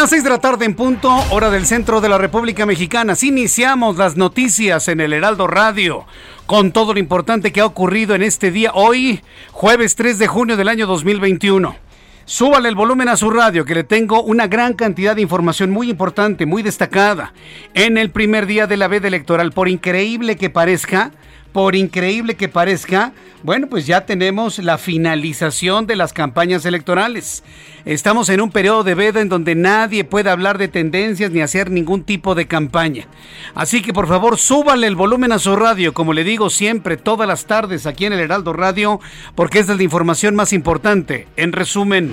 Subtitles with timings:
[0.00, 3.12] Las 6 de la tarde en punto, hora del centro de la República Mexicana.
[3.12, 6.06] Así iniciamos las noticias en el Heraldo Radio
[6.46, 10.56] con todo lo importante que ha ocurrido en este día, hoy, jueves 3 de junio
[10.56, 11.76] del año 2021.
[12.24, 15.90] Súbale el volumen a su radio, que le tengo una gran cantidad de información muy
[15.90, 17.34] importante, muy destacada.
[17.74, 21.10] En el primer día de la veda electoral, por increíble que parezca,
[21.52, 23.12] por increíble que parezca,
[23.42, 27.42] bueno, pues ya tenemos la finalización de las campañas electorales.
[27.84, 31.70] Estamos en un periodo de veda en donde nadie puede hablar de tendencias ni hacer
[31.70, 33.06] ningún tipo de campaña.
[33.54, 37.26] Así que por favor súbale el volumen a su radio, como le digo siempre, todas
[37.26, 39.00] las tardes aquí en el Heraldo Radio,
[39.34, 41.26] porque es la información más importante.
[41.36, 42.12] En resumen,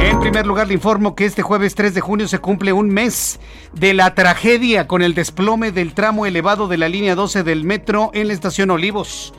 [0.00, 3.40] en primer lugar le informo que este jueves 3 de junio se cumple un mes
[3.72, 8.10] de la tragedia con el desplome del tramo elevado de la línea 12 del metro
[8.24, 9.32] la estación Olivos.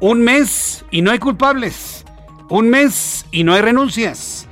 [0.00, 2.04] Un mes y no hay culpables.
[2.48, 4.46] Un mes y no hay renuncias.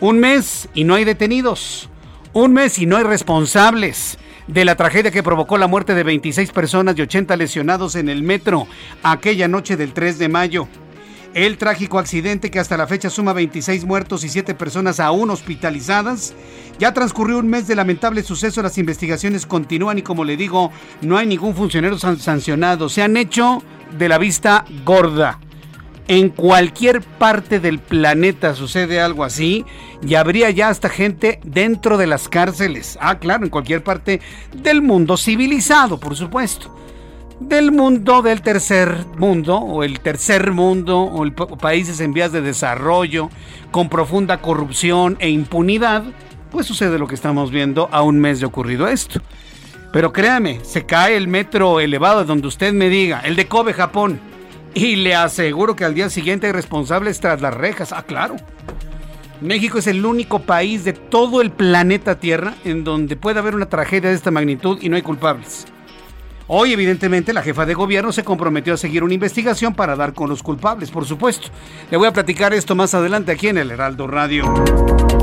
[0.00, 1.88] Un mes y no hay detenidos.
[2.32, 6.50] Un mes y no hay responsables de la tragedia que provocó la muerte de 26
[6.52, 8.66] personas y 80 lesionados en el metro
[9.02, 10.68] aquella noche del 3 de mayo.
[11.34, 16.34] El trágico accidente que hasta la fecha suma 26 muertos y 7 personas aún hospitalizadas.
[16.78, 20.70] Ya transcurrió un mes de lamentable suceso, las investigaciones continúan y como le digo,
[21.00, 22.90] no hay ningún funcionario sancionado.
[22.90, 23.62] Se han hecho
[23.96, 25.38] de la vista gorda.
[26.06, 29.64] En cualquier parte del planeta sucede algo así
[30.06, 32.98] y habría ya hasta gente dentro de las cárceles.
[33.00, 34.20] Ah, claro, en cualquier parte
[34.54, 36.81] del mundo civilizado, por supuesto.
[37.40, 42.40] Del mundo del tercer mundo o el tercer mundo o el países en vías de
[42.40, 43.30] desarrollo
[43.70, 46.04] con profunda corrupción e impunidad,
[46.50, 49.20] pues sucede lo que estamos viendo a un mes de ocurrido esto.
[49.92, 54.20] Pero créame, se cae el metro elevado donde usted me diga, el de Kobe, Japón.
[54.74, 57.92] Y le aseguro que al día siguiente hay responsables tras las rejas.
[57.92, 58.36] Ah, claro.
[59.42, 63.68] México es el único país de todo el planeta Tierra en donde puede haber una
[63.68, 65.66] tragedia de esta magnitud y no hay culpables.
[66.48, 70.28] Hoy, evidentemente, la jefa de gobierno se comprometió a seguir una investigación para dar con
[70.28, 71.48] los culpables, por supuesto.
[71.90, 75.21] Le voy a platicar esto más adelante aquí en el Heraldo Radio.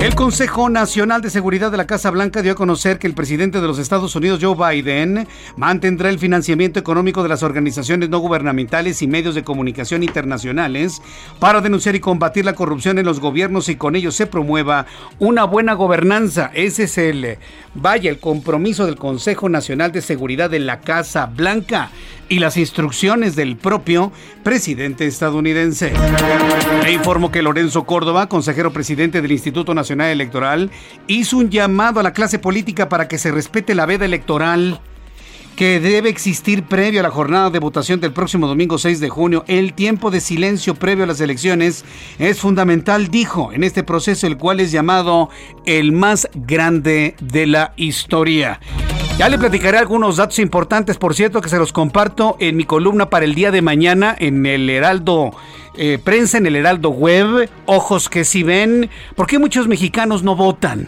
[0.00, 3.60] El Consejo Nacional de Seguridad de la Casa Blanca dio a conocer que el presidente
[3.60, 5.26] de los Estados Unidos, Joe Biden,
[5.56, 11.02] mantendrá el financiamiento económico de las organizaciones no gubernamentales y medios de comunicación internacionales
[11.40, 14.86] para denunciar y combatir la corrupción en los gobiernos y con ello se promueva
[15.18, 16.52] una buena gobernanza.
[16.54, 17.38] Ese es el,
[17.74, 21.90] vaya, el compromiso del Consejo Nacional de Seguridad de la Casa Blanca
[22.28, 24.12] y las instrucciones del propio
[24.44, 25.92] presidente estadounidense.
[26.84, 30.70] Le informo que Lorenzo Córdoba, consejero presidente del Instituto Nacional Electoral,
[31.06, 34.80] hizo un llamado a la clase política para que se respete la veda electoral
[35.58, 39.44] que debe existir previo a la jornada de votación del próximo domingo 6 de junio.
[39.48, 41.84] El tiempo de silencio previo a las elecciones
[42.20, 45.30] es fundamental, dijo, en este proceso, el cual es llamado
[45.66, 48.60] el más grande de la historia.
[49.18, 53.10] Ya le platicaré algunos datos importantes, por cierto, que se los comparto en mi columna
[53.10, 55.32] para el día de mañana en el Heraldo
[55.76, 60.36] eh, Prensa, en el Heraldo Web, Ojos que si ven, ¿por qué muchos mexicanos no
[60.36, 60.86] votan?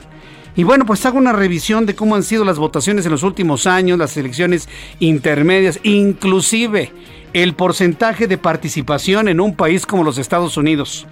[0.54, 3.66] Y bueno, pues hago una revisión de cómo han sido las votaciones en los últimos
[3.66, 4.68] años, las elecciones
[5.00, 6.92] intermedias, inclusive
[7.32, 11.04] el porcentaje de participación en un país como los Estados Unidos.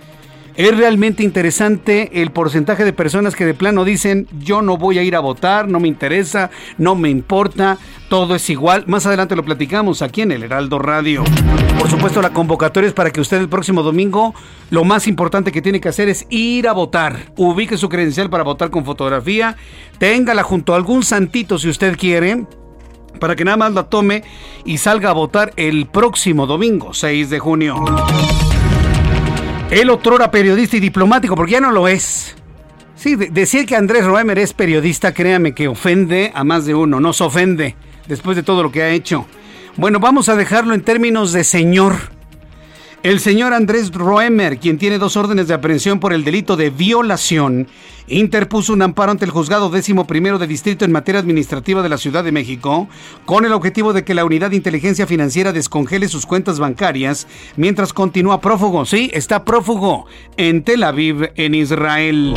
[0.59, 5.05] Es realmente interesante el porcentaje de personas que de plano dicen yo no voy a
[5.05, 7.79] ir a votar, no me interesa, no me importa,
[8.09, 8.83] todo es igual.
[8.89, 11.23] Más adelante lo platicamos aquí en el Heraldo Radio.
[11.79, 14.35] Por supuesto la convocatoria es para que usted el próximo domingo
[14.71, 17.33] lo más importante que tiene que hacer es ir a votar.
[17.37, 19.55] Ubique su credencial para votar con fotografía,
[19.99, 22.47] téngala junto a algún santito si usted quiere
[23.21, 24.25] para que nada más la tome
[24.65, 27.77] y salga a votar el próximo domingo, 6 de junio.
[29.71, 32.35] El otro era periodista y diplomático, porque ya no lo es.
[32.97, 37.21] Sí, decir que Andrés Roemer es periodista, créame que ofende a más de uno, nos
[37.21, 37.77] ofende
[38.07, 39.27] después de todo lo que ha hecho.
[39.77, 41.95] Bueno, vamos a dejarlo en términos de señor.
[43.05, 47.69] El señor Andrés Roemer, quien tiene dos órdenes de aprehensión por el delito de violación,
[48.09, 51.97] interpuso un amparo ante el juzgado décimo primero de distrito en materia administrativa de la
[51.97, 52.89] Ciudad de México,
[53.25, 57.93] con el objetivo de que la unidad de inteligencia financiera descongele sus cuentas bancarias mientras
[57.93, 58.85] continúa prófugo.
[58.85, 60.07] Sí, está prófugo
[60.37, 62.35] en Tel Aviv, en Israel.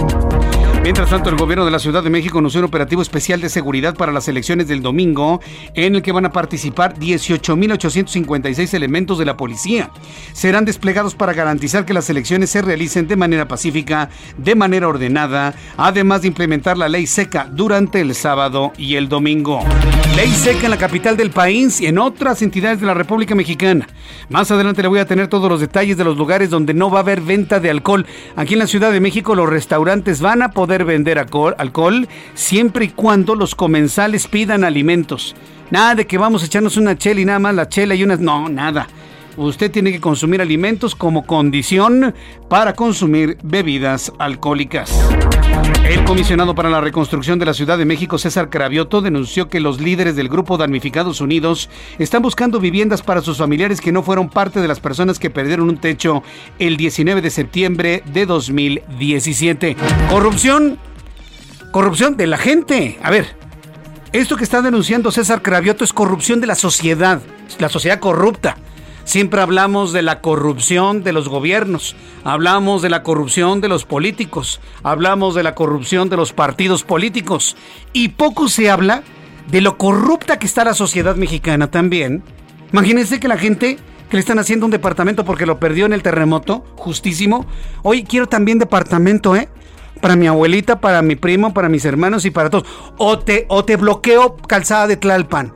[0.84, 3.94] Mientras tanto, el gobierno de la Ciudad de México anunció un operativo especial de seguridad
[3.94, 5.40] para las elecciones del domingo,
[5.76, 9.92] en el que van a participar 18.856 elementos de la policía.
[10.34, 15.54] Serán desplegados para garantizar que las elecciones se realicen de manera pacífica, de manera ordenada,
[15.78, 19.64] además de implementar la ley seca durante el sábado y el domingo.
[20.16, 23.88] Ley seca en la capital del país y en otras entidades de la República Mexicana.
[24.30, 27.00] Más adelante le voy a tener todos los detalles de los lugares donde no va
[27.00, 28.06] a haber venta de alcohol.
[28.36, 32.90] Aquí en la Ciudad de México los restaurantes van a poder vender alcohol, siempre y
[32.90, 35.36] cuando los comensales pidan alimentos.
[35.70, 38.20] Nada de que vamos a echarnos una chela y nada más la chela y unas...
[38.20, 38.88] No, nada.
[39.38, 42.14] Usted tiene que consumir alimentos como condición
[42.50, 44.92] para consumir bebidas alcohólicas.
[45.88, 49.82] El comisionado para la reconstrucción de la Ciudad de México, César Cravioto, denunció que los
[49.82, 54.62] líderes del Grupo Damnificados Unidos están buscando viviendas para sus familiares que no fueron parte
[54.62, 56.24] de las personas que perdieron un techo
[56.60, 59.76] el 19 de septiembre de 2017.
[60.10, 60.78] Corrupción.
[61.72, 63.00] Corrupción de la gente.
[63.02, 63.36] A ver,
[64.14, 67.22] esto que está denunciando César Cravioto es corrupción de la sociedad,
[67.60, 68.58] la sociedad corrupta.
[69.04, 74.62] Siempre hablamos de la corrupción de los gobiernos, hablamos de la corrupción de los políticos,
[74.84, 77.58] hablamos de la corrupción de los partidos políticos
[77.94, 79.04] y poco se habla
[79.50, 82.24] de lo corrupta que está la sociedad mexicana también.
[82.72, 83.78] Imagínense que la gente
[84.10, 87.46] que le están haciendo un departamento porque lo perdió en el terremoto, justísimo.
[87.82, 89.50] Hoy quiero también departamento, ¿eh?
[90.00, 92.66] Para mi abuelita, para mi primo, para mis hermanos y para todos.
[92.98, 95.54] O te, o te bloqueo calzada de Tlalpan.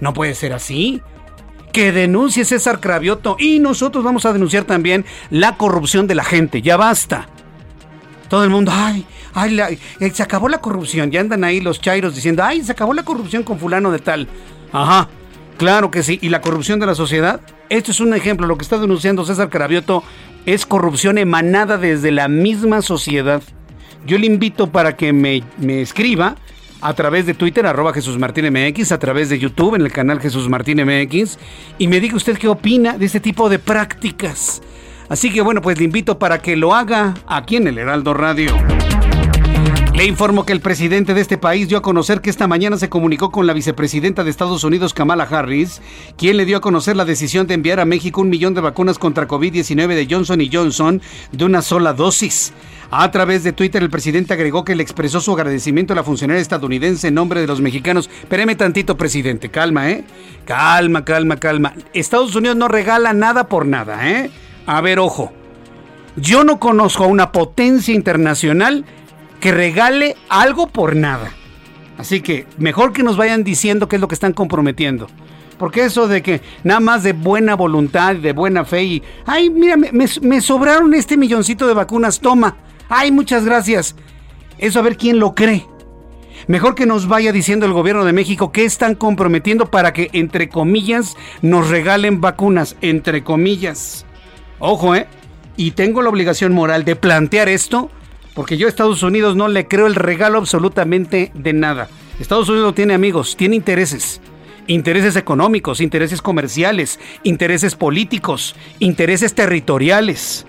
[0.00, 1.02] No puede ser así
[1.72, 6.62] que denuncie César Cravioto y nosotros vamos a denunciar también la corrupción de la gente.
[6.62, 7.28] Ya basta.
[8.28, 11.10] Todo el mundo, ay, ay, eh, se acabó la corrupción.
[11.10, 14.28] Ya andan ahí los chairos diciendo, ay, se acabó la corrupción con fulano de tal.
[14.72, 15.08] Ajá,
[15.58, 16.18] claro que sí.
[16.22, 17.40] ¿Y la corrupción de la sociedad?
[17.68, 18.46] Esto es un ejemplo.
[18.46, 20.04] Lo que está denunciando César Cravioto
[20.46, 23.42] es corrupción emanada desde la misma sociedad.
[24.06, 26.36] Yo le invito para que me, me escriba
[26.80, 30.20] a través de Twitter, arroba Jesús Martín MX, a través de YouTube, en el canal
[30.20, 31.38] Jesús Martín MX,
[31.78, 34.62] y me diga usted qué opina de este tipo de prácticas.
[35.08, 38.54] Así que bueno, pues le invito para que lo haga aquí en el Heraldo Radio.
[40.00, 42.88] Le informo que el presidente de este país dio a conocer que esta mañana se
[42.88, 45.82] comunicó con la vicepresidenta de Estados Unidos, Kamala Harris,
[46.16, 48.98] quien le dio a conocer la decisión de enviar a México un millón de vacunas
[48.98, 51.02] contra COVID-19 de Johnson Johnson
[51.32, 52.54] de una sola dosis.
[52.90, 56.40] A través de Twitter, el presidente agregó que le expresó su agradecimiento a la funcionaria
[56.40, 58.08] estadounidense en nombre de los mexicanos.
[58.22, 59.50] Espéreme tantito, presidente.
[59.50, 60.06] Calma, ¿eh?
[60.46, 61.74] Calma, calma, calma.
[61.92, 64.30] Estados Unidos no regala nada por nada, ¿eh?
[64.64, 65.30] A ver, ojo.
[66.16, 68.84] Yo no conozco a una potencia internacional
[69.40, 71.32] que regale algo por nada.
[71.98, 75.08] Así que mejor que nos vayan diciendo qué es lo que están comprometiendo.
[75.58, 79.76] Porque eso de que nada más de buena voluntad, de buena fe y, ay, mira,
[79.76, 82.56] me, me sobraron este milloncito de vacunas, toma.
[82.88, 83.94] Ay, muchas gracias.
[84.56, 85.66] Eso a ver quién lo cree.
[86.46, 90.48] Mejor que nos vaya diciendo el gobierno de México qué están comprometiendo para que, entre
[90.48, 94.06] comillas, nos regalen vacunas, entre comillas.
[94.58, 95.06] Ojo, ¿eh?
[95.56, 97.90] Y tengo la obligación moral de plantear esto,
[98.34, 101.88] porque yo a Estados Unidos no le creo el regalo absolutamente de nada.
[102.18, 104.20] Estados Unidos tiene amigos, tiene intereses.
[104.66, 110.46] Intereses económicos, intereses comerciales, intereses políticos, intereses territoriales.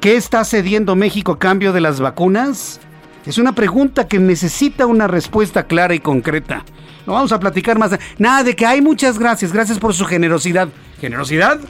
[0.00, 2.80] ¿Qué está cediendo México a cambio de las vacunas?
[3.26, 6.64] Es una pregunta que necesita una respuesta clara y concreta.
[7.06, 7.98] No vamos a platicar más.
[8.18, 9.52] Nada de que hay muchas gracias.
[9.52, 10.68] Gracias por su generosidad.
[11.00, 11.60] ¿Generosidad?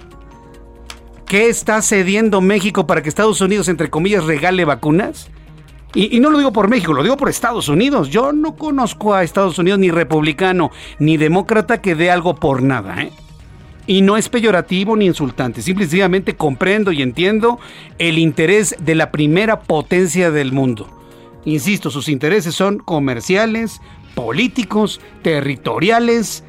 [1.31, 5.31] ¿Qué está cediendo México para que Estados Unidos, entre comillas, regale vacunas?
[5.95, 8.09] Y, no lo digo por México, lo digo por Estados Unidos.
[8.11, 13.01] Yo no conozco a Estados Unidos ni republicano ni demócrata que dé algo por nada.
[13.01, 13.13] ¿eh?
[13.87, 17.61] Y no es peyorativo ni insultante, simplemente comprendo y entiendo
[17.99, 20.89] el interés de la primera potencia del mundo.
[21.45, 23.81] Insisto, sus intereses son comerciales,
[24.17, 26.43] políticos, territoriales.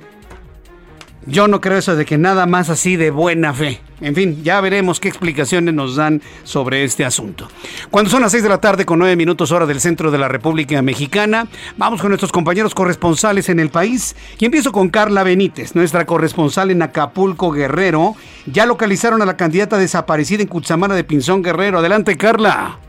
[1.27, 3.79] Yo no creo eso de que nada más así de buena fe.
[4.01, 7.47] En fin, ya veremos qué explicaciones nos dan sobre este asunto.
[7.89, 10.27] Cuando son las 6 de la tarde con 9 minutos hora del centro de la
[10.27, 14.15] República Mexicana, vamos con nuestros compañeros corresponsales en el país.
[14.39, 18.15] Y empiezo con Carla Benítez, nuestra corresponsal en Acapulco Guerrero.
[18.47, 21.79] Ya localizaron a la candidata desaparecida en Cutzamana de Pinzón Guerrero.
[21.79, 22.79] Adelante, Carla.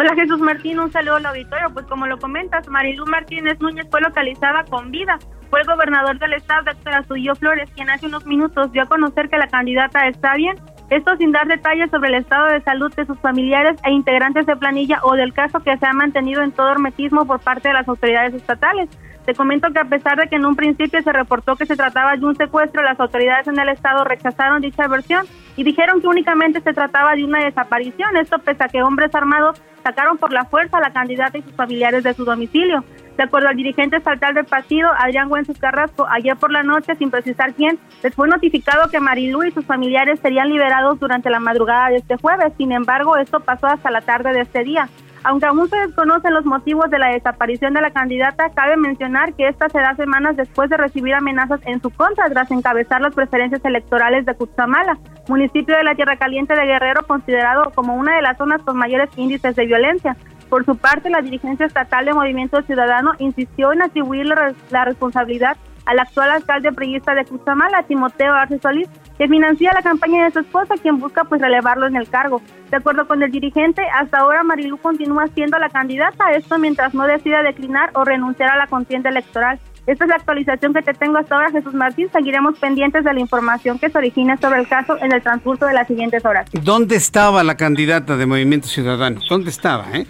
[0.00, 1.70] Hola Jesús Martín, un saludo al auditorio.
[1.74, 5.18] Pues como lo comentas, Marilú Martínez Núñez fue localizada con vida.
[5.50, 9.28] Fue el gobernador del estado, doctor Azullo Flores, quien hace unos minutos dio a conocer
[9.28, 10.54] que la candidata está bien.
[10.90, 14.54] Esto sin dar detalles sobre el estado de salud de sus familiares e integrantes de
[14.54, 17.88] planilla o del caso que se ha mantenido en todo hermetismo por parte de las
[17.88, 18.88] autoridades estatales.
[19.28, 22.16] Te comento que a pesar de que en un principio se reportó que se trataba
[22.16, 26.62] de un secuestro, las autoridades en el estado rechazaron dicha versión y dijeron que únicamente
[26.62, 28.16] se trataba de una desaparición.
[28.16, 31.52] Esto pese a que hombres armados sacaron por la fuerza a la candidata y sus
[31.52, 32.82] familiares de su domicilio.
[33.18, 37.10] De acuerdo al dirigente estatal del partido, Adrián Güences Carrasco, ayer por la noche, sin
[37.10, 41.90] precisar quién, les fue notificado que Marilú y sus familiares serían liberados durante la madrugada
[41.90, 42.54] de este jueves.
[42.56, 44.88] Sin embargo, esto pasó hasta la tarde de este día.
[45.24, 49.48] Aunque aún se desconocen los motivos de la desaparición de la candidata, cabe mencionar que
[49.48, 53.64] esta se da semanas después de recibir amenazas en su contra tras encabezar las preferencias
[53.64, 54.98] electorales de Cutzamala,
[55.28, 59.10] municipio de la Tierra Caliente de Guerrero considerado como una de las zonas con mayores
[59.16, 60.16] índices de violencia.
[60.48, 64.26] Por su parte, la dirigencia estatal de Movimiento Ciudadano insistió en atribuir
[64.70, 65.56] la responsabilidad
[65.86, 70.40] al actual alcalde priista de Cutzamala, Timoteo Arce Solís, que financia la campaña de su
[70.40, 72.40] esposa, quien busca pues relevarlo en el cargo.
[72.70, 77.06] De acuerdo con el dirigente, hasta ahora Marilú continúa siendo la candidata, esto mientras no
[77.06, 79.58] decida declinar o renunciar a la contienda electoral.
[79.88, 82.10] Esta es la actualización que te tengo hasta ahora, Jesús Martín.
[82.12, 85.72] Seguiremos pendientes de la información que se origine sobre el caso en el transcurso de
[85.72, 86.46] las siguientes horas.
[86.52, 89.22] ¿Dónde estaba la candidata de Movimiento Ciudadano?
[89.30, 89.86] ¿Dónde estaba?
[89.94, 90.06] Eh?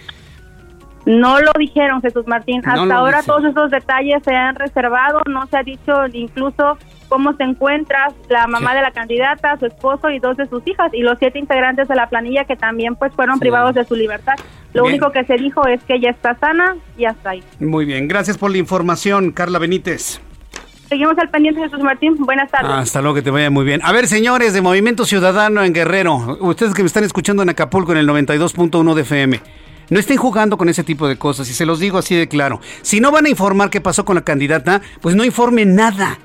[1.08, 2.60] No lo dijeron, Jesús Martín.
[2.66, 6.76] Hasta ahora todos esos detalles se han reservado, no se ha dicho incluso
[7.08, 10.92] cómo se encuentra la mamá de la candidata, su esposo y dos de sus hijas
[10.92, 14.34] y los siete integrantes de la planilla que también pues fueron privados de su libertad.
[14.74, 17.42] Lo único que se dijo es que ella está sana y hasta ahí.
[17.58, 20.20] Muy bien, gracias por la información, Carla Benítez.
[20.90, 22.16] Seguimos al pendiente, Jesús Martín.
[22.18, 22.70] Buenas tardes.
[22.70, 23.80] Hasta luego, que te vaya muy bien.
[23.82, 27.92] A ver, señores de Movimiento Ciudadano en Guerrero, ustedes que me están escuchando en Acapulco
[27.92, 29.40] en el 92.1 de FM.
[29.90, 32.60] No estén jugando con ese tipo de cosas y se los digo así de claro.
[32.82, 36.18] Si no van a informar qué pasó con la candidata, pues no informen nada.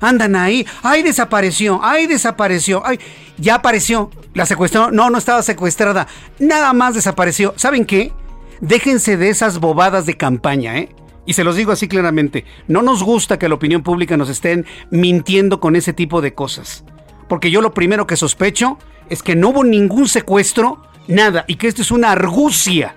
[0.00, 2.98] Andan ahí, ay desapareció, ay desapareció, ay
[3.38, 6.06] ya apareció, la secuestró, no, no estaba secuestrada,
[6.38, 7.54] nada más desapareció.
[7.56, 8.12] ¿Saben qué?
[8.60, 10.90] Déjense de esas bobadas de campaña, ¿eh?
[11.24, 14.64] Y se los digo así claramente, no nos gusta que la opinión pública nos estén
[14.90, 16.84] mintiendo con ese tipo de cosas.
[17.28, 18.78] Porque yo lo primero que sospecho
[19.10, 22.94] es que no hubo ningún secuestro nada, y que esto es una argucia,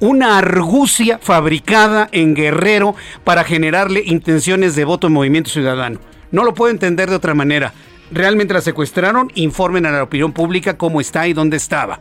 [0.00, 6.00] una argucia fabricada en Guerrero para generarle intenciones de voto en Movimiento Ciudadano.
[6.30, 7.72] No lo puedo entender de otra manera.
[8.10, 12.00] Realmente la secuestraron, informen a la opinión pública cómo está y dónde estaba.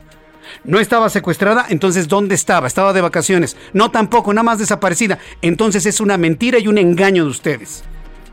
[0.63, 2.67] No estaba secuestrada, entonces ¿dónde estaba?
[2.67, 3.57] Estaba de vacaciones.
[3.73, 5.17] No tampoco, nada más desaparecida.
[5.41, 7.83] Entonces es una mentira y un engaño de ustedes.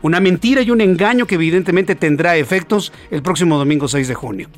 [0.01, 4.49] Una mentira y un engaño que evidentemente tendrá efectos el próximo domingo 6 de junio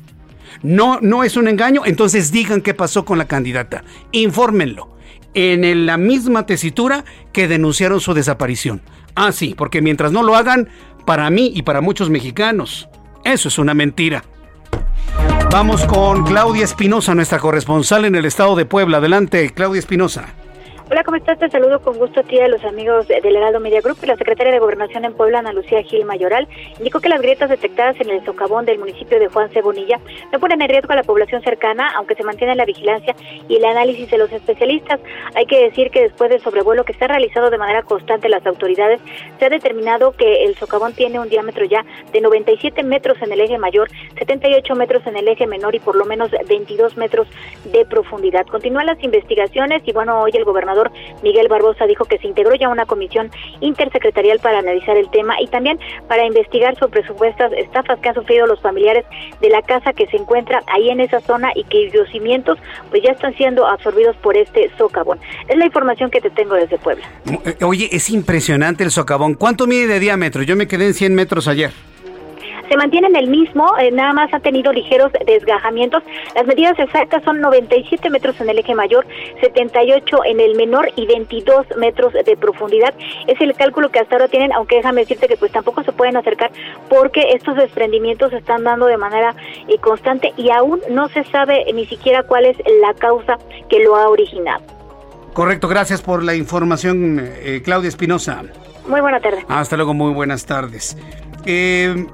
[0.62, 3.84] no, no es un engaño, entonces digan qué pasó con la candidata.
[4.12, 4.96] Infórmenlo
[5.34, 8.82] en la misma tesitura que denunciaron su desaparición.
[9.14, 10.68] Ah, sí, porque mientras no lo hagan,
[11.04, 12.88] para mí y para muchos mexicanos,
[13.24, 14.24] eso es una mentira.
[15.50, 18.98] Vamos con Claudia Espinosa, nuestra corresponsal en el estado de Puebla.
[18.98, 20.34] Adelante, Claudia Espinosa.
[20.90, 21.38] Hola, ¿cómo estás?
[21.38, 23.98] Te saludo con gusto a ti a los amigos del Heraldo Media Group.
[24.06, 28.00] La secretaria de Gobernación en Puebla, Ana Lucía Gil Mayoral, indicó que las grietas detectadas
[28.00, 30.00] en el socavón del municipio de Juan Cebonilla
[30.32, 33.14] no ponen en riesgo a la población cercana, aunque se mantiene la vigilancia
[33.50, 34.98] y el análisis de los especialistas.
[35.34, 38.98] Hay que decir que después del sobrevuelo que ha realizado de manera constante las autoridades,
[39.38, 43.42] se ha determinado que el socavón tiene un diámetro ya de 97 metros en el
[43.42, 47.28] eje mayor, 78 metros en el eje menor y por lo menos 22 metros
[47.70, 48.46] de profundidad.
[48.46, 50.77] Continúan las investigaciones y bueno, hoy el gobernador
[51.22, 53.30] Miguel Barbosa dijo que se integró ya una comisión
[53.60, 58.46] intersecretarial para analizar el tema y también para investigar sobre supuestas estafas que han sufrido
[58.46, 59.04] los familiares
[59.40, 62.58] de la casa que se encuentra ahí en esa zona y que los cimientos
[62.90, 65.18] pues ya están siendo absorbidos por este socavón.
[65.48, 67.04] Es la información que te tengo desde Puebla.
[67.44, 69.34] Eh, oye, es impresionante el socavón.
[69.34, 70.42] ¿Cuánto mide de diámetro?
[70.42, 71.72] Yo me quedé en 100 metros ayer.
[72.68, 76.02] Se mantiene en el mismo, eh, nada más ha tenido ligeros desgajamientos.
[76.34, 79.06] Las medidas exactas son 97 metros en el eje mayor,
[79.40, 82.94] 78 en el menor y 22 metros de profundidad.
[83.26, 86.16] Es el cálculo que hasta ahora tienen, aunque déjame decirte que pues tampoco se pueden
[86.16, 86.50] acercar
[86.88, 89.34] porque estos desprendimientos se están dando de manera
[89.68, 93.96] eh, constante y aún no se sabe ni siquiera cuál es la causa que lo
[93.96, 94.62] ha originado.
[95.32, 98.42] Correcto, gracias por la información, eh, Claudia Espinosa.
[98.88, 99.44] Muy buena tarde.
[99.48, 100.96] Hasta luego, muy buenas tardes.
[101.44, 102.06] Eh,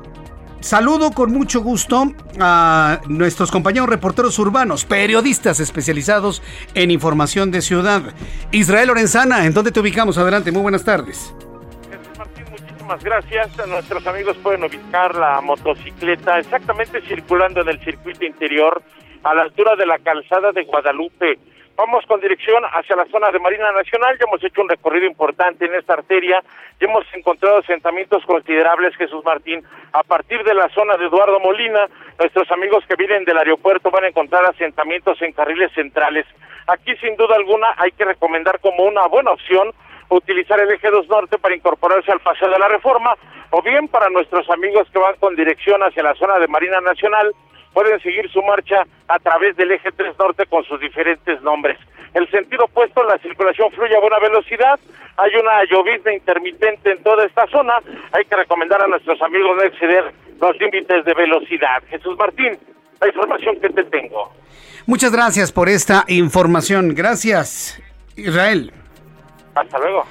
[0.64, 2.06] saludo con mucho gusto
[2.40, 6.42] a nuestros compañeros reporteros urbanos, periodistas especializados
[6.74, 8.14] en información de ciudad.
[8.50, 10.16] Israel Lorenzana, ¿en dónde te ubicamos?
[10.16, 11.34] Adelante, muy buenas tardes.
[12.16, 13.68] Martín, muchísimas gracias.
[13.68, 18.82] Nuestros amigos pueden ubicar la motocicleta exactamente circulando en el circuito interior
[19.22, 21.38] a la altura de la calzada de Guadalupe
[21.76, 24.16] Vamos con dirección hacia la zona de Marina Nacional.
[24.16, 26.40] Ya hemos hecho un recorrido importante en esta arteria.
[26.80, 29.60] Ya hemos encontrado asentamientos considerables, Jesús Martín.
[29.92, 34.04] A partir de la zona de Eduardo Molina, nuestros amigos que vienen del aeropuerto van
[34.04, 36.26] a encontrar asentamientos en carriles centrales.
[36.68, 39.72] Aquí, sin duda alguna, hay que recomendar como una buena opción
[40.10, 43.16] utilizar el eje 2 norte para incorporarse al paseo de la reforma,
[43.50, 47.34] o bien para nuestros amigos que van con dirección hacia la zona de Marina Nacional,
[47.74, 51.76] pueden seguir su marcha a través del eje 3 norte con sus diferentes nombres.
[52.14, 54.78] El sentido opuesto, la circulación fluye a buena velocidad,
[55.16, 57.74] hay una llovizna intermitente en toda esta zona,
[58.12, 61.82] hay que recomendar a nuestros amigos no exceder los límites de velocidad.
[61.90, 62.56] Jesús Martín,
[63.00, 64.32] la información que te tengo.
[64.86, 66.94] Muchas gracias por esta información.
[66.94, 67.82] Gracias,
[68.16, 68.72] Israel.
[69.54, 70.04] Hasta luego.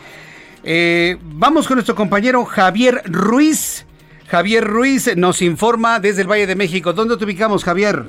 [0.63, 3.85] Eh, vamos con nuestro compañero Javier Ruiz
[4.27, 6.93] Javier Ruiz nos informa desde el Valle de México.
[6.93, 8.03] ¿Dónde te ubicamos, Javier?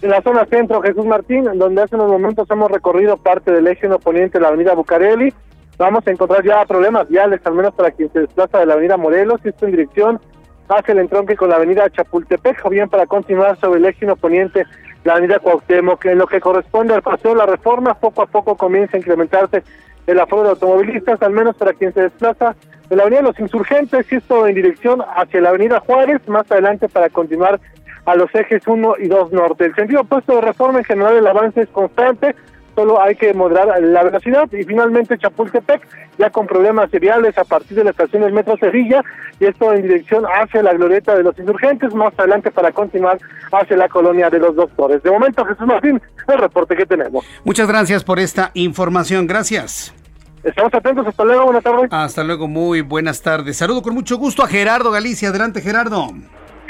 [0.00, 3.88] En la zona centro, Jesús Martín, donde hace unos momentos hemos recorrido parte del eje
[3.98, 5.32] poniente de la avenida Bucareli.
[5.76, 8.96] Vamos a encontrar ya problemas viales, al menos para quien se desplaza de la avenida
[8.96, 10.20] Morelos, esto en dirección
[10.68, 14.64] hacia el entronque con la avenida Chapultepec, o bien para continuar sobre el eje poniente
[15.04, 16.04] la avenida Cuauhtémoc.
[16.06, 19.62] En lo que corresponde al paseo de la reforma, poco a poco comienza a incrementarse
[20.08, 22.56] el aforo de automovilistas, al menos para quien se desplaza
[22.88, 26.50] de la Avenida de los Insurgentes, y esto en dirección hacia la Avenida Juárez, más
[26.50, 27.60] adelante para continuar
[28.06, 29.66] a los ejes 1 y 2 norte.
[29.66, 32.34] El sentido opuesto de reforma en general el avance es constante,
[32.74, 35.86] solo hay que moderar la velocidad y finalmente Chapultepec
[36.16, 39.02] ya con problemas seriales a partir de la estación del Metro Sevilla
[39.40, 43.18] y esto en dirección hacia la glorieta de los insurgentes, más adelante para continuar
[43.52, 45.02] hacia la colonia de los doctores.
[45.02, 47.26] De momento, Jesús Martín, el reporte que tenemos.
[47.44, 49.92] Muchas gracias por esta información, gracias.
[50.42, 51.88] Estamos atentos, hasta luego, buenas tardes.
[51.92, 53.56] Hasta luego, muy buenas tardes.
[53.56, 55.30] Saludo con mucho gusto a Gerardo Galicia.
[55.30, 56.08] Adelante, Gerardo.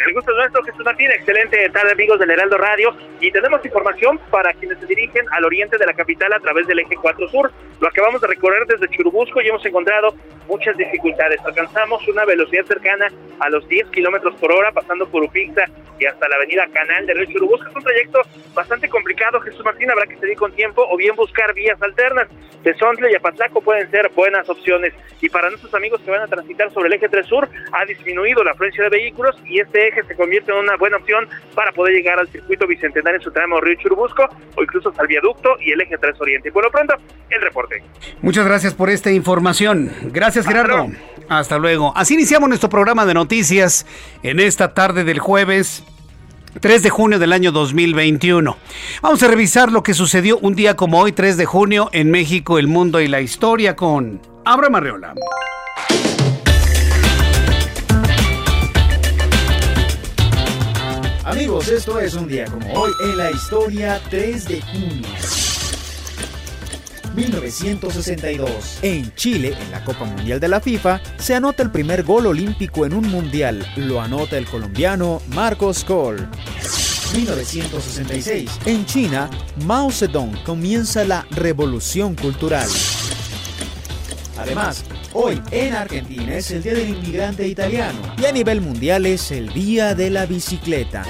[0.07, 1.11] El gusto es nuestro, Jesús Martín.
[1.11, 2.95] Excelente tarde, amigos del Heraldo Radio.
[3.21, 6.79] Y tenemos información para quienes se dirigen al oriente de la capital a través del
[6.79, 7.51] eje 4 Sur.
[7.81, 10.15] Lo acabamos de recorrer desde Churubusco y hemos encontrado
[10.47, 11.41] muchas dificultades.
[11.45, 13.09] Alcanzamos una velocidad cercana
[13.41, 15.65] a los 10 kilómetros por hora, pasando por Upixa
[15.99, 17.69] y hasta la avenida Canal de Río Churubusco.
[17.69, 18.21] Es un trayecto
[18.55, 19.91] bastante complicado, Jesús Martín.
[19.91, 22.29] Habrá que seguir con tiempo o bien buscar vías alternas.
[22.63, 24.93] De Sontle y Apatlaco pueden ser buenas opciones.
[25.21, 28.43] Y para nuestros amigos que van a transitar sobre el eje 3 Sur, ha disminuido
[28.43, 31.94] la afluencia de vehículos y este eje se convierte en una buena opción para poder
[31.94, 35.72] llegar al circuito bicentenario en su tramo Río Churubusco o incluso hasta el viaducto y
[35.72, 36.53] el eje 3 Oriente.
[36.53, 36.94] Por lo pronto,
[37.31, 37.83] el reporte.
[38.22, 39.90] Muchas gracias por esta información.
[40.12, 40.88] Gracias, Gerardo.
[41.29, 41.92] Hasta luego.
[41.96, 43.87] Así iniciamos nuestro programa de noticias
[44.22, 45.85] en esta tarde del jueves.
[46.61, 48.57] 3 de junio del año 2021.
[49.03, 52.59] Vamos a revisar lo que sucedió un día como hoy, 3 de junio, en México,
[52.59, 55.14] el mundo y la historia con Abra Marreola.
[61.29, 65.09] Amigos, esto es un día como hoy en la historia 3 de junio.
[67.14, 68.79] 1962.
[68.81, 72.87] En Chile, en la Copa Mundial de la FIFA, se anota el primer gol olímpico
[72.87, 73.67] en un mundial.
[73.77, 76.27] Lo anota el colombiano Marcos Cole.
[77.14, 78.51] 1966.
[78.64, 79.29] En China,
[79.67, 82.69] Mao Zedong comienza la revolución cultural.
[84.38, 84.83] Además,
[85.21, 89.53] hoy en Argentina es el Día del Inmigrante Italiano y a nivel mundial es el
[89.53, 91.05] Día de la Bicicleta.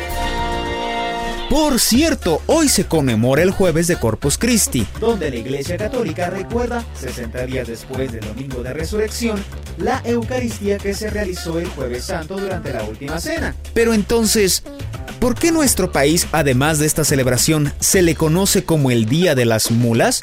[1.50, 6.84] Por cierto, hoy se conmemora el jueves de Corpus Christi, donde la Iglesia Católica recuerda,
[6.94, 9.42] 60 días después del Domingo de Resurrección,
[9.76, 13.54] la Eucaristía que se realizó el jueves santo durante la última cena.
[13.74, 14.62] Pero entonces,
[15.20, 19.44] ¿por qué nuestro país, además de esta celebración, se le conoce como el Día de
[19.44, 20.22] las Mulas?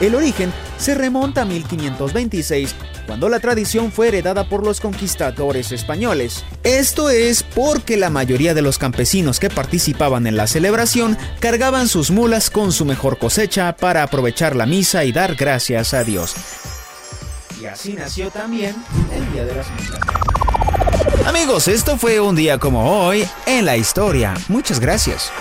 [0.00, 2.74] El origen se remonta a 1526,
[3.06, 6.44] cuando la tradición fue heredada por los conquistadores españoles.
[6.64, 12.10] Esto es porque la mayoría de los campesinos que participaban en la celebración cargaban sus
[12.10, 16.34] mulas con su mejor cosecha para aprovechar la misa y dar gracias a Dios.
[17.60, 18.76] Y así nació también
[19.14, 20.00] el Día de las Mulas.
[21.26, 24.34] Amigos, esto fue un día como hoy en la historia.
[24.48, 25.32] Muchas gracias.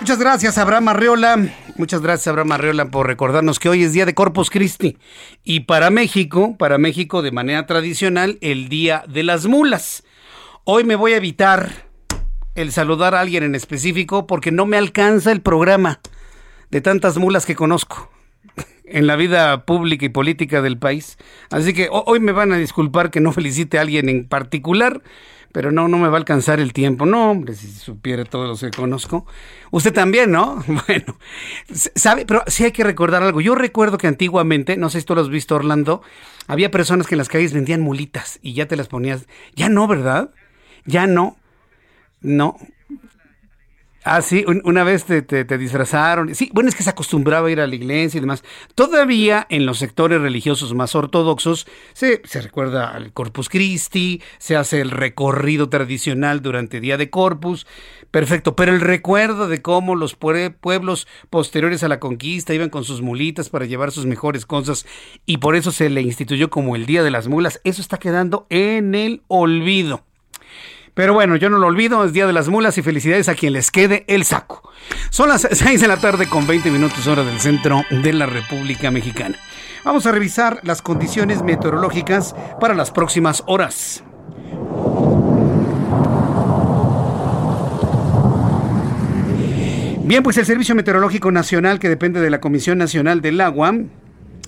[0.00, 1.36] Muchas gracias, Abraham Arreola.
[1.82, 4.98] Muchas gracias, Abraham Arreola, por recordarnos que hoy es día de Corpus Christi.
[5.42, 10.04] Y para México, para México, de manera tradicional, el día de las mulas.
[10.62, 11.88] Hoy me voy a evitar
[12.54, 15.98] el saludar a alguien en específico porque no me alcanza el programa
[16.70, 18.12] de tantas mulas que conozco
[18.84, 21.18] en la vida pública y política del país.
[21.50, 25.02] Así que hoy me van a disculpar que no felicite a alguien en particular,
[25.52, 27.06] pero no, no me va a alcanzar el tiempo.
[27.06, 29.26] No, hombre, si supiera todos los que conozco.
[29.70, 30.62] Usted también, ¿no?
[30.86, 31.18] Bueno,
[31.94, 33.40] sabe, pero sí hay que recordar algo.
[33.40, 36.02] Yo recuerdo que antiguamente, no sé si tú lo has visto, Orlando,
[36.46, 39.26] había personas que en las calles vendían mulitas y ya te las ponías.
[39.54, 40.30] Ya no, ¿verdad?
[40.84, 41.36] Ya no.
[42.20, 42.56] No,
[44.04, 46.34] Ah, sí, una vez te, disfrazaron.
[46.34, 48.42] Sí, bueno, es que se acostumbraba a ir a la iglesia y demás.
[48.74, 54.80] Todavía en los sectores religiosos más ortodoxos se, se recuerda al Corpus Christi, se hace
[54.80, 57.64] el recorrido tradicional durante Día de Corpus.
[58.10, 63.02] Perfecto, pero el recuerdo de cómo los pueblos posteriores a la conquista iban con sus
[63.02, 64.84] mulitas para llevar sus mejores cosas
[65.26, 68.46] y por eso se le instituyó como el Día de las Mulas, eso está quedando
[68.50, 70.04] en el olvido.
[70.94, 73.54] Pero bueno, yo no lo olvido, es Día de las Mulas y felicidades a quien
[73.54, 74.70] les quede el saco.
[75.10, 78.90] Son las 6 de la tarde con 20 minutos hora del centro de la República
[78.90, 79.38] Mexicana.
[79.84, 84.04] Vamos a revisar las condiciones meteorológicas para las próximas horas.
[90.04, 93.72] Bien, pues el Servicio Meteorológico Nacional, que depende de la Comisión Nacional del Agua,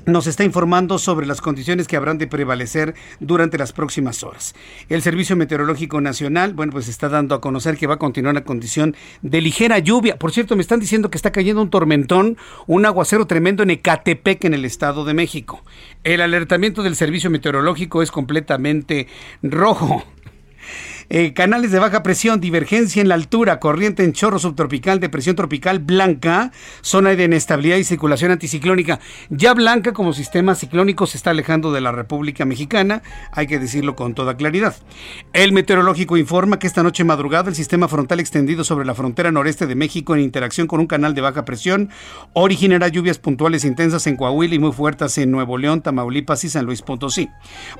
[0.06, 4.54] nos está informando sobre las condiciones que habrán de prevalecer durante las próximas horas.
[4.88, 8.44] El Servicio Meteorológico Nacional, bueno, pues está dando a conocer que va a continuar la
[8.44, 10.18] condición de ligera lluvia.
[10.18, 12.36] Por cierto, me están diciendo que está cayendo un tormentón,
[12.66, 15.62] un aguacero tremendo en Ecatepec, en el Estado de México.
[16.02, 19.08] El alertamiento del Servicio Meteorológico es completamente
[19.42, 20.04] rojo.
[21.10, 25.78] Eh, canales de baja presión, divergencia en la altura, corriente en chorro subtropical, depresión tropical
[25.78, 29.00] blanca, zona de inestabilidad y circulación anticiclónica.
[29.28, 33.96] Ya blanca como sistema ciclónico se está alejando de la República Mexicana, hay que decirlo
[33.96, 34.76] con toda claridad.
[35.32, 39.66] El meteorológico informa que esta noche madrugada el sistema frontal extendido sobre la frontera noreste
[39.66, 41.90] de México en interacción con un canal de baja presión
[42.32, 46.64] originará lluvias puntuales intensas en Coahuila y muy fuertes en Nuevo León, Tamaulipas y San
[46.64, 47.28] Luis Potosí.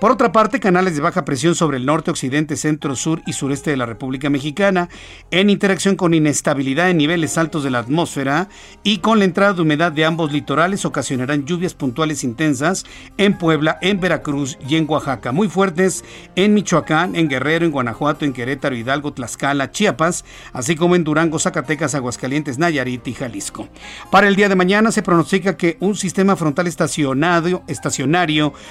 [0.01, 3.71] Por otra parte, canales de baja presión sobre el norte, occidente, centro, sur y sureste
[3.71, 4.89] de la República Mexicana,
[5.31, 8.49] en interacción con inestabilidad en niveles altos de la atmósfera
[8.83, 12.85] y con la entrada de humedad de ambos litorales, ocasionarán lluvias puntuales intensas
[13.19, 16.05] en Puebla, en Veracruz y en Oaxaca, muy fuertes
[16.37, 21.39] en Michoacán, en Guerrero, en Guanajuato, en Querétaro, Hidalgo, Tlaxcala, Chiapas, así como en Durango,
[21.39, 23.69] Zacatecas, Aguascalientes, Nayarit y Jalisco.
[24.11, 27.63] Para el día de mañana se pronostica que un sistema frontal estacionario,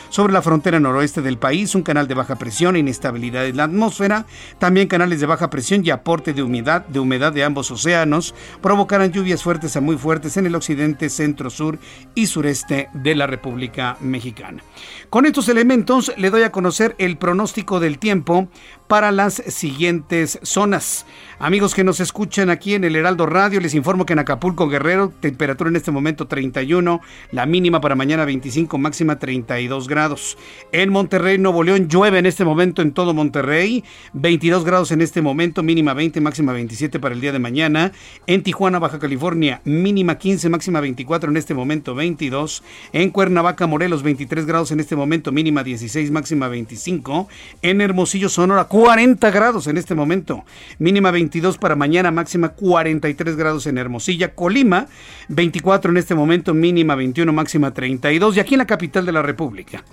[0.10, 3.66] sobre la frontera noroeste del país, un canal de baja presión e inestabilidad en la
[3.66, 4.26] atmósfera,
[4.60, 9.12] también canales de baja presión y aporte de humedad, de humedad de ambos océanos provocarán
[9.12, 11.80] lluvias fuertes a muy fuertes en el occidente, centro, sur
[12.16, 14.64] y sureste de la República Mexicana.
[15.10, 18.48] Con estos elementos le doy a conocer el pronóstico del tiempo
[18.88, 21.06] para las siguientes zonas.
[21.40, 25.12] Amigos que nos escuchan aquí en el Heraldo Radio, les informo que en Acapulco, Guerrero,
[25.20, 30.38] temperatura en este momento 31, la mínima para mañana 25, máxima 32 grados.
[30.72, 35.22] En Monterrey, Nuevo León, llueve en este momento en todo Monterrey, 22 grados en este
[35.22, 37.92] momento, mínima 20, máxima 27 para el día de mañana.
[38.28, 42.64] En Tijuana, Baja California, mínima 15, máxima 24 en este momento, 22.
[42.94, 47.28] En Cuernavaca, Morelos, 23 grados en este momento, mínima 16, máxima 25.
[47.62, 50.46] En Hermosillo, Sonora, 40 grados en este momento,
[50.80, 54.88] mínima 22 para mañana, máxima 43 grados en Hermosilla, Colima,
[55.28, 59.22] 24 en este momento, mínima 21, máxima 32, y aquí en la capital de la
[59.22, 59.84] República.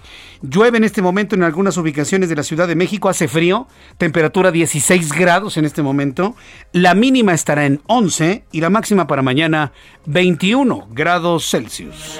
[0.40, 4.50] Llueve en este momento en algunas ubicaciones de la Ciudad de México, hace frío, temperatura
[4.50, 6.34] 16 grados en este momento,
[6.72, 9.72] la mínima estará en 11 y la máxima para mañana
[10.06, 12.18] 21 grados Celsius.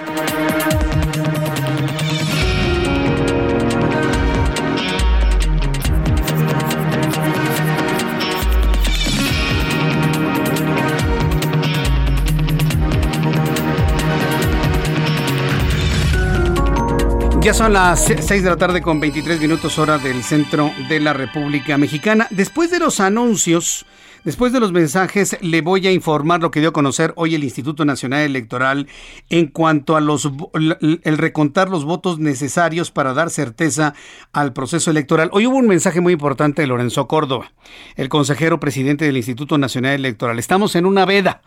[17.42, 21.14] Ya son las 6 de la tarde con 23 minutos hora del centro de la
[21.14, 22.26] República Mexicana.
[22.28, 23.86] Después de los anuncios,
[24.24, 27.42] después de los mensajes, le voy a informar lo que dio a conocer hoy el
[27.42, 28.88] Instituto Nacional Electoral
[29.30, 33.94] en cuanto a los el recontar los votos necesarios para dar certeza
[34.32, 35.30] al proceso electoral.
[35.32, 37.52] Hoy hubo un mensaje muy importante de Lorenzo Córdoba,
[37.96, 40.38] el consejero presidente del Instituto Nacional Electoral.
[40.38, 41.40] Estamos en una veda,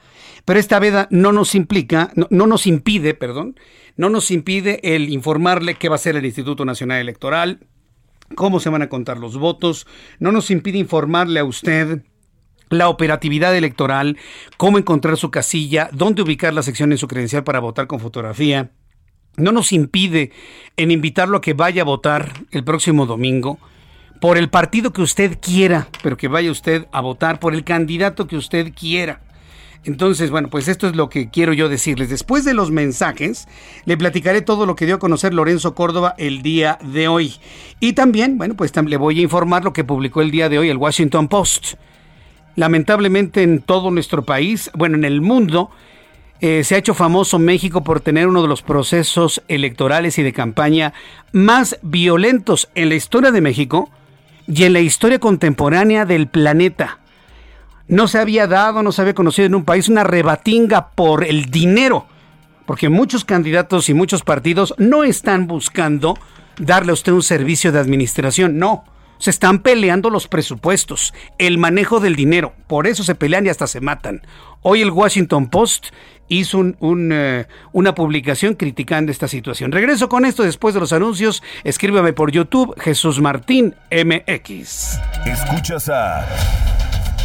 [0.44, 3.56] pero esta veda no nos implica, no, no nos impide, perdón,
[3.96, 7.60] no nos impide el informarle qué va a ser el Instituto Nacional Electoral,
[8.36, 9.88] cómo se van a contar los votos,
[10.20, 12.02] no nos impide informarle a usted
[12.70, 14.18] la operatividad electoral,
[14.58, 18.72] cómo encontrar su casilla, dónde ubicar la sección en su credencial para votar con fotografía.
[19.38, 20.32] No nos impide
[20.78, 23.60] en invitarlo a que vaya a votar el próximo domingo
[24.20, 28.28] por el partido que usted quiera, pero que vaya usted a votar por el candidato
[28.28, 29.22] que usted quiera.
[29.86, 32.10] Entonces, bueno, pues esto es lo que quiero yo decirles.
[32.10, 33.48] Después de los mensajes,
[33.86, 37.36] le platicaré todo lo que dio a conocer Lorenzo Córdoba el día de hoy.
[37.82, 40.70] Y también, bueno, pues le voy a informar lo que publicó el día de hoy
[40.70, 41.74] el Washington Post.
[42.56, 45.70] Lamentablemente en todo nuestro país, bueno, en el mundo,
[46.40, 50.34] eh, se ha hecho famoso México por tener uno de los procesos electorales y de
[50.34, 50.94] campaña
[51.34, 53.90] más violentos en la historia de México
[54.48, 57.00] y en la historia contemporánea del planeta.
[57.94, 61.52] No se había dado, no se había conocido en un país una rebatinga por el
[61.52, 62.08] dinero,
[62.66, 66.18] porque muchos candidatos y muchos partidos no están buscando
[66.58, 68.84] darle a usted un servicio de administración, no.
[69.20, 73.68] Se están peleando los presupuestos, el manejo del dinero, por eso se pelean y hasta
[73.68, 74.24] se matan.
[74.64, 75.90] Hoy el Washington Post
[76.30, 79.72] hizo eh, una publicación criticando esta situación.
[79.72, 81.44] Regreso con esto después de los anuncios.
[81.64, 85.00] Escríbame por YouTube, Jesús Martín MX.
[85.28, 86.73] Escuchas a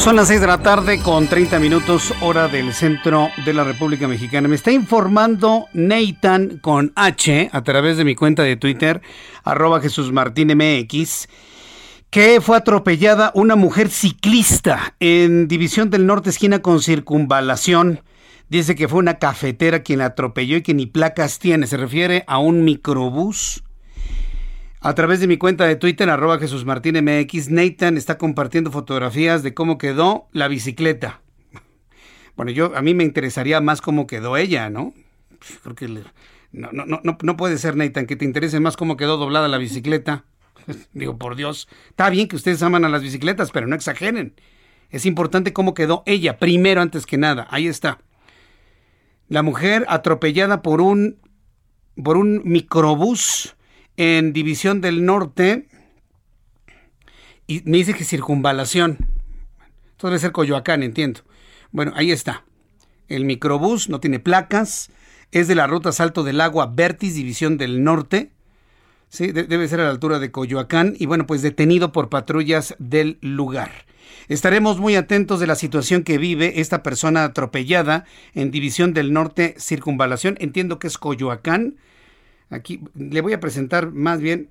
[0.00, 4.08] Son las 6 de la tarde con 30 minutos hora del centro de la República
[4.08, 4.48] Mexicana.
[4.48, 9.02] Me está informando Nathan con H a través de mi cuenta de Twitter,
[9.44, 11.28] arroba Jesús Martín MX,
[12.08, 18.00] que fue atropellada una mujer ciclista en División del Norte, esquina con circunvalación.
[18.48, 21.66] Dice que fue una cafetera quien la atropelló y que ni placas tiene.
[21.66, 23.62] Se refiere a un microbús
[24.80, 29.52] a través de mi cuenta de Twitter, arroba Jesús Martín Nathan está compartiendo fotografías de
[29.52, 31.22] cómo quedó la bicicleta.
[32.36, 34.94] Bueno, yo a mí me interesaría más cómo quedó ella, ¿no?
[35.62, 35.88] Creo que
[36.52, 39.58] no, no, no, no puede ser, Nathan, que te interese más cómo quedó doblada la
[39.58, 40.24] bicicleta.
[40.94, 44.34] Digo, por Dios, está bien que ustedes aman a las bicicletas, pero no exageren.
[44.88, 47.46] Es importante cómo quedó ella, primero antes que nada.
[47.50, 47.98] Ahí está.
[49.28, 51.18] La mujer atropellada por un,
[52.02, 53.54] por un microbús
[54.00, 55.68] en División del Norte
[57.46, 58.96] y me dice que circunvalación.
[59.90, 61.20] Esto debe ser Coyoacán, entiendo.
[61.70, 62.44] Bueno, ahí está.
[63.08, 64.90] El microbús no tiene placas,
[65.32, 68.30] es de la ruta Salto del Agua Vertis, División del Norte.
[69.10, 73.18] Sí, debe ser a la altura de Coyoacán y bueno, pues detenido por patrullas del
[73.20, 73.70] lugar.
[74.28, 79.56] Estaremos muy atentos de la situación que vive esta persona atropellada en División del Norte
[79.58, 80.38] Circunvalación.
[80.40, 81.76] Entiendo que es Coyoacán.
[82.50, 84.50] Aquí le voy a presentar más bien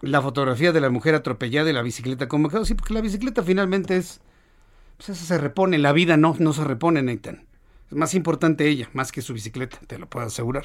[0.00, 2.28] la fotografía de la mujer atropellada y la bicicleta.
[2.28, 4.20] Como quedó, sí, porque la bicicleta finalmente es.
[4.96, 7.44] Pues eso se repone, la vida no, no se repone, Nathan.
[7.90, 10.64] Es más importante ella, más que su bicicleta, te lo puedo asegurar.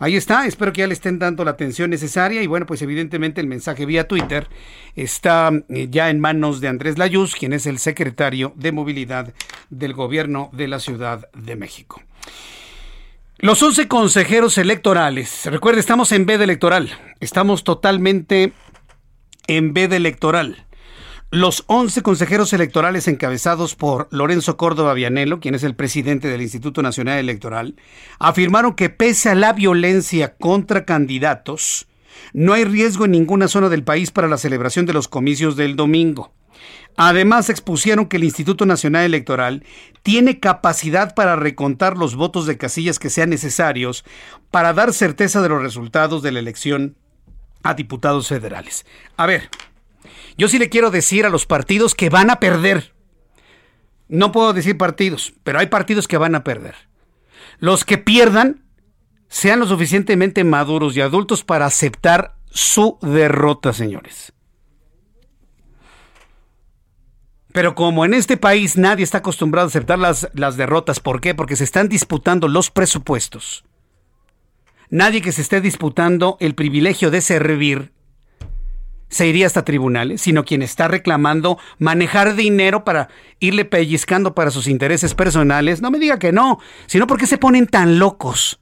[0.00, 3.40] Ahí está, espero que ya le estén dando la atención necesaria y bueno, pues evidentemente
[3.40, 4.46] el mensaje vía Twitter
[4.94, 9.34] está eh, ya en manos de Andrés Layuz, quien es el secretario de movilidad
[9.70, 12.00] del gobierno de la Ciudad de México.
[13.40, 18.52] Los 11 consejeros electorales, recuerde, estamos en veda electoral, estamos totalmente
[19.46, 20.66] en veda electoral.
[21.30, 26.82] Los 11 consejeros electorales encabezados por Lorenzo Córdoba Vianelo, quien es el presidente del Instituto
[26.82, 27.76] Nacional Electoral,
[28.18, 31.86] afirmaron que pese a la violencia contra candidatos,
[32.32, 35.76] no hay riesgo en ninguna zona del país para la celebración de los comicios del
[35.76, 36.32] domingo.
[36.96, 39.64] Además, expusieron que el Instituto Nacional Electoral
[40.02, 44.04] tiene capacidad para recontar los votos de casillas que sean necesarios
[44.50, 46.96] para dar certeza de los resultados de la elección
[47.62, 48.84] a diputados federales.
[49.16, 49.48] A ver,
[50.36, 52.94] yo sí le quiero decir a los partidos que van a perder.
[54.08, 56.74] No puedo decir partidos, pero hay partidos que van a perder.
[57.58, 58.64] Los que pierdan
[59.28, 64.32] sean lo suficientemente maduros y adultos para aceptar su derrota, señores.
[67.58, 71.34] Pero como en este país nadie está acostumbrado a aceptar las, las derrotas, ¿por qué?
[71.34, 73.64] Porque se están disputando los presupuestos.
[74.90, 77.90] Nadie que se esté disputando el privilegio de servir
[79.08, 83.08] se iría hasta tribunales, sino quien está reclamando manejar dinero para
[83.40, 85.82] irle pellizcando para sus intereses personales.
[85.82, 88.60] No me diga que no, sino porque se ponen tan locos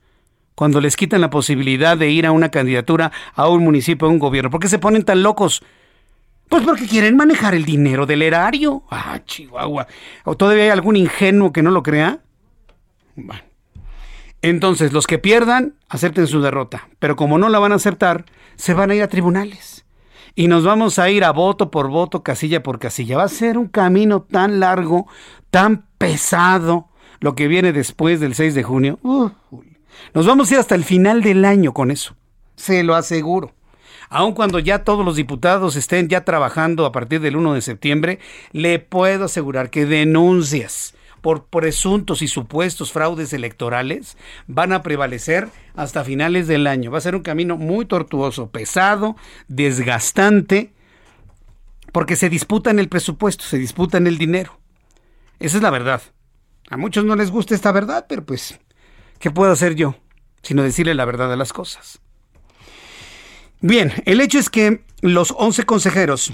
[0.54, 4.18] cuando les quitan la posibilidad de ir a una candidatura a un municipio, a un
[4.18, 4.48] gobierno.
[4.48, 5.62] ¿Por qué se ponen tan locos?
[6.48, 8.84] Pues porque quieren manejar el dinero del erario.
[8.90, 9.86] Ah, Chihuahua.
[10.24, 12.20] ¿O todavía hay algún ingenuo que no lo crea?
[13.16, 13.42] Bueno.
[14.42, 16.88] Entonces, los que pierdan, acepten su derrota.
[16.98, 19.84] Pero como no la van a aceptar, se van a ir a tribunales.
[20.36, 23.16] Y nos vamos a ir a voto por voto, casilla por casilla.
[23.16, 25.08] Va a ser un camino tan largo,
[25.50, 26.88] tan pesado,
[27.20, 29.00] lo que viene después del 6 de junio.
[30.14, 32.14] nos vamos a ir hasta el final del año con eso.
[32.54, 33.55] Se lo aseguro.
[34.08, 38.18] Aun cuando ya todos los diputados estén ya trabajando a partir del 1 de septiembre,
[38.52, 44.16] le puedo asegurar que denuncias por presuntos y supuestos fraudes electorales
[44.46, 46.92] van a prevalecer hasta finales del año.
[46.92, 49.16] Va a ser un camino muy tortuoso, pesado,
[49.48, 50.72] desgastante,
[51.92, 54.60] porque se disputan el presupuesto, se disputan el dinero.
[55.40, 56.00] Esa es la verdad.
[56.70, 58.60] A muchos no les gusta esta verdad, pero pues,
[59.18, 59.96] ¿qué puedo hacer yo?
[60.42, 62.00] Sino decirle la verdad de las cosas.
[63.60, 66.32] Bien, el hecho es que los 11 consejeros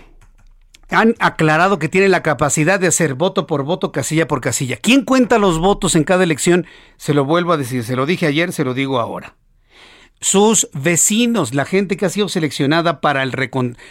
[0.91, 4.77] han aclarado que tienen la capacidad de hacer voto por voto, casilla por casilla.
[4.77, 6.67] ¿Quién cuenta los votos en cada elección?
[6.97, 9.37] Se lo vuelvo a decir, se lo dije ayer, se lo digo ahora.
[10.21, 13.33] Sus vecinos, la gente que ha sido seleccionada para el,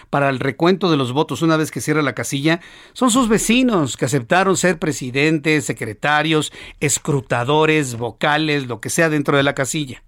[0.09, 2.61] para el recuento de los votos una vez que cierra la casilla,
[2.93, 9.43] son sus vecinos que aceptaron ser presidentes, secretarios, escrutadores, vocales, lo que sea dentro de
[9.43, 10.03] la casilla.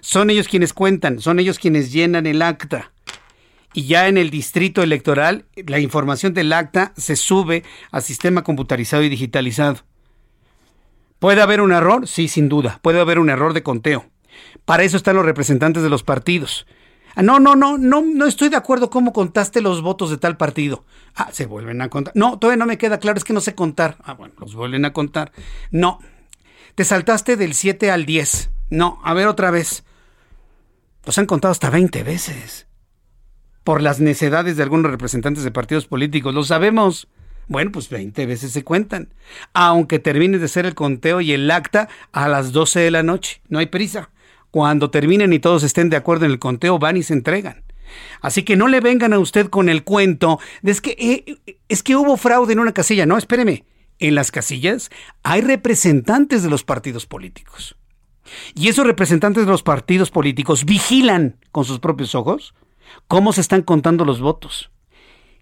[0.00, 2.92] Son ellos quienes cuentan, son ellos quienes llenan el acta
[3.74, 9.02] y ya en el distrito electoral la información del acta se sube al sistema computarizado
[9.02, 9.84] y digitalizado.
[11.18, 12.06] ¿Puede haber un error?
[12.06, 12.78] Sí, sin duda.
[12.82, 14.06] Puede haber un error de conteo.
[14.64, 16.66] Para eso están los representantes de los partidos.
[17.14, 20.36] Ah, no, no, no, no, no estoy de acuerdo cómo contaste los votos de tal
[20.36, 20.84] partido.
[21.16, 22.12] Ah, se vuelven a contar.
[22.14, 23.96] No, todavía no me queda claro, es que no sé contar.
[24.04, 25.32] Ah, bueno, los vuelven a contar.
[25.72, 25.98] No,
[26.76, 28.50] te saltaste del 7 al 10.
[28.70, 29.84] No, a ver otra vez.
[31.08, 32.66] Los han contado hasta 20 veces
[33.64, 36.34] por las necedades de algunos representantes de partidos políticos.
[36.34, 37.08] Lo sabemos.
[37.46, 39.14] Bueno, pues 20 veces se cuentan.
[39.54, 43.40] Aunque termine de ser el conteo y el acta a las 12 de la noche.
[43.48, 44.10] No hay prisa.
[44.50, 47.64] Cuando terminen y todos estén de acuerdo en el conteo, van y se entregan.
[48.20, 51.82] Así que no le vengan a usted con el cuento de es que, eh, es
[51.82, 53.06] que hubo fraude en una casilla.
[53.06, 53.64] No, espéreme.
[53.98, 54.90] En las casillas
[55.22, 57.77] hay representantes de los partidos políticos.
[58.54, 62.54] Y esos representantes de los partidos políticos vigilan con sus propios ojos
[63.06, 64.70] cómo se están contando los votos.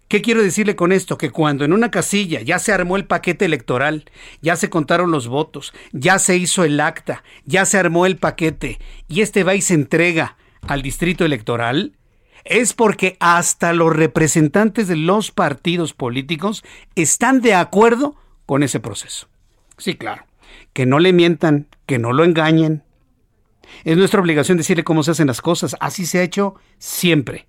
[0.07, 1.17] ¿Qué quiero decirle con esto?
[1.17, 4.05] Que cuando en una casilla ya se armó el paquete electoral,
[4.41, 8.79] ya se contaron los votos, ya se hizo el acta, ya se armó el paquete
[9.09, 11.93] y este va y se entrega al distrito electoral,
[12.45, 16.63] es porque hasta los representantes de los partidos políticos
[16.95, 19.27] están de acuerdo con ese proceso.
[19.77, 20.23] Sí, claro.
[20.77, 22.83] Que no le mientan, que no lo engañen,
[23.83, 25.75] es nuestra obligación decirle cómo se hacen las cosas.
[25.79, 27.47] Así se ha hecho siempre.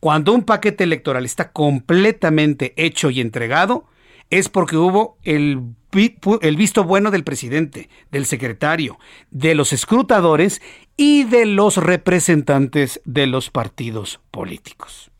[0.00, 3.86] Cuando un paquete electoral está completamente hecho y entregado,
[4.30, 5.60] es porque hubo el,
[5.92, 8.98] el, visto bueno del presidente, del secretario,
[9.30, 10.60] de los escrutadores
[10.96, 15.12] y de los representantes de los partidos políticos.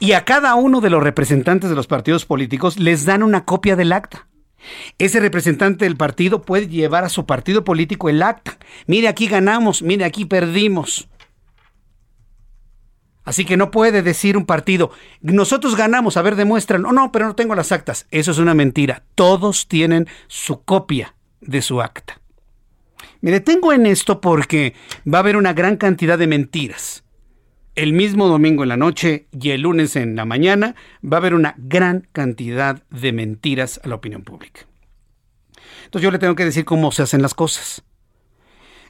[0.00, 3.76] Y a cada uno de los representantes de los partidos políticos les dan una copia
[3.76, 4.26] del acta.
[4.98, 8.58] Ese representante del partido puede llevar a su partido político el acta.
[8.86, 11.08] Mire, aquí ganamos, mire, aquí perdimos.
[13.24, 17.26] Así que no puede decir un partido, nosotros ganamos, a ver, demuestran, no, no, pero
[17.26, 18.06] no tengo las actas.
[18.12, 19.02] Eso es una mentira.
[19.16, 22.20] Todos tienen su copia de su acta.
[23.20, 24.74] Me detengo en esto porque
[25.12, 27.02] va a haber una gran cantidad de mentiras.
[27.76, 31.34] El mismo domingo en la noche y el lunes en la mañana va a haber
[31.34, 34.62] una gran cantidad de mentiras a la opinión pública.
[35.84, 37.84] Entonces yo le tengo que decir cómo se hacen las cosas.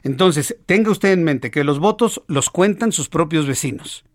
[0.03, 4.05] Entonces, tenga usted en mente que los votos los cuentan sus propios vecinos,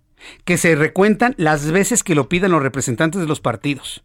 [0.46, 4.04] que se recuentan las veces que lo pidan los representantes de los partidos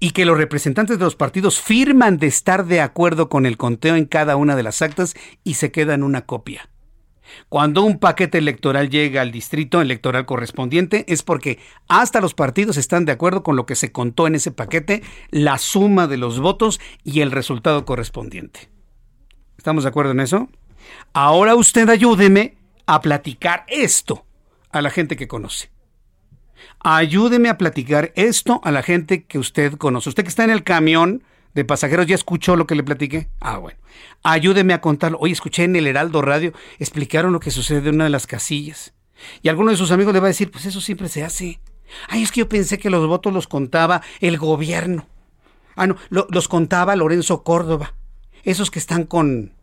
[0.00, 3.94] y que los representantes de los partidos firman de estar de acuerdo con el conteo
[3.94, 6.68] en cada una de las actas y se quedan una copia.
[7.48, 13.04] Cuando un paquete electoral llega al distrito electoral correspondiente es porque hasta los partidos están
[13.04, 16.80] de acuerdo con lo que se contó en ese paquete, la suma de los votos
[17.04, 18.70] y el resultado correspondiente.
[19.58, 20.48] ¿Estamos de acuerdo en eso?
[21.12, 24.24] Ahora usted ayúdeme a platicar esto
[24.70, 25.70] a la gente que conoce.
[26.80, 30.08] Ayúdeme a platicar esto a la gente que usted conoce.
[30.08, 31.22] Usted que está en el camión
[31.54, 33.28] de pasajeros, ¿ya escuchó lo que le platiqué?
[33.40, 33.78] Ah, bueno.
[34.22, 35.18] Ayúdeme a contarlo.
[35.20, 38.94] Hoy escuché en el Heraldo Radio, explicaron lo que sucede en una de las casillas.
[39.42, 41.60] Y alguno de sus amigos le va a decir, pues eso siempre se hace.
[42.08, 45.06] Ay, es que yo pensé que los votos los contaba el gobierno.
[45.76, 47.94] Ah, no, los contaba Lorenzo Córdoba.
[48.44, 49.54] Esos que están con,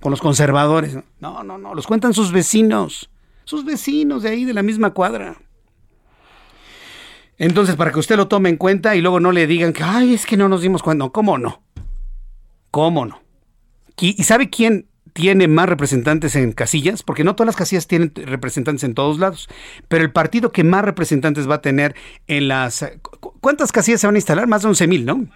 [0.00, 0.98] con los conservadores.
[1.20, 3.10] No, no, no, los cuentan sus vecinos.
[3.44, 5.36] Sus vecinos de ahí, de la misma cuadra.
[7.38, 10.14] Entonces, para que usted lo tome en cuenta y luego no le digan que, ay,
[10.14, 11.04] es que no nos dimos cuenta.
[11.04, 11.62] No, ¿cómo no?
[12.70, 13.20] ¿Cómo no?
[13.98, 17.02] ¿Y sabe quién tiene más representantes en casillas?
[17.02, 19.48] Porque no todas las casillas tienen representantes en todos lados.
[19.88, 21.94] Pero el partido que más representantes va a tener
[22.26, 22.84] en las...
[23.40, 24.46] ¿Cuántas casillas se van a instalar?
[24.46, 25.26] Más de 11 mil, ¿no?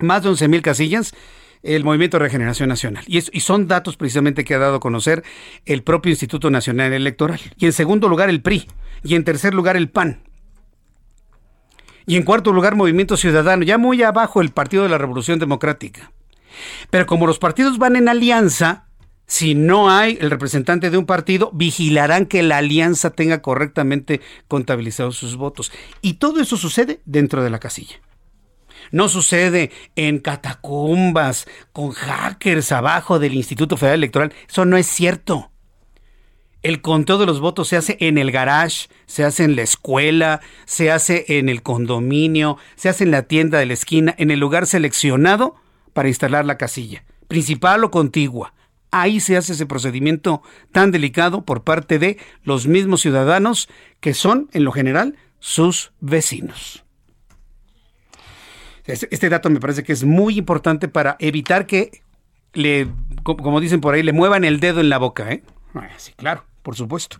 [0.00, 1.14] Más de 11 mil casillas
[1.62, 3.04] el Movimiento de Regeneración Nacional.
[3.06, 5.24] Y, y, son datos precisamente que ha dado a conocer
[5.64, 7.40] el propio Instituto Nacional Electoral.
[7.56, 8.68] Y en segundo lugar el PRI.
[9.02, 10.20] Y en tercer lugar el PAN.
[12.06, 16.12] Y en cuarto lugar, Movimiento Ciudadano, ya muy abajo el Partido de la Revolución Democrática.
[16.90, 18.86] Pero como los partidos van en alianza,
[19.26, 25.16] si no hay el representante de un partido, vigilarán que la alianza tenga correctamente contabilizados
[25.16, 25.72] sus votos.
[26.02, 27.96] Y todo eso sucede dentro de la casilla.
[28.90, 34.32] No sucede en catacumbas, con hackers abajo del Instituto Federal Electoral.
[34.46, 35.50] Eso no es cierto.
[36.64, 40.40] El conteo de los votos se hace en el garage, se hace en la escuela,
[40.64, 44.40] se hace en el condominio, se hace en la tienda de la esquina, en el
[44.40, 45.56] lugar seleccionado
[45.92, 48.54] para instalar la casilla, principal o contigua.
[48.90, 50.40] Ahí se hace ese procedimiento
[50.72, 53.68] tan delicado por parte de los mismos ciudadanos
[54.00, 56.82] que son, en lo general, sus vecinos.
[58.86, 62.00] Este dato me parece que es muy importante para evitar que
[62.54, 62.88] le,
[63.22, 65.30] como dicen por ahí, le muevan el dedo en la boca.
[65.30, 65.42] ¿eh?
[65.74, 67.18] Ah, sí, claro por supuesto.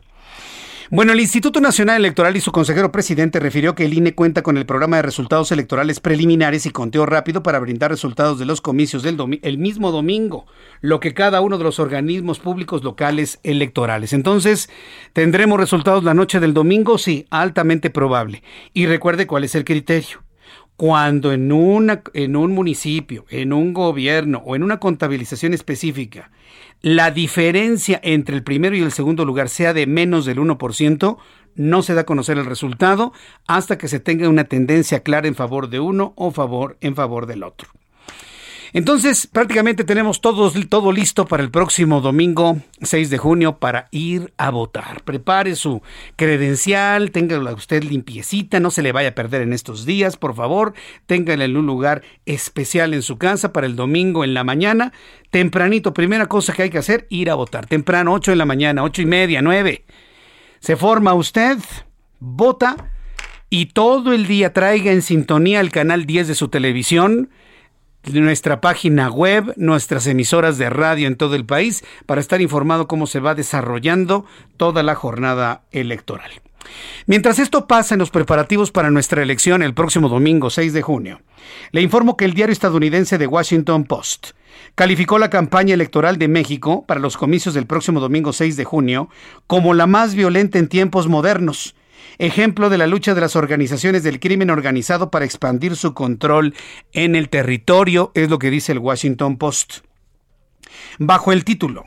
[0.90, 4.59] Bueno, el Instituto Nacional Electoral y su consejero presidente refirió que el INE cuenta con
[4.59, 9.03] el programa de resultados electorales preliminares y conteo rápido para brindar resultados de los comicios
[9.03, 10.47] del el mismo domingo,
[10.82, 14.12] lo que cada uno de los organismos públicos locales electorales.
[14.12, 14.68] Entonces,
[15.14, 16.99] ¿tendremos resultados la noche del domingo?
[16.99, 18.42] Sí, altamente probable.
[18.74, 20.22] Y recuerde cuál es el criterio.
[20.77, 26.31] Cuando en, un municipio, en un gobierno o en una contabilización específica,
[26.83, 31.16] la diferencia entre el primero y el segundo lugar sea de menos del 1%,
[31.55, 33.12] no se da a conocer el resultado
[33.47, 37.27] hasta que se tenga una tendencia clara en favor de uno o favor en favor
[37.27, 37.70] del otro.
[38.77, 40.51] Entonces, prácticamente tenemos todo,
[40.91, 45.05] listo para el próximo domingo 6 de junio para ir a votar.
[45.05, 45.81] Prepare su
[46.16, 50.75] credencial, téngala usted limpiecita, no se le vaya a perder en estos días, por favor,
[51.07, 54.93] téngala en un lugar especial en su casa para el domingo en la mañana.
[55.31, 57.66] Tempranito, primera cosa que hay que hacer, ir a votar.
[57.66, 59.85] Temprano, 8 de la mañana, 8 y media, 9.
[60.59, 61.59] Se forma usted,
[62.18, 62.91] vota
[63.51, 67.31] y todo el día traiga en sintonía el canal 10 de su televisión
[68.12, 73.07] nuestra página web, nuestras emisoras de radio en todo el país, para estar informado cómo
[73.07, 74.26] se va desarrollando
[74.57, 76.30] toda la jornada electoral.
[77.07, 81.20] Mientras esto pasa en los preparativos para nuestra elección el próximo domingo 6 de junio,
[81.72, 84.28] le informo que el diario estadounidense The Washington Post
[84.74, 89.09] calificó la campaña electoral de México para los comicios del próximo domingo 6 de junio
[89.46, 91.74] como la más violenta en tiempos modernos
[92.18, 96.54] ejemplo de la lucha de las organizaciones del crimen organizado para expandir su control
[96.92, 99.78] en el territorio, es lo que dice el Washington Post.
[100.98, 101.84] Bajo el título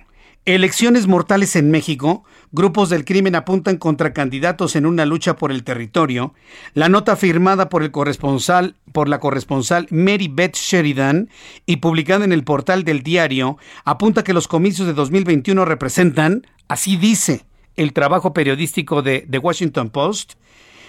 [0.48, 2.24] Elecciones mortales en México,
[2.54, 6.34] grupos del crimen apuntan contra candidatos en una lucha por el territorio.
[6.74, 11.30] La nota firmada por el corresponsal, por la corresponsal Mary Beth Sheridan
[11.66, 16.96] y publicada en el portal del diario, apunta que los comicios de 2021 representan, así
[16.96, 17.44] dice,
[17.78, 20.34] el trabajo periodístico de The Washington Post,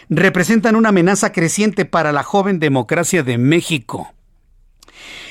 [0.08, 4.12] representan una amenaza creciente para la joven democracia de México.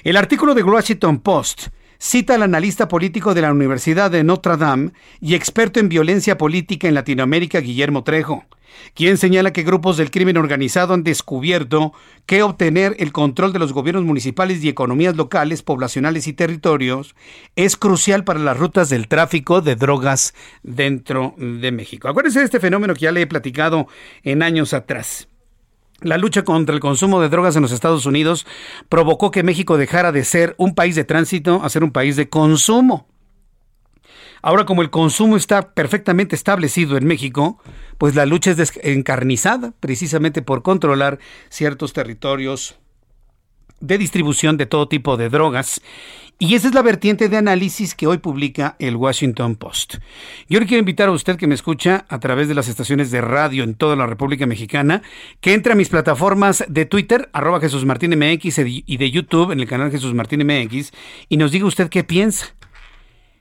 [0.03, 1.67] El artículo de Washington Post
[1.99, 6.87] cita al analista político de la Universidad de Notre Dame y experto en violencia política
[6.87, 8.45] en Latinoamérica, Guillermo Trejo,
[8.93, 11.93] quien señala que grupos del crimen organizado han descubierto
[12.25, 17.15] que obtener el control de los gobiernos municipales y economías locales, poblacionales y territorios
[17.55, 20.33] es crucial para las rutas del tráfico de drogas
[20.63, 22.07] dentro de México.
[22.07, 23.87] Acuérdense de este fenómeno que ya le he platicado
[24.23, 25.27] en años atrás.
[26.01, 28.45] La lucha contra el consumo de drogas en los Estados Unidos
[28.87, 32.29] provocó que México dejara de ser un país de tránsito a ser un país de
[32.29, 33.07] consumo.
[34.43, 37.59] Ahora como el consumo está perfectamente establecido en México,
[37.97, 41.17] pues la lucha es encarnizada precisamente por controlar
[41.49, 42.77] ciertos territorios
[43.79, 45.81] de distribución de todo tipo de drogas.
[46.39, 49.95] Y esa es la vertiente de análisis que hoy publica el Washington Post.
[50.47, 53.21] Yo le quiero invitar a usted que me escucha a través de las estaciones de
[53.21, 55.01] radio en toda la República Mexicana,
[55.41, 59.61] que entre a mis plataformas de Twitter, arroba Jesús Martín MX y de YouTube en
[59.61, 60.91] el canal Jesús Martín MX,
[61.27, 62.53] y nos diga usted qué piensa.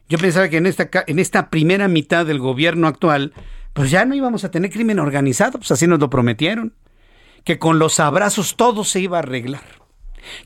[0.08, 3.34] Yo pensaba que en esta, en esta primera mitad del gobierno actual,
[3.72, 6.72] pues ya no íbamos a tener crimen organizado, pues así nos lo prometieron.
[7.44, 9.85] Que con los abrazos todo se iba a arreglar.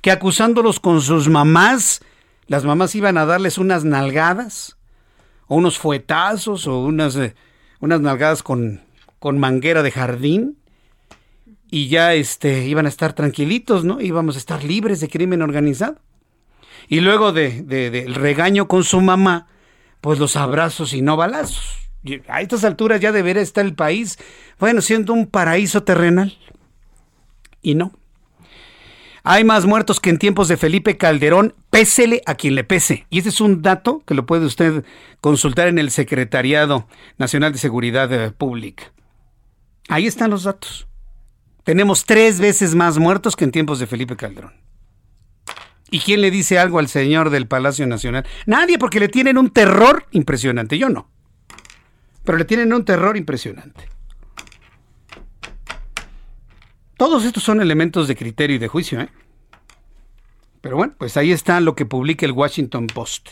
[0.03, 2.03] Que acusándolos con sus mamás,
[2.47, 4.77] las mamás iban a darles unas nalgadas,
[5.47, 7.35] o unos fuetazos, o unas, eh,
[7.81, 8.83] unas nalgadas con,
[9.19, 10.57] con manguera de jardín
[11.71, 14.01] y ya este, iban a estar tranquilitos, ¿no?
[14.01, 15.99] Íbamos a estar libres de crimen organizado.
[16.89, 19.47] Y luego de, del regaño con su mamá,
[20.01, 21.79] pues los abrazos y no balazos.
[22.27, 24.19] a estas alturas ya debería estar el país,
[24.59, 26.37] bueno, siendo un paraíso terrenal.
[27.63, 27.93] Y no.
[29.23, 33.07] Hay más muertos que en tiempos de Felipe Calderón, pésele a quien le pese.
[33.11, 34.85] Y ese es un dato que lo puede usted
[35.21, 36.87] consultar en el Secretariado
[37.19, 38.93] Nacional de Seguridad eh, Pública.
[39.89, 40.87] Ahí están los datos.
[41.65, 44.55] Tenemos tres veces más muertos que en tiempos de Felipe Calderón.
[45.91, 48.25] ¿Y quién le dice algo al señor del Palacio Nacional?
[48.47, 50.79] Nadie, porque le tienen un terror impresionante.
[50.79, 51.11] Yo no.
[52.25, 53.89] Pero le tienen un terror impresionante.
[57.01, 59.09] Todos estos son elementos de criterio y de juicio, ¿eh?
[60.61, 63.31] Pero bueno, pues ahí está lo que publica el Washington Post.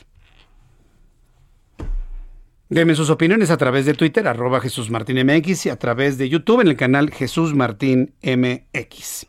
[2.71, 6.63] Denme sus opiniones a través de Twitter, arroba Jesús Martín y a través de YouTube
[6.63, 9.27] en el canal Jesús Martín MX.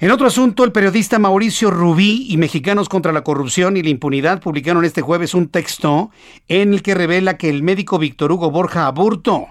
[0.00, 4.40] En otro asunto, el periodista Mauricio Rubí y Mexicanos contra la Corrupción y la Impunidad
[4.40, 6.10] publicaron este jueves un texto
[6.48, 9.48] en el que revela que el médico Víctor Hugo Borja Aburto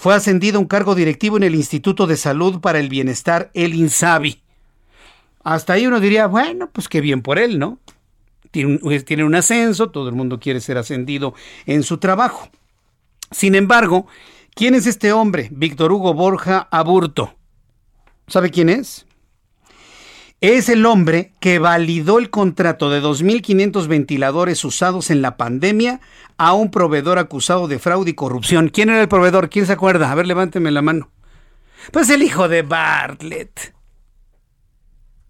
[0.00, 3.74] fue ascendido a un cargo directivo en el Instituto de Salud para el Bienestar, el
[3.74, 4.40] INSABI.
[5.44, 7.78] Hasta ahí uno diría, bueno, pues qué bien por él, ¿no?
[8.50, 11.34] tiene un, ascenso, todo el mundo quiere ser ascendido
[11.66, 12.48] en su trabajo.
[13.30, 14.06] Sin embargo,
[14.54, 15.50] ¿quién es este hombre?
[15.52, 17.34] Víctor Hugo Borja Aburto.
[18.26, 19.04] ¿Sabe quién es?
[20.40, 26.00] Es el hombre que validó el contrato de 2.500 ventiladores usados en la pandemia
[26.38, 28.70] a un proveedor acusado de fraude y corrupción.
[28.70, 29.50] ¿Quién era el proveedor?
[29.50, 30.10] ¿Quién se acuerda?
[30.10, 31.10] A ver, levánteme la mano.
[31.92, 33.74] Pues el hijo de Bartlett.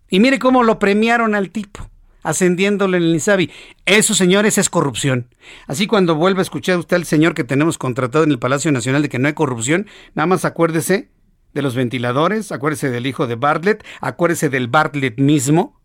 [0.09, 1.91] Y mire cómo lo premiaron al tipo
[2.23, 3.51] ascendiéndole en el INSABI.
[3.87, 5.35] Eso, señores, es corrupción.
[5.67, 9.03] Así cuando vuelva a escuchar usted al señor que tenemos contratado en el Palacio Nacional
[9.03, 11.09] de que no hay corrupción, nada más acuérdese
[11.53, 15.81] de los ventiladores, acuérdese del hijo de Bartlett, acuérdese del Bartlett mismo.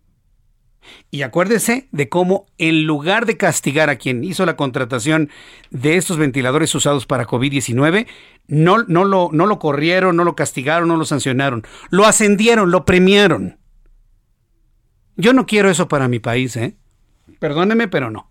[1.10, 5.30] Y acuérdese de cómo, en lugar de castigar a quien hizo la contratación
[5.72, 8.08] de estos ventiladores usados para COVID-19,
[8.48, 12.86] no, no, lo, no lo corrieron, no lo castigaron, no lo sancionaron, lo ascendieron, lo
[12.86, 13.58] premiaron.
[15.16, 16.78] Yo no quiero eso para mi país, ¿eh?
[17.40, 18.30] Perdóneme, pero no.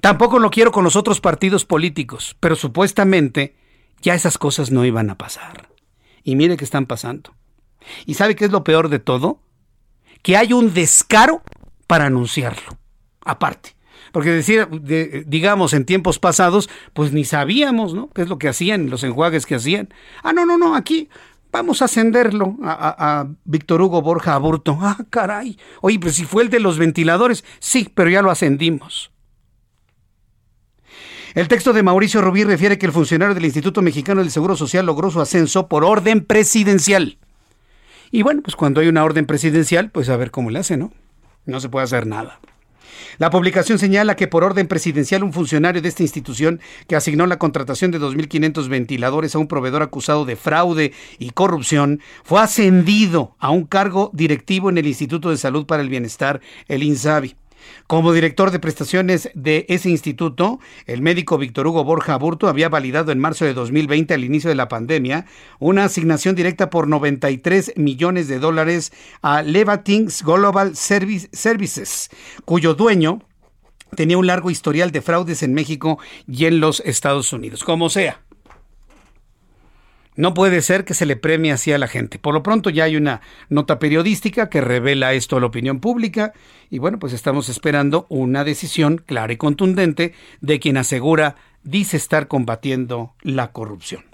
[0.00, 3.56] Tampoco lo quiero con los otros partidos políticos, pero supuestamente
[4.00, 5.73] ya esas cosas no iban a pasar.
[6.24, 7.34] Y mire que están pasando.
[8.06, 9.40] ¿Y sabe qué es lo peor de todo?
[10.22, 11.42] Que hay un descaro
[11.86, 12.78] para anunciarlo.
[13.24, 13.76] Aparte.
[14.10, 14.68] Porque decir,
[15.26, 18.10] digamos, en tiempos pasados, pues ni sabíamos, ¿no?
[18.10, 19.92] ¿Qué es lo que hacían, los enjuagues que hacían?
[20.22, 21.08] Ah, no, no, no, aquí
[21.54, 24.76] Vamos a ascenderlo a, Víctor Hugo Borja Aburto.
[24.80, 25.56] Ah, caray.
[25.82, 27.44] Oye, pues si fue el de los ventiladores.
[27.60, 29.12] Sí, pero ya lo ascendimos.
[31.34, 34.86] El texto de Mauricio Rubí refiere que el funcionario del Instituto Mexicano del Seguro Social
[34.86, 37.18] logró su ascenso por orden presidencial.
[38.12, 40.92] Y bueno, pues cuando hay una orden presidencial, pues a ver cómo le hace, ¿no?
[41.44, 42.38] No se puede hacer nada.
[43.18, 47.40] La publicación señala que por orden presidencial un funcionario de esta institución que asignó la
[47.40, 53.50] contratación de 2.500 ventiladores a un proveedor acusado de fraude y corrupción fue ascendido a
[53.50, 57.34] un cargo directivo en el Instituto de Salud para el Bienestar, el INSABI.
[57.86, 63.12] Como director de prestaciones de ese instituto, el médico Víctor Hugo Borja Aburto había validado
[63.12, 65.26] en marzo de 2020, al inicio de la pandemia,
[65.58, 68.92] una asignación directa por 93 millones de dólares
[69.22, 72.10] a Levatings Global Services,
[72.44, 73.20] cuyo dueño
[73.94, 77.64] tenía un largo historial de fraudes en México y en los Estados Unidos.
[77.64, 78.23] Como sea,
[80.16, 82.18] no puede ser que se le premie así a la gente.
[82.18, 86.32] Por lo pronto ya hay una nota periodística que revela esto a la opinión pública
[86.70, 92.28] y bueno, pues estamos esperando una decisión clara y contundente de quien asegura dice estar
[92.28, 94.04] combatiendo la corrupción.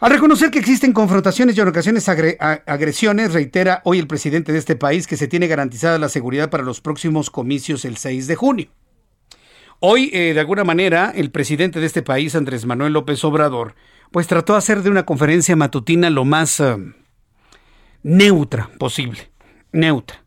[0.00, 4.74] Al reconocer que existen confrontaciones y en ocasiones agresiones, reitera hoy el presidente de este
[4.74, 8.68] país que se tiene garantizada la seguridad para los próximos comicios el 6 de junio.
[9.78, 13.74] Hoy, eh, de alguna manera, el presidente de este país, Andrés Manuel López Obrador,
[14.10, 16.76] pues trató de hacer de una conferencia matutina lo más eh,
[18.02, 19.30] neutra posible.
[19.72, 20.24] Neutra,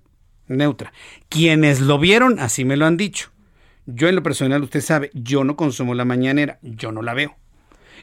[0.48, 0.94] neutra.
[1.30, 3.32] Quienes lo vieron, así me lo han dicho.
[3.86, 7.36] Yo en lo personal, usted sabe, yo no consumo la mañanera, yo no la veo.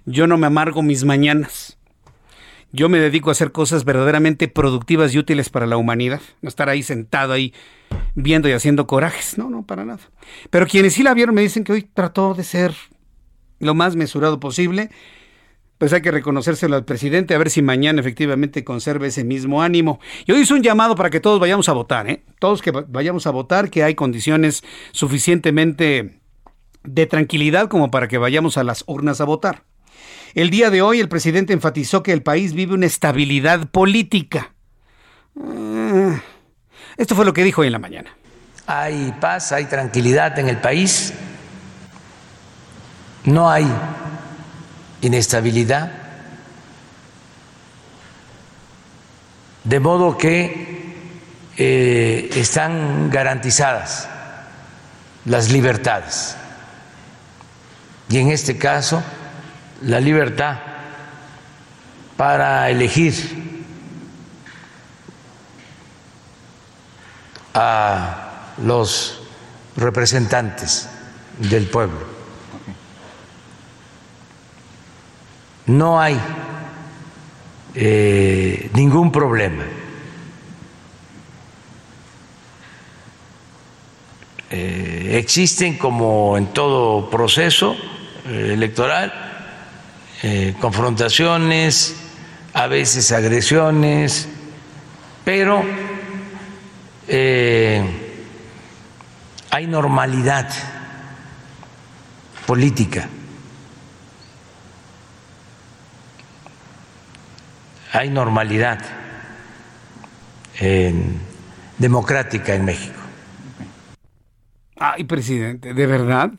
[0.05, 1.79] Yo no me amargo mis mañanas.
[2.73, 6.21] Yo me dedico a hacer cosas verdaderamente productivas y útiles para la humanidad.
[6.43, 7.53] No estar ahí sentado ahí
[8.15, 9.39] viendo y haciendo corajes.
[9.39, 10.01] No, no, para nada.
[10.51, 12.75] Pero quienes sí la vieron me dicen que hoy trató de ser
[13.59, 14.91] lo más mesurado posible
[15.81, 19.99] pues hay que reconocérselo al presidente, a ver si mañana efectivamente conserva ese mismo ánimo.
[20.27, 22.23] Y hoy hizo un llamado para que todos vayamos a votar, ¿eh?
[22.39, 24.63] Todos que vayamos a votar, que hay condiciones
[24.93, 26.21] suficientemente
[26.85, 29.63] de tranquilidad como para que vayamos a las urnas a votar.
[30.35, 34.53] El día de hoy el presidente enfatizó que el país vive una estabilidad política.
[35.43, 36.21] Eh,
[36.99, 38.15] esto fue lo que dijo hoy en la mañana.
[38.67, 41.15] Hay paz, hay tranquilidad en el país.
[43.25, 43.67] No hay
[45.01, 45.93] inestabilidad.
[49.65, 50.81] De modo que
[51.57, 54.09] eh, están garantizadas
[55.25, 56.37] las libertades.
[58.09, 59.03] Y en este caso,
[59.83, 60.59] la libertad
[62.17, 63.15] para elegir
[67.55, 69.23] a los
[69.77, 70.89] representantes
[71.39, 72.10] del pueblo.
[75.71, 76.19] No hay
[77.77, 79.63] eh, ningún problema.
[84.51, 87.77] Eh, existen, como en todo proceso
[88.27, 89.13] eh, electoral,
[90.61, 91.95] confrontaciones,
[92.53, 94.29] a veces agresiones,
[95.25, 95.65] pero
[99.51, 100.51] hay normalidad
[102.45, 103.09] política.
[107.93, 108.79] Hay normalidad
[111.79, 113.01] democrática en México.
[114.77, 116.33] Ay, presidente, ¿de verdad?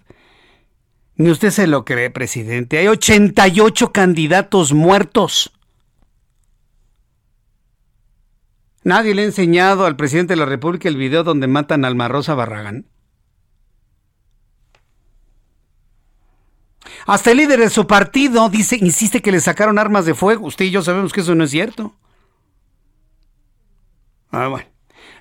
[1.15, 2.77] Ni usted se lo cree, presidente.
[2.77, 5.51] Hay 88 candidatos muertos.
[8.83, 12.07] Nadie le ha enseñado al presidente de la República el video donde matan a Alma
[12.07, 12.85] Rosa Barragán.
[17.05, 20.47] Hasta el líder de su partido dice, insiste que le sacaron armas de fuego.
[20.47, 21.95] Usted y yo sabemos que eso no es cierto.
[24.31, 24.65] Ah, bueno.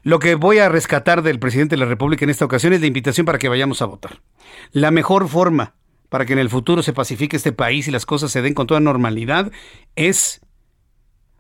[0.03, 2.87] Lo que voy a rescatar del presidente de la República en esta ocasión es la
[2.87, 4.21] invitación para que vayamos a votar.
[4.73, 5.75] La mejor forma
[6.09, 8.67] para que en el futuro se pacifique este país y las cosas se den con
[8.67, 9.53] toda normalidad
[9.97, 10.41] es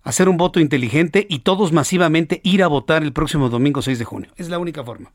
[0.02, 4.04] hacer un voto inteligente y todos masivamente ir a votar el próximo domingo 6 de
[4.04, 4.30] junio.
[4.36, 5.10] Es la única forma.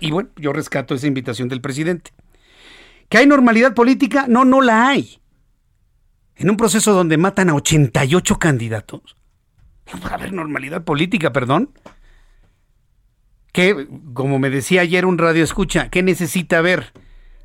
[0.00, 2.12] Y bueno, yo rescato esa invitación del presidente.
[3.14, 4.26] ¿Que hay normalidad política?
[4.28, 5.20] No, no la hay.
[6.34, 9.16] En un proceso donde matan a 88 candidatos.
[9.86, 11.70] No a haber normalidad política, perdón.
[13.52, 16.92] ¿Qué, como me decía ayer un radio escucha, qué necesita haber?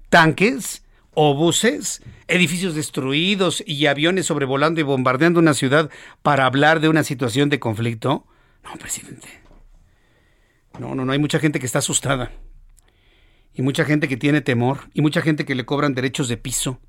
[0.10, 0.88] ¿Tanques?
[1.14, 2.02] ¿Obuses?
[2.28, 5.92] ¿Edificios destruidos y aviones sobrevolando y bombardeando una ciudad
[6.24, 8.26] para hablar de una situación de conflicto?
[8.64, 9.28] No, presidente.
[10.80, 12.32] No, no, no, hay mucha gente que está asustada
[13.60, 16.80] y mucha gente que tiene temor, y mucha gente que le cobran derechos de piso,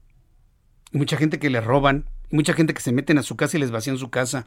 [0.92, 3.56] y mucha gente que le roban, y mucha gente que se meten a su casa
[3.56, 4.46] y les vacían su casa.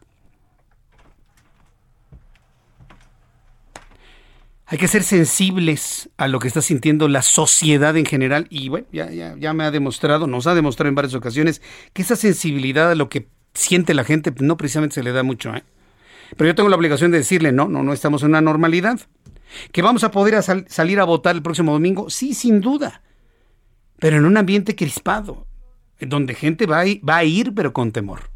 [4.66, 8.88] Hay que ser sensibles a lo que está sintiendo la sociedad en general y bueno,
[8.94, 11.62] ya, ya, ya me ha demostrado, nos ha demostrado en varias ocasiones
[11.92, 15.54] que esa sensibilidad a lo que siente la gente no precisamente se le da mucho.
[15.54, 15.66] ¿eh?
[16.38, 19.02] Pero yo tengo la obligación de decirle, no, no, no estamos en una normalidad.
[19.72, 22.10] ¿Que vamos a poder salir a votar el próximo domingo?
[22.10, 23.02] Sí, sin duda.
[24.00, 25.48] Pero en un ambiente crispado,
[26.00, 28.32] donde gente va a, ir, pero con temor.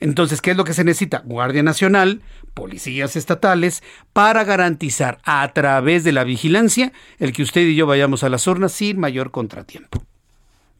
[0.00, 1.22] Entonces, ¿qué es lo que se necesita?
[1.24, 2.22] Guardia Nacional,
[2.54, 8.24] policías estatales, para garantizar a través de la vigilancia el que usted y yo vayamos
[8.24, 10.04] a las urnas sin mayor contratiempo.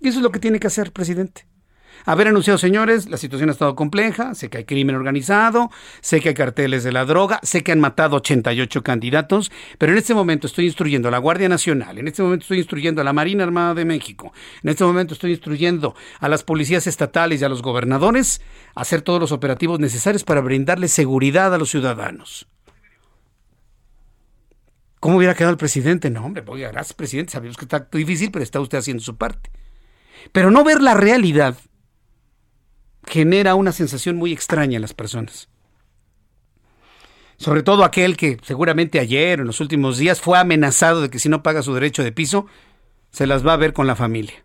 [0.00, 1.46] Y eso es lo que tiene que hacer, presidente
[2.04, 6.30] haber anunciado, señores, la situación ha estado compleja, sé que hay crimen organizado, sé que
[6.30, 10.46] hay carteles de la droga, sé que han matado 88 candidatos, pero en este momento
[10.46, 13.74] estoy instruyendo a la Guardia Nacional, en este momento estoy instruyendo a la Marina Armada
[13.74, 14.32] de México,
[14.62, 18.40] en este momento estoy instruyendo a las policías estatales y a los gobernadores
[18.74, 22.48] a hacer todos los operativos necesarios para brindarle seguridad a los ciudadanos.
[25.02, 26.10] ¿Cómo hubiera quedado el presidente?
[26.10, 27.32] No, hombre, oiga, gracias, presidente.
[27.32, 29.50] Sabemos que está difícil, pero está usted haciendo su parte.
[30.30, 31.56] Pero no ver la realidad
[33.06, 35.48] genera una sensación muy extraña en las personas.
[37.36, 41.18] Sobre todo aquel que seguramente ayer o en los últimos días fue amenazado de que
[41.18, 42.46] si no paga su derecho de piso,
[43.10, 44.44] se las va a ver con la familia.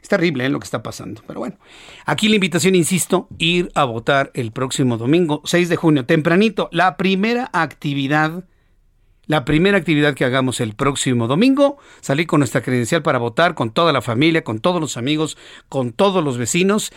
[0.00, 0.48] Es terrible ¿eh?
[0.48, 1.58] lo que está pasando, pero bueno.
[2.06, 6.96] Aquí la invitación, insisto, ir a votar el próximo domingo, 6 de junio, tempranito, la
[6.96, 8.44] primera actividad
[9.28, 13.70] la primera actividad que hagamos el próximo domingo, salir con nuestra credencial para votar con
[13.70, 16.90] toda la familia, con todos los amigos, con todos los vecinos.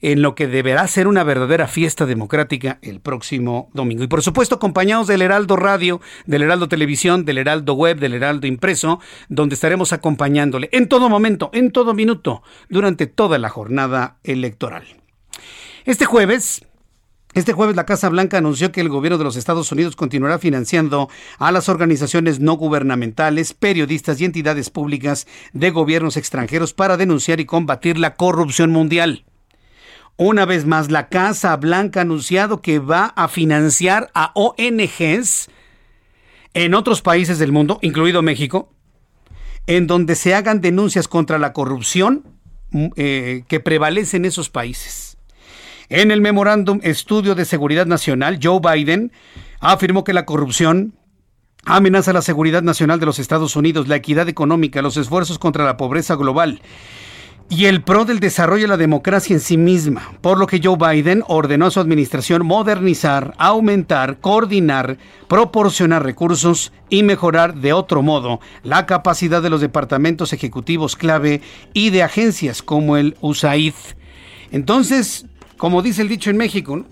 [0.00, 4.04] en lo que deberá ser una verdadera fiesta democrática el próximo domingo.
[4.04, 8.46] Y por supuesto, acompañados del Heraldo Radio, del Heraldo Televisión, del Heraldo Web, del Heraldo
[8.46, 9.00] Impreso,
[9.30, 14.84] donde estaremos acompañándole en todo momento, en todo minuto, durante toda la jornada electoral.
[15.86, 16.66] Este jueves,
[17.34, 21.08] este jueves la Casa Blanca anunció que el gobierno de los Estados Unidos continuará financiando
[21.38, 27.44] a las organizaciones no gubernamentales, periodistas y entidades públicas de gobiernos extranjeros para denunciar y
[27.44, 29.24] combatir la corrupción mundial.
[30.16, 35.48] Una vez más, la Casa Blanca ha anunciado que va a financiar a ONGs
[36.54, 38.72] en otros países del mundo, incluido México,
[39.66, 42.22] en donde se hagan denuncias contra la corrupción
[42.70, 45.13] mm, eh, que prevalece en esos países.
[45.96, 49.12] En el memorándum Estudio de Seguridad Nacional, Joe Biden
[49.60, 50.94] afirmó que la corrupción
[51.66, 55.76] amenaza la seguridad nacional de los Estados Unidos, la equidad económica, los esfuerzos contra la
[55.76, 56.60] pobreza global
[57.48, 60.76] y el pro del desarrollo de la democracia en sí misma, por lo que Joe
[60.76, 68.40] Biden ordenó a su administración modernizar, aumentar, coordinar, proporcionar recursos y mejorar de otro modo
[68.64, 71.40] la capacidad de los departamentos ejecutivos clave
[71.72, 73.74] y de agencias como el USAID.
[74.50, 75.26] Entonces,
[75.64, 76.84] como dice el dicho en México,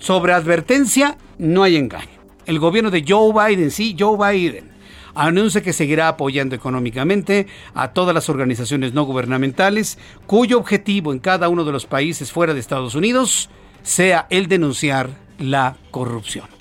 [0.00, 2.18] sobre advertencia no hay engaño.
[2.44, 4.72] El gobierno de Joe Biden, sí, Joe Biden,
[5.14, 9.96] anuncia que seguirá apoyando económicamente a todas las organizaciones no gubernamentales
[10.26, 13.48] cuyo objetivo en cada uno de los países fuera de Estados Unidos
[13.84, 16.55] sea el denunciar la corrupción.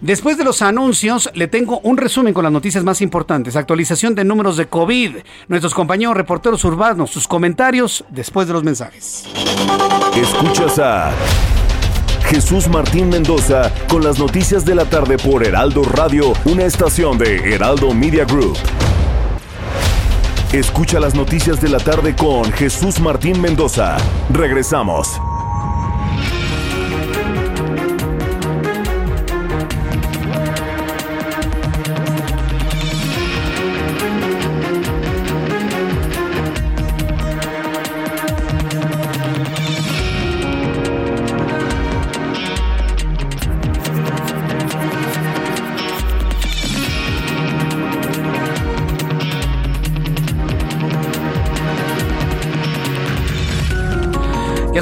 [0.00, 3.56] Después de los anuncios, le tengo un resumen con las noticias más importantes.
[3.56, 5.16] Actualización de números de COVID.
[5.48, 9.24] Nuestros compañeros reporteros urbanos, sus comentarios después de los mensajes.
[10.16, 11.12] Escuchas a
[12.26, 17.54] Jesús Martín Mendoza con las noticias de la tarde por Heraldo Radio, una estación de
[17.54, 18.56] Heraldo Media Group.
[20.52, 23.96] Escucha las noticias de la tarde con Jesús Martín Mendoza.
[24.30, 25.20] Regresamos.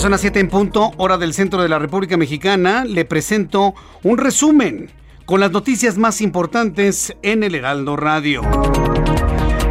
[0.03, 2.85] Son las 7 en punto, hora del centro de la República Mexicana.
[2.85, 3.73] Le presento
[4.03, 4.91] un resumen
[5.27, 8.43] con las noticias más importantes en el Heraldo Radio.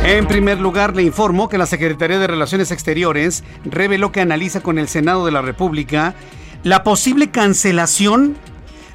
[0.06, 4.80] En primer lugar, le informo que la Secretaría de Relaciones Exteriores reveló que analiza con
[4.80, 6.16] el Senado de la República
[6.64, 8.38] la posible cancelación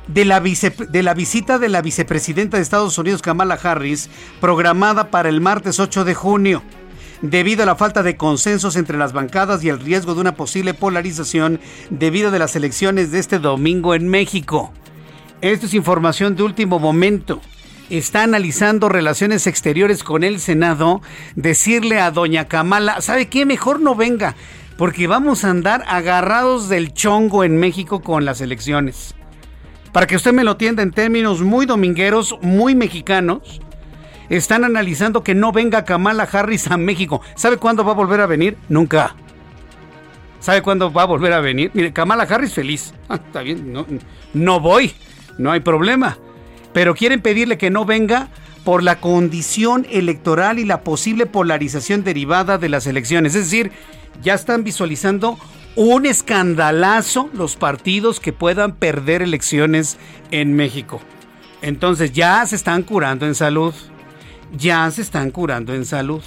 [0.07, 4.09] de la, de la, visita de la vicepresidenta de Estados Unidos, Kamala Harris,
[4.41, 6.63] programada para el martes 8 de junio
[7.23, 10.75] debido a la falta de consensos entre las bancadas y el riesgo de una posible
[10.75, 11.61] polarización
[11.91, 14.73] debido a las elecciones de este domingo en México.
[15.41, 17.41] Esto es información de último momento.
[17.91, 21.03] Está analizando relaciones exteriores con el Senado.
[21.37, 23.47] Decirle a doña Kamala, ¿sabe qué?
[23.47, 24.35] Mejor no venga,
[24.77, 29.15] porque vamos a andar agarrados del chongo en México con las elecciones.
[29.93, 33.61] Para que usted me lo tienda en términos muy domingueros, muy mexicanos,
[34.29, 37.21] están analizando que no venga Kamala Harris a México.
[37.35, 38.57] ¿Sabe cuándo va a volver a venir?
[38.69, 39.15] Nunca.
[40.41, 41.71] ¿Sabe cuándo va a volver a venir?
[41.75, 42.93] Mire, Kamala Harris feliz.
[43.09, 43.87] Ah, está bien, no,
[44.35, 44.93] no voy,
[45.39, 46.19] no hay problema.
[46.73, 48.29] Pero quieren pedirle que no venga
[48.65, 53.37] por la condición electoral y la posible polarización derivada de las elecciones.
[53.37, 53.71] Es decir,
[54.23, 55.39] ya están visualizando
[55.77, 59.99] un escandalazo los partidos que puedan perder elecciones
[60.33, 61.01] en México.
[61.63, 63.73] Entonces ya se están curando en salud
[64.53, 66.23] ya se están curando en salud.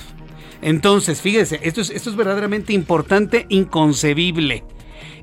[0.62, 4.64] Entonces, fíjese, esto es, esto es verdaderamente importante, inconcebible.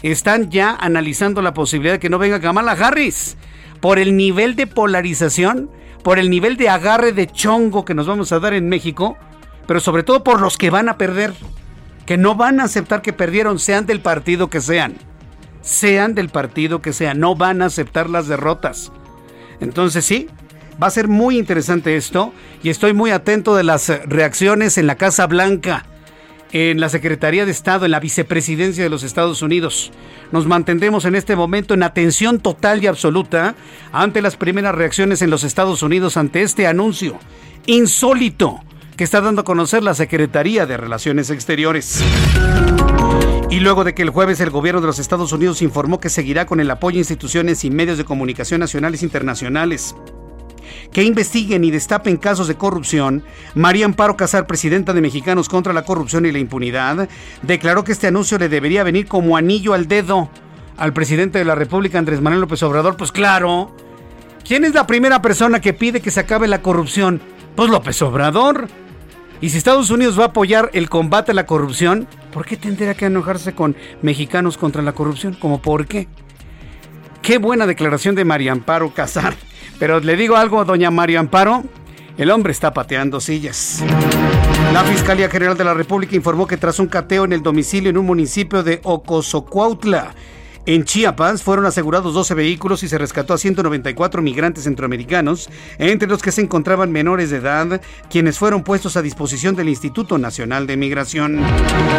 [0.03, 3.37] Están ya analizando la posibilidad de que no venga Kamala Harris
[3.81, 5.71] por el nivel de polarización,
[6.03, 9.17] por el nivel de agarre de chongo que nos vamos a dar en México,
[9.67, 11.35] pero sobre todo por los que van a perder,
[12.07, 14.95] que no van a aceptar que perdieron, sean del partido que sean,
[15.61, 18.93] sean del partido que sean, no van a aceptar las derrotas.
[19.61, 20.29] Entonces sí,
[20.83, 24.97] Va a ser muy interesante esto y estoy muy atento de las reacciones en la
[24.97, 25.87] Casa Blanca,
[26.53, 29.91] en la Secretaría de Estado, en la Vicepresidencia de los Estados Unidos.
[30.33, 33.55] Nos mantendremos en este momento en atención total y absoluta
[33.91, 37.19] ante las primeras reacciones en los Estados Unidos ante este anuncio
[37.65, 38.61] insólito
[38.99, 42.03] que está dando a conocer la Secretaría de Relaciones Exteriores.
[43.49, 46.45] Y luego de que el jueves el gobierno de los Estados Unidos informó que seguirá
[46.45, 49.95] con el apoyo a instituciones y medios de comunicación nacionales e internacionales
[50.93, 53.23] que investiguen y destapen casos de corrupción,
[53.55, 57.09] María Amparo Casar, presidenta de Mexicanos contra la Corrupción y la Impunidad,
[57.43, 60.31] declaró que este anuncio le debería venir como anillo al dedo
[60.77, 62.97] al presidente de la República, Andrés Manuel López Obrador.
[62.97, 63.75] Pues claro,
[64.45, 67.21] ¿quién es la primera persona que pide que se acabe la corrupción?
[67.55, 68.69] Pues López Obrador.
[69.41, 72.95] Y si Estados Unidos va a apoyar el combate a la corrupción, ¿por qué tendría
[72.95, 75.37] que enojarse con mexicanos contra la corrupción?
[75.39, 76.09] ¿Cómo por qué?
[77.23, 79.35] Qué buena declaración de María Amparo Casar.
[79.79, 81.63] Pero le digo algo, doña María Amparo,
[82.17, 83.83] el hombre está pateando sillas.
[84.73, 87.99] La Fiscalía General de la República informó que tras un cateo en el domicilio en
[87.99, 90.15] un municipio de Ocosocuautla,
[90.67, 95.49] en Chiapas fueron asegurados 12 vehículos y se rescató a 194 migrantes centroamericanos,
[95.79, 100.19] entre los que se encontraban menores de edad, quienes fueron puestos a disposición del Instituto
[100.19, 101.41] Nacional de Migración.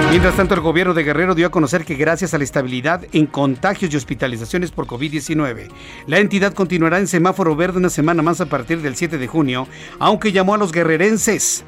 [0.09, 3.25] Mientras tanto, el gobierno de Guerrero dio a conocer que gracias a la estabilidad en
[3.25, 5.69] contagios y hospitalizaciones por COVID-19,
[6.05, 9.67] la entidad continuará en semáforo verde una semana más a partir del 7 de junio,
[9.99, 11.63] aunque llamó a los guerrerenses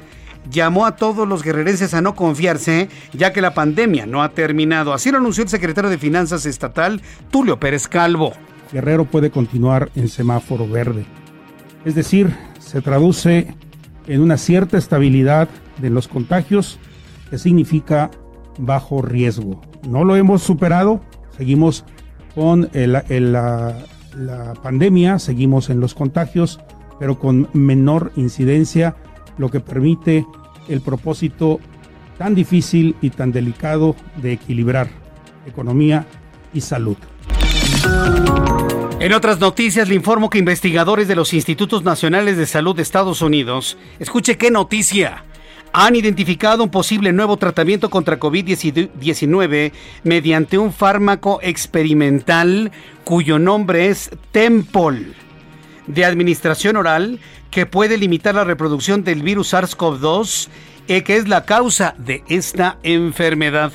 [0.48, 4.92] llamó a todos los guerrerenses a no confiarse, ya que la pandemia no ha terminado.
[4.92, 8.32] Así lo anunció el secretario de Finanzas Estatal, Tulio Pérez Calvo.
[8.72, 11.04] Guerrero puede continuar en semáforo verde.
[11.84, 13.54] Es decir, se traduce
[14.06, 16.78] en una cierta estabilidad de los contagios,
[17.30, 18.10] que significa
[18.58, 19.60] bajo riesgo.
[19.88, 21.00] No lo hemos superado,
[21.36, 21.84] seguimos
[22.34, 23.04] con la,
[24.16, 26.60] la pandemia, seguimos en los contagios,
[26.98, 28.96] pero con menor incidencia
[29.38, 30.26] lo que permite
[30.68, 31.60] el propósito
[32.18, 34.88] tan difícil y tan delicado de equilibrar
[35.46, 36.06] economía
[36.52, 36.96] y salud.
[39.00, 43.22] En otras noticias le informo que investigadores de los Institutos Nacionales de Salud de Estados
[43.22, 45.24] Unidos, escuche qué noticia,
[45.72, 49.72] han identificado un posible nuevo tratamiento contra COVID-19
[50.04, 52.72] mediante un fármaco experimental
[53.04, 55.14] cuyo nombre es Tempol,
[55.94, 57.18] de administración oral
[57.50, 60.48] que puede limitar la reproducción del virus SARS-CoV-2,
[60.88, 63.72] eh, que es la causa de esta enfermedad.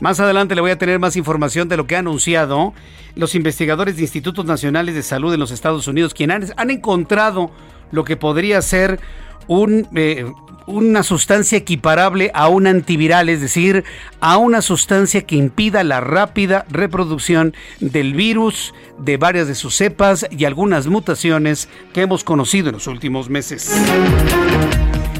[0.00, 2.72] Más adelante le voy a tener más información de lo que han anunciado
[3.16, 7.50] los investigadores de Institutos Nacionales de Salud en los Estados Unidos, quienes han, encontrado
[7.90, 9.00] lo que podría ser
[9.48, 10.30] un, eh,
[10.68, 13.84] una sustancia equiparable a un antiviral, es decir,
[14.20, 20.26] a una sustancia que impida la rápida reproducción del virus, de varias de sus cepas
[20.30, 23.72] y algunas mutaciones que hemos conocido en los últimos meses.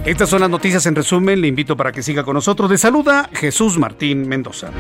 [0.05, 1.41] Estas son las noticias en resumen.
[1.41, 2.71] Le invito para que siga con nosotros.
[2.71, 4.71] De saluda Jesús Martín Mendoza.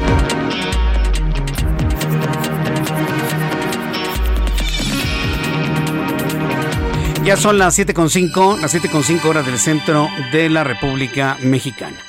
[7.28, 12.07] Ya son las 7.5, las 7.5 horas del centro de la República Mexicana.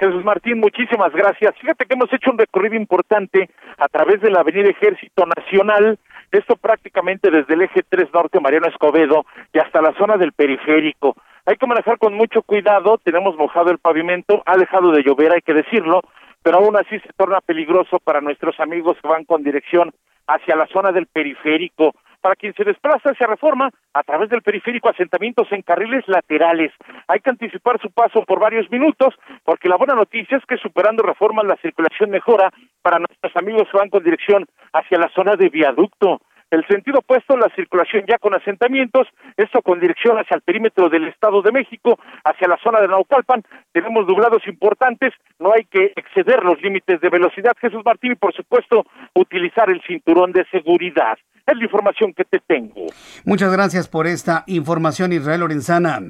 [0.00, 1.54] Jesús Martín, muchísimas gracias.
[1.60, 5.98] Fíjate que hemos hecho un recorrido importante a través de la Avenida Ejército Nacional,
[6.32, 11.16] esto prácticamente desde el eje 3 norte Mariano Escobedo y hasta la zona del periférico.
[11.44, 15.42] Hay que manejar con mucho cuidado, tenemos mojado el pavimento, ha dejado de llover, hay
[15.42, 16.00] que decirlo,
[16.42, 19.92] pero aún así se torna peligroso para nuestros amigos que van con dirección
[20.26, 24.88] hacia la zona del periférico para quien se desplaza hacia Reforma a través del periférico
[24.88, 26.72] asentamientos en carriles laterales.
[27.08, 29.14] Hay que anticipar su paso por varios minutos
[29.44, 32.52] porque la buena noticia es que superando Reforma la circulación mejora
[32.82, 36.20] para nuestros amigos que van con dirección hacia la zona de viaducto.
[36.50, 39.06] El sentido opuesto, la circulación ya con asentamientos,
[39.36, 43.44] esto con dirección hacia el perímetro del Estado de México, hacia la zona de Naucalpan.
[43.72, 48.34] Tenemos nublados importantes, no hay que exceder los límites de velocidad, Jesús Martín, y por
[48.34, 51.16] supuesto utilizar el cinturón de seguridad.
[51.50, 52.86] Es la información que te tengo.
[53.24, 56.00] Muchas gracias por esta información, Israel Lorenzana.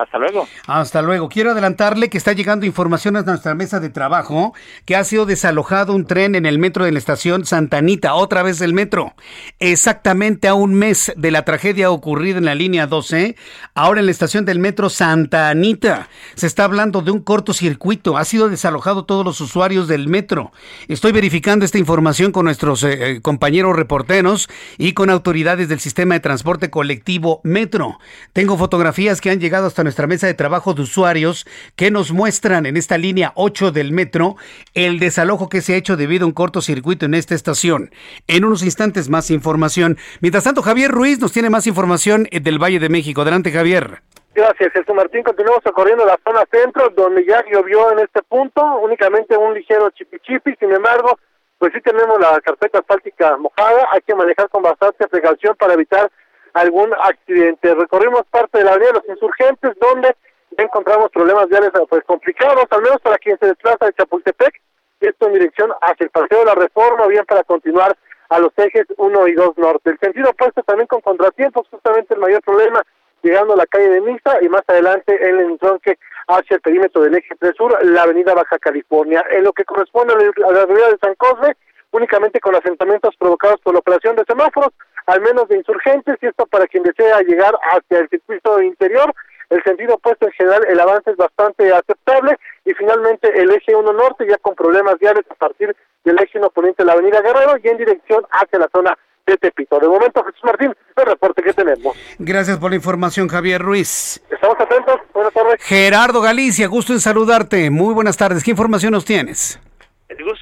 [0.00, 0.48] Hasta luego.
[0.66, 1.28] Hasta luego.
[1.28, 4.54] Quiero adelantarle que está llegando información a nuestra mesa de trabajo
[4.86, 8.42] que ha sido desalojado un tren en el metro de la estación Santa Anita, otra
[8.42, 9.12] vez el metro.
[9.58, 13.36] Exactamente a un mes de la tragedia ocurrida en la línea 12,
[13.74, 16.08] ahora en la estación del metro Santa Anita.
[16.34, 18.16] Se está hablando de un cortocircuito.
[18.16, 20.50] Ha sido desalojado todos los usuarios del metro.
[20.88, 24.48] Estoy verificando esta información con nuestros eh, eh, compañeros reporteros
[24.78, 27.98] y con autoridades del sistema de transporte colectivo Metro.
[28.32, 32.64] Tengo fotografías que han llegado hasta nuestra mesa de trabajo de usuarios que nos muestran
[32.64, 34.36] en esta línea 8 del metro
[34.72, 37.90] el desalojo que se ha hecho debido a un cortocircuito en esta estación.
[38.28, 39.98] En unos instantes más información.
[40.20, 43.22] Mientras tanto, Javier Ruiz nos tiene más información eh, del Valle de México.
[43.22, 44.02] Adelante, Javier.
[44.32, 45.24] Gracias, Jesús Martín.
[45.24, 50.54] Continuamos recorriendo la zona centro, donde ya llovió en este punto, únicamente un ligero chipichipi,
[50.60, 51.18] sin embargo,
[51.58, 56.08] pues sí tenemos la carpeta asfáltica mojada, hay que manejar con bastante precaución para evitar
[56.54, 57.74] algún accidente.
[57.74, 60.14] Recorrimos parte de la avenida de los insurgentes, donde
[60.56, 64.60] encontramos problemas viales pues complicados, al menos para quien se desplaza de Chapultepec,
[65.00, 67.96] esto en dirección hacia el Paseo de la Reforma, bien para continuar
[68.28, 69.90] a los ejes 1 y 2 norte.
[69.90, 72.82] El sentido opuesto también con contratiempos, justamente el mayor problema
[73.22, 77.02] llegando a la calle de Misa y más adelante en el entronque hacia el perímetro
[77.02, 79.24] del eje 3 sur, la avenida Baja California.
[79.30, 81.56] En lo que corresponde a la avenida de San Cosme,
[81.90, 84.70] únicamente con asentamientos provocados por la operación de semáforos,
[85.10, 89.12] al menos de insurgentes, y esto para quien desea llegar hacia el circuito interior.
[89.48, 93.92] El sentido opuesto en general, el avance es bastante aceptable y finalmente el eje 1
[93.92, 97.56] norte ya con problemas viales a partir del eje 1 poniente de la avenida Guerrero
[97.60, 98.96] y en dirección hacia la zona
[99.26, 99.80] de Tepito.
[99.80, 101.96] De momento, Jesús Martín, el reporte que tenemos.
[102.20, 104.22] Gracias por la información, Javier Ruiz.
[104.30, 105.00] Estamos atentos.
[105.12, 105.54] Buenas tardes.
[105.64, 107.70] Gerardo Galicia, gusto en saludarte.
[107.70, 108.44] Muy buenas tardes.
[108.44, 109.58] ¿Qué información nos tienes?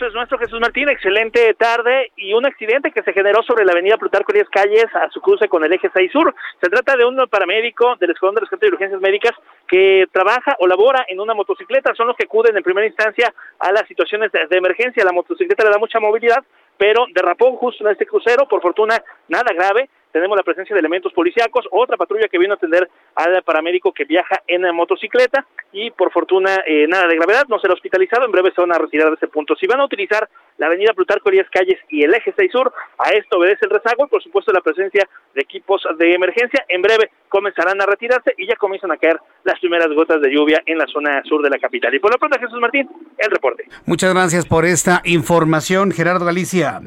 [0.01, 0.89] Es nuestro, Jesús Martín.
[0.89, 5.11] Excelente tarde y un accidente que se generó sobre la avenida Plutarco Elías Calles a
[5.11, 6.33] su cruce con el eje 6 Sur.
[6.61, 9.33] Se trata de un paramédico del Escuadrón de Rescate de Urgencias Médicas
[9.67, 11.95] que trabaja o labora en una motocicleta.
[11.97, 15.05] Son los que acuden en primera instancia a las situaciones de, de emergencia.
[15.05, 16.45] La motocicleta le da mucha movilidad,
[16.77, 18.47] pero derrapó justo en este crucero.
[18.47, 22.57] Por fortuna, nada grave tenemos la presencia de elementos policíacos, otra patrulla que vino a
[22.57, 27.59] atender al paramédico que viaja en motocicleta y por fortuna eh, nada de gravedad, no
[27.59, 29.55] será hospitalizado, en breve se van a retirar de ese punto.
[29.57, 33.11] Si van a utilizar la avenida Plutarco Elías Calles y el eje 6 Sur, a
[33.11, 37.11] esto obedece el rezago y por supuesto la presencia de equipos de emergencia, en breve
[37.29, 40.87] comenzarán a retirarse y ya comienzan a caer las primeras gotas de lluvia en la
[40.87, 41.95] zona sur de la capital.
[41.95, 42.89] Y por lo pronto, Jesús Martín,
[43.19, 43.65] el reporte.
[43.87, 46.81] Muchas gracias por esta información, Gerardo Galicia.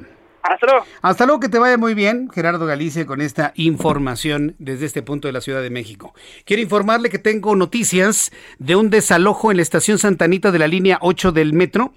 [0.43, 0.85] Hasta luego.
[1.01, 5.27] Hasta luego, que te vaya muy bien, Gerardo Galicia, con esta información desde este punto
[5.27, 6.13] de la Ciudad de México.
[6.45, 10.97] Quiero informarle que tengo noticias de un desalojo en la estación Santanita de la línea
[11.01, 11.93] 8 del metro.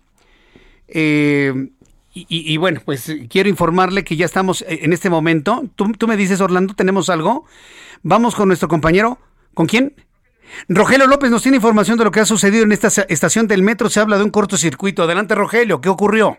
[0.89, 1.71] Eh,
[2.17, 5.65] y, bueno, pues quiero informarle que ya estamos en este momento.
[5.75, 7.45] Tú, tú me dices, Orlando, ¿tenemos algo?
[8.05, 9.19] Vamos con nuestro compañero.
[9.53, 9.95] ¿Con quién?
[10.69, 13.89] Rogelio López nos tiene información de lo que ha sucedido en esta estación del metro.
[13.91, 15.03] Se habla de un cortocircuito.
[15.03, 16.39] Adelante, Rogelio, ¿qué ocurrió?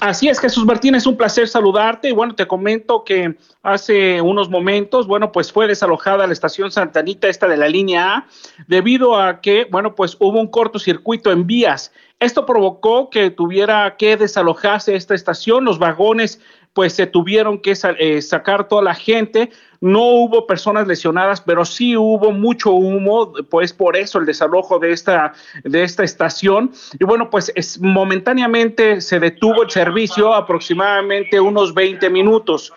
[0.00, 2.08] Así es, Jesús Martín, es un placer saludarte.
[2.08, 7.28] Y bueno, te comento que hace unos momentos, bueno, pues fue desalojada la estación Santanita,
[7.28, 8.26] esta de la línea A,
[8.66, 11.92] debido a que, bueno, pues hubo un cortocircuito en vías.
[12.18, 16.40] Esto provocó que tuviera que desalojarse esta estación, los vagones
[16.72, 19.50] pues se tuvieron que eh, sacar toda la gente.
[19.80, 24.92] No hubo personas lesionadas, pero sí hubo mucho humo, pues por eso el desalojo de
[24.92, 25.32] esta,
[25.64, 26.72] de esta estación.
[26.98, 32.72] Y bueno, pues es, momentáneamente se detuvo el servicio aproximadamente unos 20 minutos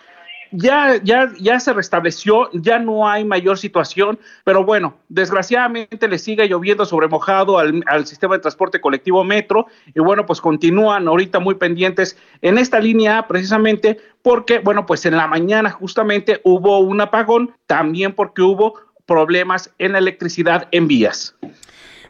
[0.56, 6.46] ya, ya, ya se restableció, ya no hay mayor situación, pero bueno, desgraciadamente le sigue
[6.46, 11.40] lloviendo sobre mojado al, al, sistema de transporte colectivo Metro y bueno, pues continúan ahorita
[11.40, 17.00] muy pendientes en esta línea precisamente porque, bueno, pues en la mañana justamente hubo un
[17.00, 18.74] apagón, también porque hubo
[19.06, 21.36] problemas en la electricidad en vías.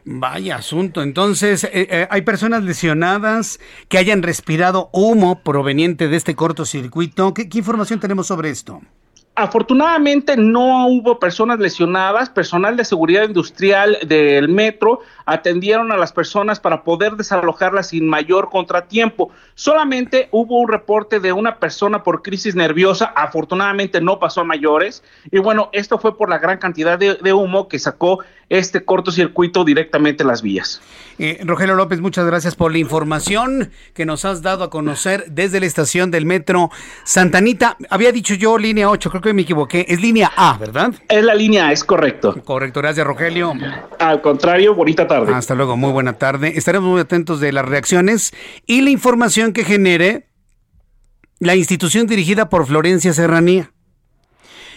[0.05, 1.01] Vaya asunto.
[1.01, 7.33] Entonces, eh, eh, ¿hay personas lesionadas que hayan respirado humo proveniente de este cortocircuito?
[7.33, 8.81] ¿Qué, qué información tenemos sobre esto?
[9.37, 16.59] Afortunadamente no hubo personas lesionadas, personal de seguridad industrial del metro atendieron a las personas
[16.59, 19.31] para poder desalojarlas sin mayor contratiempo.
[19.55, 25.03] Solamente hubo un reporte de una persona por crisis nerviosa, afortunadamente no pasó a mayores
[25.31, 30.23] y bueno, esto fue por la gran cantidad de, humo que sacó este cortocircuito directamente
[30.23, 30.81] en las vías.
[31.17, 35.59] Eh, Rogelio López, muchas gracias por la información que nos has dado a conocer desde
[35.59, 36.69] la estación del metro
[37.03, 37.77] Santanita.
[37.89, 39.85] Había dicho yo línea 8, creo que me equivoqué.
[39.87, 40.93] Es línea A, ¿verdad?
[41.09, 42.35] Es la línea A, es correcto.
[42.43, 43.53] Correcto, gracias Rogelio.
[43.99, 45.33] Al contrario, bonita tarde.
[45.33, 46.53] Hasta luego, muy buena tarde.
[46.55, 48.33] Estaremos muy atentos de las reacciones
[48.65, 50.27] y la información que genere
[51.39, 53.71] la institución dirigida por Florencia Serranía.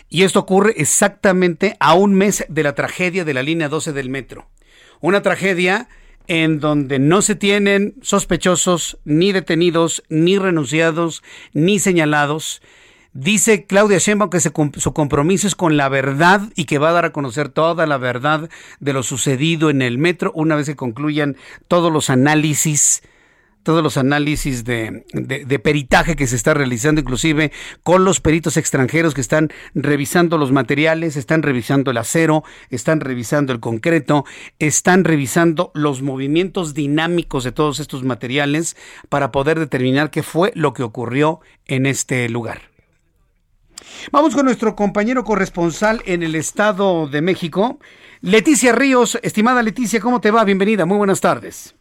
[0.09, 4.09] Y esto ocurre exactamente a un mes de la tragedia de la línea 12 del
[4.09, 4.49] metro.
[5.01, 5.89] Una tragedia
[6.29, 11.23] en donde no se tienen sospechosos, ni detenidos, ni renunciados,
[11.53, 12.63] ni señalados.
[13.13, 17.07] Dice Claudia Sheinbaum que su compromiso es con la verdad y que va a dar
[17.07, 18.51] a conocer toda la verdad
[18.81, 21.37] de lo sucedido en el metro una vez que concluyan
[21.69, 23.03] todos los análisis
[23.69, 25.05] todos los análisis de,
[25.63, 27.53] peritaje que se está realizando, inclusive
[27.83, 33.53] con los peritos extranjeros que están revisando los materiales, están revisando el acero, están revisando
[33.53, 34.25] el concreto,
[34.59, 38.75] están revisando los movimientos dinámicos de todos estos materiales
[39.11, 42.78] para poder determinar qué fue lo que ocurrió en este lugar.
[44.13, 47.79] Vamos con nuestro compañero corresponsal en el Estado de México,
[48.21, 49.19] Leticia Ríos.
[49.23, 50.45] Estimada Leticia, ¿cómo te va?
[50.45, 51.75] Bienvenida, muy buenas tardes.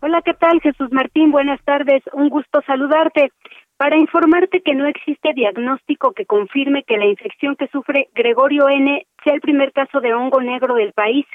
[0.00, 1.32] Hola, ¿qué tal Jesús Martín?
[1.32, 3.32] Buenas tardes, un gusto saludarte.
[3.76, 9.06] Para informarte que no existe diagnóstico que confirme que la infección que sufre Gregorio N
[9.22, 11.26] sea el primer caso de hongo negro del país,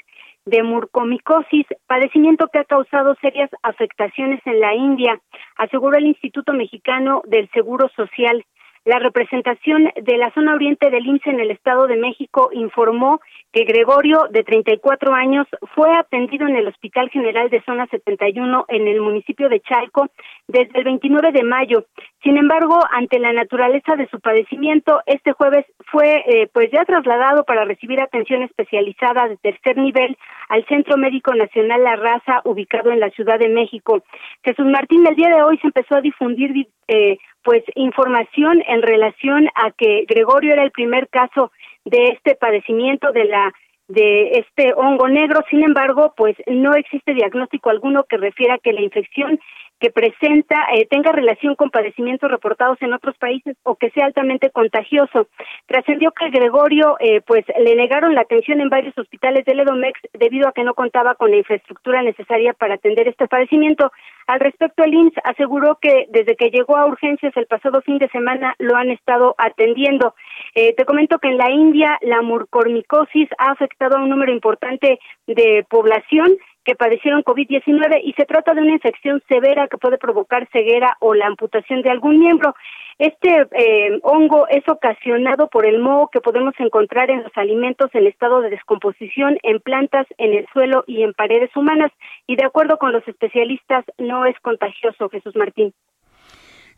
[0.46, 5.18] de murcomicosis, padecimiento que ha causado serias afectaciones en la India,
[5.56, 8.44] aseguró el Instituto Mexicano del Seguro Social.
[8.84, 13.18] La representación de la zona oriente del IMSS en el Estado de México informó
[13.50, 18.86] que Gregorio, de 34 años, fue atendido en el Hospital General de Zona 71 en
[18.86, 20.08] el municipio de Chalco
[20.48, 21.86] desde el 29 de mayo.
[22.22, 27.44] Sin embargo, ante la naturaleza de su padecimiento, este jueves fue eh, pues ya trasladado
[27.44, 30.18] para recibir atención especializada de tercer nivel
[30.50, 34.02] al Centro Médico Nacional La Raza, ubicado en la Ciudad de México.
[34.42, 39.48] Jesús Martín, el día de hoy se empezó a difundir eh, pues información en relación
[39.54, 41.52] a que Gregorio era el primer caso
[41.84, 43.52] de este padecimiento de la
[43.88, 45.40] de este hongo negro.
[45.50, 49.38] Sin embargo, pues no existe diagnóstico alguno que refiera que la infección
[49.84, 54.48] que presenta eh, tenga relación con padecimientos reportados en otros países o que sea altamente
[54.48, 55.28] contagioso.
[55.66, 60.48] Trascendió que Gregorio, eh, pues le negaron la atención en varios hospitales del Edomex debido
[60.48, 63.92] a que no contaba con la infraestructura necesaria para atender este padecimiento.
[64.26, 68.08] Al respecto, el IMSS aseguró que desde que llegó a urgencias el pasado fin de
[68.08, 70.14] semana lo han estado atendiendo.
[70.54, 74.98] Eh, te comento que en la India la murcormicosis ha afectado a un número importante
[75.26, 80.48] de población que padecieron COVID-19 y se trata de una infección severa que puede provocar
[80.52, 82.54] ceguera o la amputación de algún miembro.
[82.98, 88.06] Este eh, hongo es ocasionado por el moho que podemos encontrar en los alimentos en
[88.06, 91.92] estado de descomposición, en plantas, en el suelo y en paredes humanas.
[92.26, 95.72] Y de acuerdo con los especialistas, no es contagioso, Jesús Martín.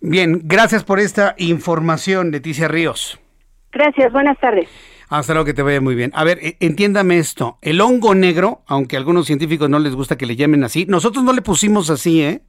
[0.00, 3.20] Bien, gracias por esta información, Leticia Ríos.
[3.72, 4.95] Gracias, buenas tardes.
[5.08, 6.10] Hasta luego que te vaya muy bien.
[6.14, 7.58] A ver, e, entiéndame esto.
[7.62, 11.24] El hongo negro, aunque a algunos científicos no les gusta que le llamen así, nosotros
[11.24, 12.42] no le pusimos así, ¿eh?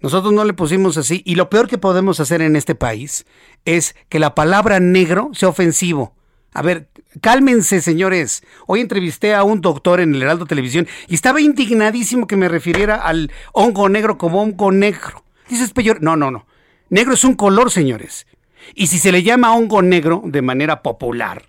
[0.00, 1.22] Nosotros no le pusimos así.
[1.24, 3.24] Y lo peor que podemos hacer en este país
[3.64, 6.14] es que la palabra negro sea ofensivo.
[6.52, 6.88] A ver,
[7.20, 8.42] cálmense, señores.
[8.66, 12.96] Hoy entrevisté a un doctor en el Heraldo Televisión y estaba indignadísimo que me refiriera
[12.96, 15.24] al hongo negro como hongo negro.
[15.48, 16.02] Dices peor.
[16.02, 16.46] No, no, no.
[16.90, 18.26] Negro es un color, señores.
[18.74, 21.44] Y si se le llama hongo negro de manera popular,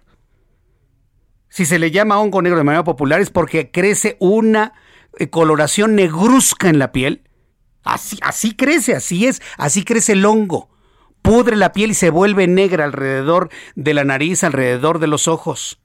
[1.50, 4.74] si se le llama hongo negro de manera popular es porque crece una
[5.20, 7.30] eh, coloración negruzca en la piel.
[7.84, 10.70] Así, así crece, así es, así crece el hongo.
[11.22, 15.80] Pudre la piel y se vuelve negra alrededor de la nariz, alrededor de los ojos.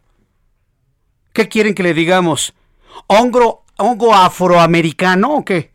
[1.33, 2.55] ¿Qué quieren que le digamos?
[3.07, 5.73] ¿Hongo, hongo afroamericano o qué?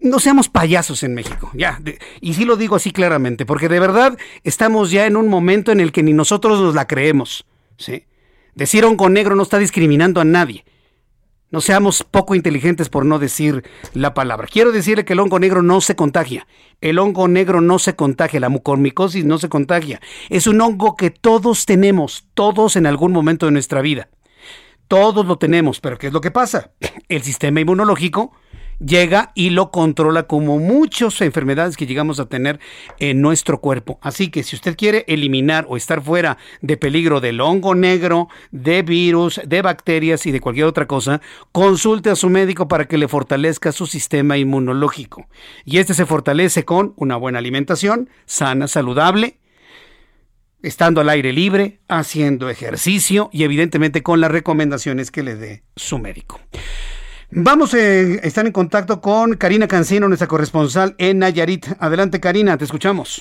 [0.00, 1.80] No seamos payasos en México, ya.
[2.20, 5.80] y sí lo digo así claramente, porque de verdad estamos ya en un momento en
[5.80, 7.46] el que ni nosotros nos la creemos.
[7.76, 8.04] ¿sí?
[8.54, 10.64] Decir hongo negro no está discriminando a nadie.
[11.50, 13.64] No seamos poco inteligentes por no decir
[13.94, 14.46] la palabra.
[14.50, 16.46] Quiero decirle que el hongo negro no se contagia.
[16.82, 18.38] El hongo negro no se contagia.
[18.38, 20.00] La mucormicosis no se contagia.
[20.28, 24.10] Es un hongo que todos tenemos, todos en algún momento de nuestra vida.
[24.88, 26.72] Todos lo tenemos, pero ¿qué es lo que pasa?
[27.08, 28.32] El sistema inmunológico
[28.78, 32.60] llega y lo controla como muchas enfermedades que llegamos a tener
[32.98, 33.98] en nuestro cuerpo.
[34.02, 38.82] Así que si usted quiere eliminar o estar fuera de peligro del hongo negro, de
[38.82, 41.20] virus, de bacterias y de cualquier otra cosa,
[41.52, 45.26] consulte a su médico para que le fortalezca su sistema inmunológico.
[45.64, 49.38] Y este se fortalece con una buena alimentación, sana, saludable,
[50.62, 55.98] estando al aire libre, haciendo ejercicio y evidentemente con las recomendaciones que le dé su
[55.98, 56.40] médico.
[57.30, 61.66] Vamos a eh, estar en contacto con Karina Cancino, nuestra corresponsal en Nayarit.
[61.78, 63.20] Adelante, Karina, te escuchamos.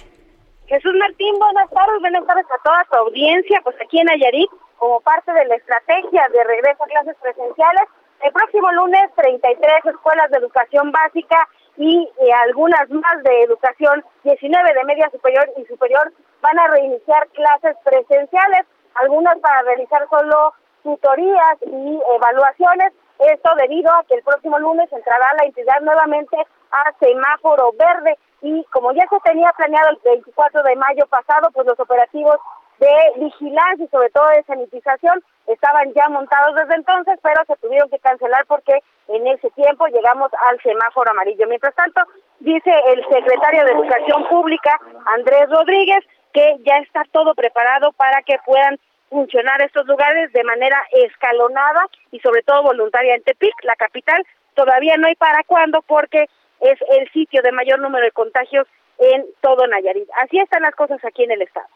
[0.67, 3.59] Jesús Martín, buenas tardes, buenas tardes a toda tu audiencia.
[3.65, 7.83] Pues aquí en Nayarit, como parte de la estrategia de regreso a clases presenciales,
[8.23, 11.45] el próximo lunes 33 escuelas de educación básica
[11.75, 12.07] y
[12.47, 18.63] algunas más de educación, 19 de media superior y superior, van a reiniciar clases presenciales,
[18.95, 20.53] algunas para realizar solo
[20.83, 22.93] tutorías y evaluaciones.
[23.19, 26.37] Esto debido a que el próximo lunes entrará la entidad nuevamente
[26.71, 31.65] a semáforo verde y como ya se tenía planeado el 24 de mayo pasado, pues
[31.65, 32.37] los operativos
[32.79, 37.89] de vigilancia y sobre todo de sanitización estaban ya montados desde entonces, pero se tuvieron
[37.89, 41.47] que cancelar porque en ese tiempo llegamos al semáforo amarillo.
[41.47, 42.01] Mientras tanto,
[42.39, 48.37] dice el secretario de Educación Pública, Andrés Rodríguez, que ya está todo preparado para que
[48.45, 48.77] puedan
[49.09, 54.25] funcionar estos lugares de manera escalonada y sobre todo voluntaria en Tepic, la capital.
[54.53, 56.25] Todavía no hay para cuándo porque
[56.61, 58.67] es el sitio de mayor número de contagios
[58.99, 60.09] en todo Nayarit.
[60.23, 61.67] Así están las cosas aquí en el estado.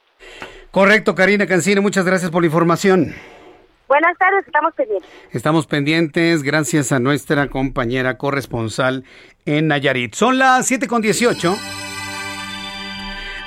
[0.72, 3.14] Correcto, Karina Cancino, muchas gracias por la información.
[3.88, 5.10] Buenas tardes, estamos pendientes.
[5.32, 9.03] Estamos pendientes, gracias a nuestra compañera corresponsal
[9.45, 10.14] en Nayarit.
[10.14, 11.90] Son las 7 con 18.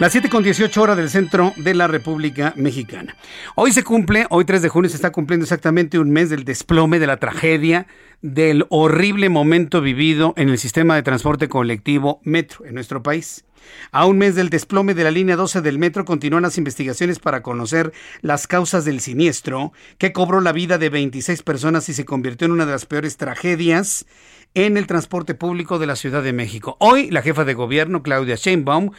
[0.01, 3.17] Las 7 con 18 horas del centro de la República Mexicana.
[3.55, 6.99] Hoy se cumple, hoy 3 de junio se está cumpliendo exactamente un mes del desplome,
[6.99, 7.87] de la tragedia,
[8.21, 13.45] del horrible momento vivido en el sistema de transporte colectivo Metro en nuestro país.
[13.93, 17.43] A un mes del desplome de la línea 12 del metro continúan las investigaciones para
[17.43, 22.47] conocer las causas del siniestro que cobró la vida de 26 personas y se convirtió
[22.47, 24.07] en una de las peores tragedias
[24.55, 26.77] en el transporte público de la Ciudad de México.
[26.81, 28.91] Hoy la jefa de gobierno, Claudia Sheinbaum,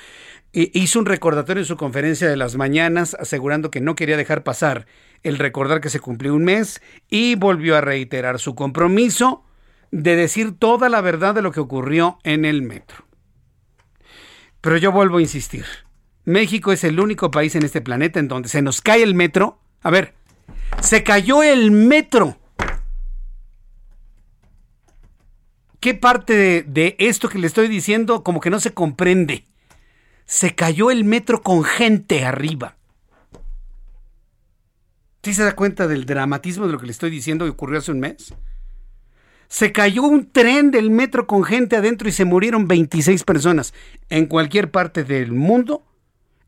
[0.56, 4.88] hizo un recordatorio en su conferencia de las mañanas asegurando que no quería dejar pasar
[5.24, 9.44] el recordar que se cumplió un mes y volvió a reiterar su compromiso
[9.92, 13.06] de decir toda la verdad de lo que ocurrió en el metro.
[14.62, 15.66] Pero yo vuelvo a insistir.
[16.24, 19.60] México es el único país en este planeta en donde se nos cae el metro.
[19.82, 20.16] A ver,
[20.82, 22.38] se cayó el metro.
[25.80, 29.46] ¿Qué parte de, esto que le estoy diciendo como que no se comprende?
[30.26, 32.76] Se cayó el metro con gente arriba.
[35.24, 37.92] ¿Sí se da cuenta del dramatismo de lo que le estoy diciendo que ocurrió hace
[37.92, 38.34] un mes?
[39.48, 43.74] Se cayó un tren del metro con gente adentro y se murieron 26 personas.
[44.10, 45.84] En cualquier parte del mundo,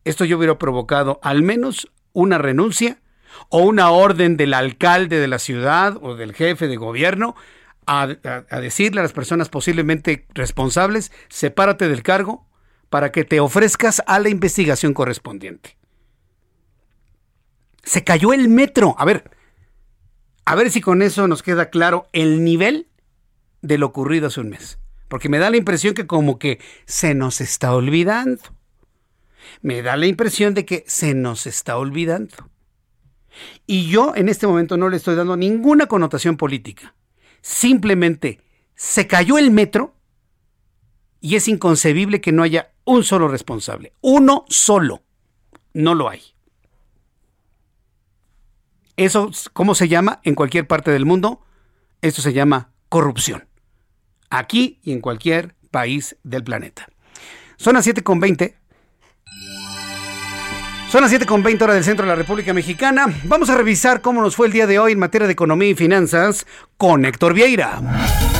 [0.04, 3.00] esto yo hubiera provocado al menos una renuncia
[3.48, 7.36] o una orden del alcalde de la ciudad o del jefe de gobierno
[7.86, 8.06] a,
[8.60, 12.46] decirle a las personas posiblemente responsables, sepárate del cargo
[12.90, 15.76] para que te ofrezcas a la investigación correspondiente.
[17.82, 18.94] Se cayó el metro.
[18.98, 19.30] A ver,
[20.44, 22.88] a ver si con eso nos queda claro el nivel
[23.62, 24.78] de lo ocurrido hace un mes.
[25.08, 28.42] Porque me da la impresión que como que se nos está olvidando.
[29.62, 32.50] Me da la impresión de que se nos está olvidando.
[33.66, 36.94] Y yo en este momento no le estoy dando ninguna connotación política.
[37.40, 38.40] Simplemente
[38.74, 39.94] se cayó el metro
[41.20, 43.92] y es inconcebible que no haya un solo responsable.
[44.00, 45.02] Uno solo.
[45.74, 46.22] No lo hay.
[48.96, 51.42] Eso, ¿cómo se llama en cualquier parte del mundo?
[52.00, 53.46] Esto se llama corrupción.
[54.30, 56.88] Aquí y en cualquier país del planeta.
[57.58, 58.54] Son las 7.20.
[60.90, 63.06] Son las 7.20 horas del centro de la República Mexicana.
[63.24, 65.74] Vamos a revisar cómo nos fue el día de hoy en materia de economía y
[65.74, 66.46] finanzas
[66.78, 68.37] con Héctor Vieira.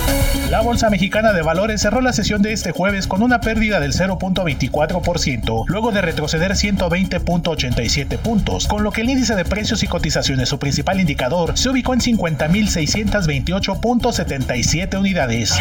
[0.50, 3.92] La Bolsa Mexicana de Valores cerró la sesión de este jueves con una pérdida del
[3.92, 10.48] 0.24%, luego de retroceder 120.87 puntos, con lo que el índice de precios y cotizaciones,
[10.48, 15.52] su principal indicador, se ubicó en 50.628.77 unidades.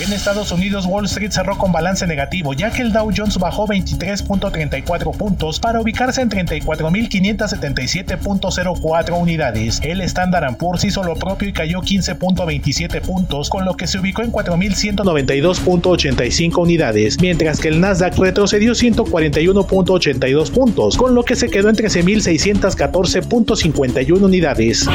[0.00, 3.66] En Estados Unidos, Wall Street cerró con balance negativo, ya que el Dow Jones bajó
[3.66, 9.80] 23.34 puntos para ubicarse en 34.577.04 unidades.
[9.82, 14.13] El Standard Poor's hizo lo propio y cayó 15.27 puntos, con lo que se ubicó
[14.22, 21.68] en 4.192.85 unidades, mientras que el Nasdaq retrocedió 141.82 puntos, con lo que se quedó
[21.68, 24.88] en 13.614.51 unidades.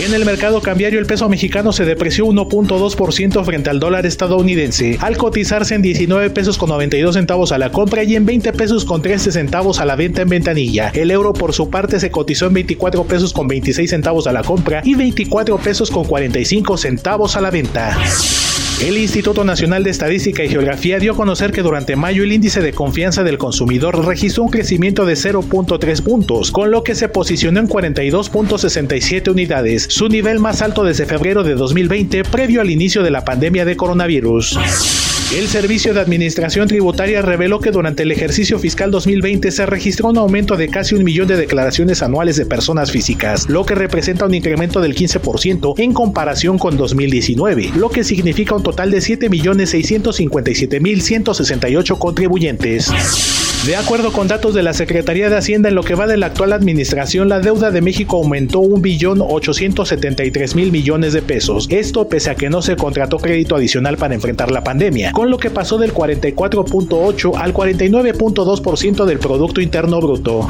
[0.00, 5.16] En el mercado cambiario el peso mexicano se depreció 1.2% frente al dólar estadounidense, al
[5.16, 9.02] cotizarse en 19 pesos con 92 centavos a la compra y en 20 pesos con
[9.02, 10.92] 13 centavos a la venta en ventanilla.
[10.94, 14.44] El euro por su parte se cotizó en 24 pesos con 26 centavos a la
[14.44, 17.98] compra y 24 pesos con 45 centavos a la venta.
[18.80, 22.60] El Instituto Nacional de Estadística y Geografía dio a conocer que durante mayo el índice
[22.60, 27.58] de confianza del consumidor registró un crecimiento de 0.3 puntos, con lo que se posicionó
[27.58, 33.10] en 42.67 unidades, su nivel más alto desde febrero de 2020 previo al inicio de
[33.10, 34.56] la pandemia de coronavirus.
[35.36, 40.16] El Servicio de Administración Tributaria reveló que durante el ejercicio fiscal 2020 se registró un
[40.16, 44.32] aumento de casi un millón de declaraciones anuales de personas físicas, lo que representa un
[44.32, 52.90] incremento del 15% en comparación con 2019, lo que significa un total de 7.657.168 contribuyentes.
[53.66, 56.26] De acuerdo con datos de la Secretaría de Hacienda, en lo que va de la
[56.26, 61.66] actual administración, la deuda de México aumentó un billón 873 mil millones de pesos.
[61.68, 65.38] Esto pese a que no se contrató crédito adicional para enfrentar la pandemia, con lo
[65.38, 70.46] que pasó del 44.8 al 49.2% del Producto Interno Bruto.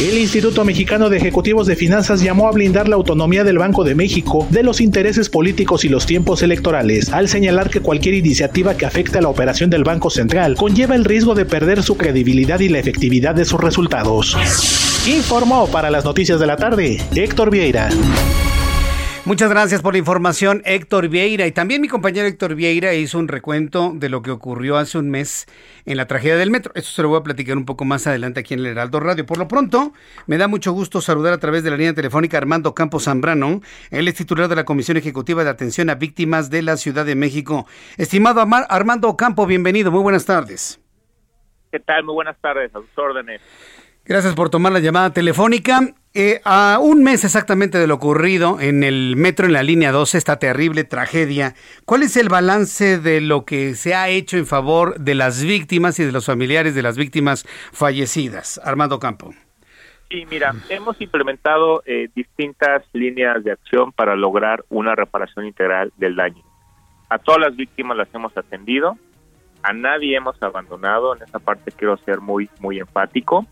[0.00, 3.94] El Instituto Mexicano de Ejecutivos de Finanzas llamó a blindar la autonomía del Banco de
[3.94, 8.86] México de los intereses políticos y los tiempos electorales, al señalar que cualquier iniciativa que
[8.86, 12.70] afecte a la operación del Banco Central conlleva el riesgo de perder su credibilidad y
[12.70, 14.36] la efectividad de sus resultados.
[15.06, 17.88] Informó para las noticias de la tarde Héctor Vieira.
[19.26, 21.46] Muchas gracias por la información, Héctor Vieira.
[21.46, 25.08] Y también mi compañero Héctor Vieira hizo un recuento de lo que ocurrió hace un
[25.08, 25.46] mes
[25.86, 26.72] en la tragedia del metro.
[26.74, 29.24] Esto se lo voy a platicar un poco más adelante aquí en el Heraldo Radio.
[29.24, 29.94] Por lo pronto,
[30.26, 33.62] me da mucho gusto saludar a través de la línea telefónica Armando Campos Zambrano.
[33.90, 37.14] Él es titular de la Comisión Ejecutiva de Atención a Víctimas de la Ciudad de
[37.14, 37.66] México.
[37.96, 39.90] Estimado Armando Campo, bienvenido.
[39.90, 40.82] Muy buenas tardes.
[41.72, 42.04] ¿Qué tal?
[42.04, 42.76] Muy buenas tardes.
[42.76, 43.40] A sus órdenes.
[44.04, 45.94] Gracias por tomar la llamada telefónica.
[46.16, 50.16] Eh, a un mes exactamente de lo ocurrido en el metro en la línea 12,
[50.16, 54.96] esta terrible tragedia, ¿cuál es el balance de lo que se ha hecho en favor
[55.00, 58.60] de las víctimas y de los familiares de las víctimas fallecidas?
[58.62, 59.34] Armando Campo.
[60.08, 66.14] Sí, mira, hemos implementado eh, distintas líneas de acción para lograr una reparación integral del
[66.14, 66.44] daño.
[67.08, 68.96] A todas las víctimas las hemos atendido,
[69.64, 73.48] a nadie hemos abandonado, en esa parte quiero ser muy, muy enfático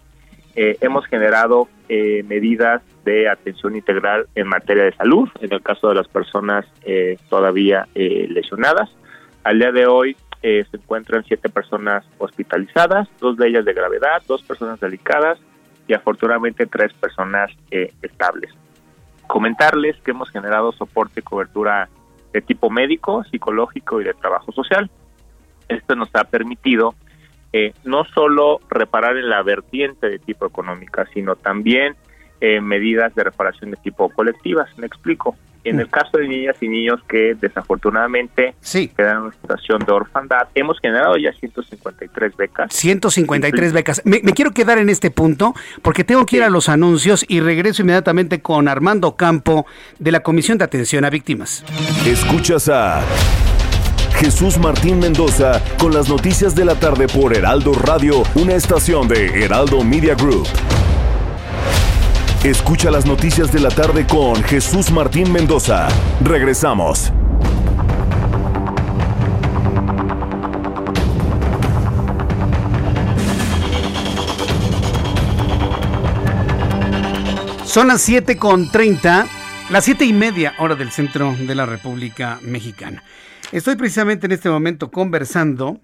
[0.54, 5.88] eh, hemos generado eh, medidas de atención integral en materia de salud, en el caso
[5.88, 8.90] de las personas eh, todavía lesionadas.
[9.44, 14.42] Al día de hoy se encuentran siete personas hospitalizadas, dos de ellas de gravedad, dos
[14.42, 15.38] personas delicadas
[15.86, 17.50] y afortunadamente tres personas
[18.02, 18.50] estables.
[19.28, 21.88] Comentarles que hemos generado soporte y cobertura
[22.32, 24.90] de tipo médico, psicológico y de trabajo social.
[25.68, 26.96] Esto nos ha permitido
[27.52, 31.96] eh, no solo reparar en la vertiente de tipo económica, sino también
[32.40, 34.68] eh, medidas de reparación de tipo colectivas.
[34.78, 35.36] Me explico.
[35.64, 38.56] En el caso de niñas y niños que desafortunadamente
[38.96, 42.74] quedan en una situación de orfandad, hemos generado ya 153 becas.
[42.74, 44.02] 153 becas.
[44.04, 47.82] Me, quiero quedar en este punto porque tengo que ir a los anuncios y regreso
[47.82, 49.64] inmediatamente con Armando Campo
[50.00, 51.64] de la Comisión de Atención a Víctimas.
[52.04, 53.02] Escuchas a
[54.14, 59.44] Jesús Martín Mendoza con las noticias de la tarde por Heraldo Radio, una estación de
[59.44, 60.46] Heraldo Media Group.
[62.44, 65.88] Escucha las noticias de la tarde con Jesús Martín Mendoza.
[66.22, 67.12] Regresamos.
[77.64, 79.26] Son las 7 con 30,
[79.70, 83.02] las 7 y media hora del centro de la República Mexicana.
[83.52, 85.78] Estoy precisamente en este momento conversando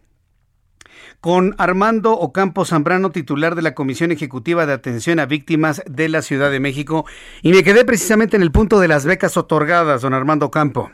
[1.20, 6.22] con Armando Ocampo Zambrano, titular de la Comisión Ejecutiva de Atención a Víctimas de la
[6.22, 7.04] Ciudad de México,
[7.42, 10.90] y me quedé precisamente en el punto de las becas otorgadas, don Armando Ocampo.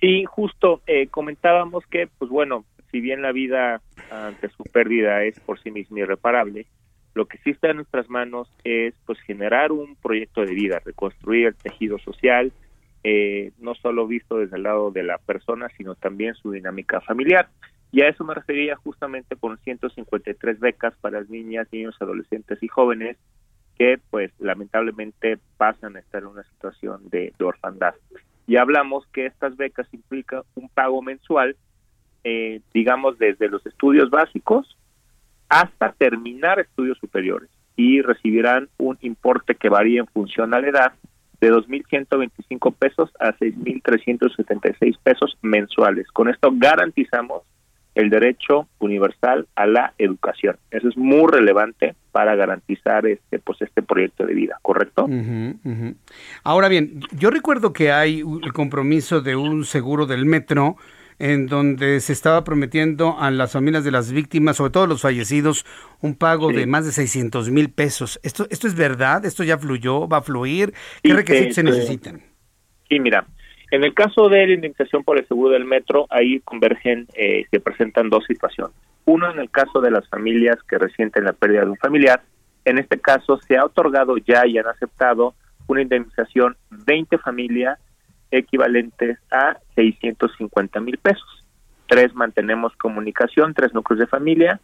[0.00, 5.38] Sí, justo eh, comentábamos que, pues bueno, si bien la vida ante su pérdida es
[5.40, 6.64] por sí misma irreparable,
[7.12, 11.48] lo que sí está en nuestras manos es pues generar un proyecto de vida, reconstruir
[11.48, 12.50] el tejido social,
[13.08, 17.48] eh, no solo visto desde el lado de la persona, sino también su dinámica familiar.
[17.92, 23.16] Y a eso me refería justamente con 153 becas para niñas, niños, adolescentes y jóvenes
[23.78, 27.94] que pues lamentablemente pasan a estar en una situación de, orfandad.
[28.48, 31.54] Y hablamos que estas becas implican un pago mensual,
[32.24, 34.76] eh, digamos, desde los estudios básicos
[35.48, 40.92] hasta terminar estudios superiores y recibirán un importe que varía en función a la edad
[41.40, 46.06] de 2.125 pesos a 6.376 pesos mensuales.
[46.12, 47.42] Con esto garantizamos
[47.96, 50.56] el derecho universal a la educación.
[50.70, 55.08] Eso es muy relevante para garantizar este pues este proyecto de vida, ¿correcto?
[56.44, 60.76] Ahora bien, yo recuerdo que hay el compromiso de un seguro del metro
[61.18, 65.64] en donde se estaba prometiendo a las familias de las víctimas, sobre todo los fallecidos,
[66.00, 68.20] un pago de más de 600 mil pesos.
[68.22, 69.24] ¿Esto, ¿Esto es verdad?
[69.24, 70.08] ¿Esto ya fluyó?
[70.08, 70.74] ¿Va a fluir?
[71.02, 72.20] ¿Qué requisitos se necesitan?
[72.88, 73.26] Sí, mira,
[73.70, 77.60] en el caso de la indemnización por el seguro del metro, ahí convergen, eh, se
[77.60, 78.74] presentan dos situaciones.
[79.06, 82.22] Uno, en el caso de las familias que resienten la pérdida de un familiar,
[82.64, 85.34] en este caso se ha otorgado ya y han aceptado
[85.66, 87.78] una indemnización 20 familias
[88.30, 91.44] equivalentes a 650 mil pesos.
[91.88, 94.60] tres mantenemos comunicación, tres núcleos de familia,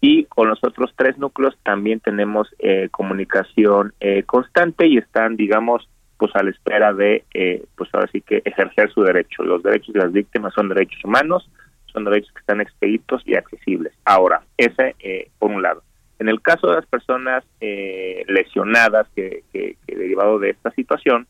[0.00, 5.88] y con los otros tres núcleos también tenemos eh, comunicación eh, constante y están, digamos,
[6.16, 9.42] pues a la espera de, eh, pues ahora sí que ejercer su derecho.
[9.42, 11.50] Los derechos de las víctimas son derechos humanos,
[11.92, 13.92] son derechos que están expeditos y accesibles.
[14.04, 14.96] Ahora, ese
[15.38, 15.82] por un lado.
[16.18, 21.26] En el caso de las personas lesionadas que, que, que derivado de esta situación,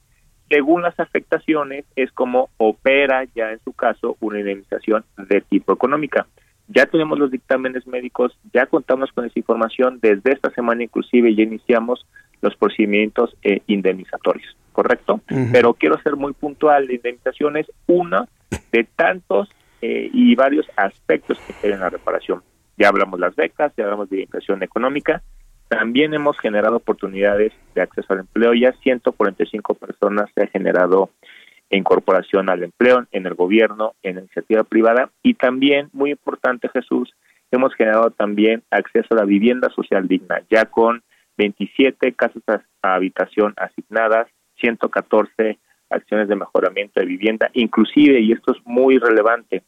[0.51, 6.27] según las afectaciones, es como opera ya en su caso una indemnización de tipo económica.
[6.67, 11.45] Ya tenemos los dictámenes médicos, ya contamos con esa información, desde esta semana inclusive ya
[11.45, 12.05] iniciamos
[12.43, 15.21] los procedimientos eh, indemnizatorios, ¿correcto?
[15.53, 18.29] Pero quiero ser muy puntual, la indemnización es una
[18.73, 19.49] de tantos
[19.83, 22.43] eh, y varios aspectos que tienen la reparación.
[22.77, 25.23] Ya hablamos las becas, ya hablamos de indemnización económica,
[25.71, 31.11] también hemos generado oportunidades de acceso al empleo, ya 145 personas se ha generado
[31.71, 35.11] incorporación al empleo en el gobierno, en la iniciativa privada.
[35.23, 37.15] Y también, muy importante Jesús,
[37.53, 41.05] hemos generado también acceso a la vivienda social digna, ya con
[41.39, 42.43] 27 casas
[42.83, 44.27] a habitación asignadas,
[44.57, 45.57] 114
[45.89, 49.63] acciones de mejoramiento de vivienda, inclusive, y esto es muy relevante,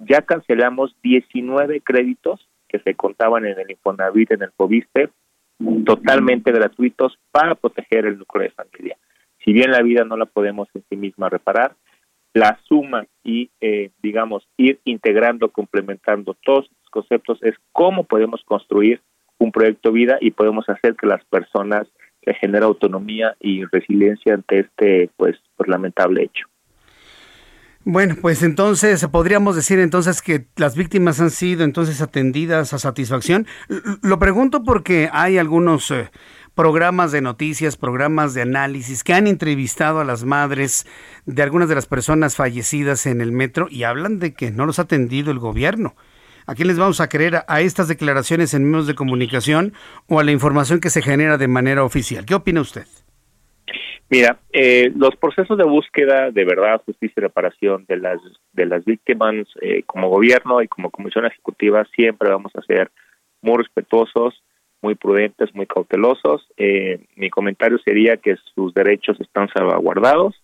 [0.00, 5.10] ya cancelamos 19 créditos que se contaban en el Infonavit, en el Fobiste,
[5.84, 8.96] totalmente gratuitos para proteger el núcleo de familia
[9.44, 11.76] si bien la vida no la podemos en sí misma reparar,
[12.32, 19.00] la suma y, eh, digamos, ir integrando, complementando todos estos conceptos es cómo podemos construir
[19.38, 21.86] un proyecto vida y podemos hacer que las personas
[22.24, 26.46] se generen autonomía y resiliencia ante este, pues, pues lamentable hecho.
[27.86, 33.46] Bueno, pues entonces podríamos decir entonces que las víctimas han sido entonces atendidas a satisfacción.
[34.00, 36.10] Lo pregunto porque hay algunos eh,
[36.54, 40.86] programas de noticias, programas de análisis que han entrevistado a las madres
[41.26, 44.78] de algunas de las personas fallecidas en el metro y hablan de que no los
[44.78, 45.94] ha atendido el gobierno.
[46.46, 47.44] ¿A quién les vamos a creer?
[47.48, 49.74] ¿A estas declaraciones en medios de comunicación
[50.08, 52.24] o a la información que se genera de manera oficial?
[52.24, 52.86] ¿Qué opina usted?
[54.10, 58.20] Mira, eh, los procesos de búsqueda de verdad, justicia y reparación de las
[58.52, 62.90] de las víctimas eh, como gobierno y como comisión ejecutiva siempre vamos a ser
[63.40, 64.42] muy respetuosos,
[64.82, 66.46] muy prudentes, muy cautelosos.
[66.56, 70.34] Eh, mi comentario sería que sus derechos están salvaguardados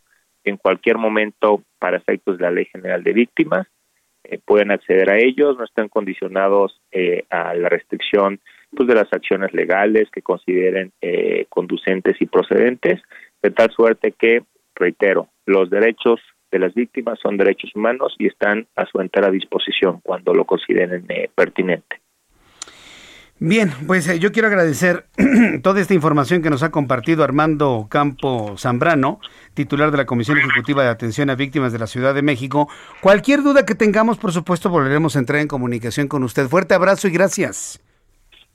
[0.45, 3.67] en cualquier momento para efectos de la Ley General de Víctimas.
[4.25, 8.41] Eh, pueden acceder a ellos, no están condicionados eh, a la restricción
[8.75, 10.93] pues, de las acciones legales que consideren
[11.49, 13.01] conducentes y procedentes,
[13.43, 14.43] de tal suerte que,
[14.75, 16.21] reitero, los derechos
[16.51, 21.07] de las víctimas son derechos humanos y están a su entera disposición cuando lo consideren
[21.35, 22.01] pertinente.
[23.43, 25.07] Bien, pues eh, yo quiero agradecer
[25.63, 29.19] toda esta información que nos ha compartido Armando Campo Zambrano,
[29.55, 32.69] titular de la Comisión Ejecutiva de Atención a Víctimas de la Ciudad de México.
[33.01, 36.49] Cualquier duda que tengamos, por supuesto, volveremos a entrar en comunicación con usted.
[36.49, 37.81] Fuerte abrazo y gracias.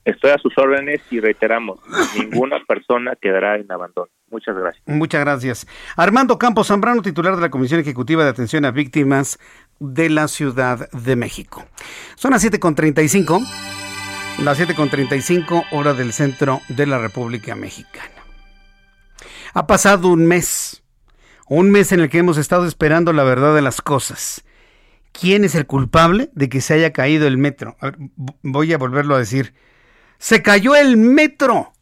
[0.06, 1.80] Estoy a sus órdenes y reiteramos,
[2.16, 4.08] ninguna persona quedará en abandono.
[4.30, 4.84] Muchas gracias.
[4.86, 5.68] Muchas gracias.
[5.98, 9.40] Armando Campo Zambrano, titular de la Comisión Ejecutiva de Atención a Víctimas
[9.80, 11.66] de la Ciudad de México.
[12.16, 13.42] Son las 7.35.
[14.44, 18.12] Las 7.35 hora del centro de la República Mexicana.
[19.54, 20.84] Ha pasado un mes,
[21.48, 24.46] un mes en el que hemos estado esperando la verdad de las cosas.
[25.14, 27.76] ¿Quién es el culpable de que se haya caído el metro?
[28.44, 29.54] voy a volverlo a decir.
[30.18, 31.74] Se cayó el metro.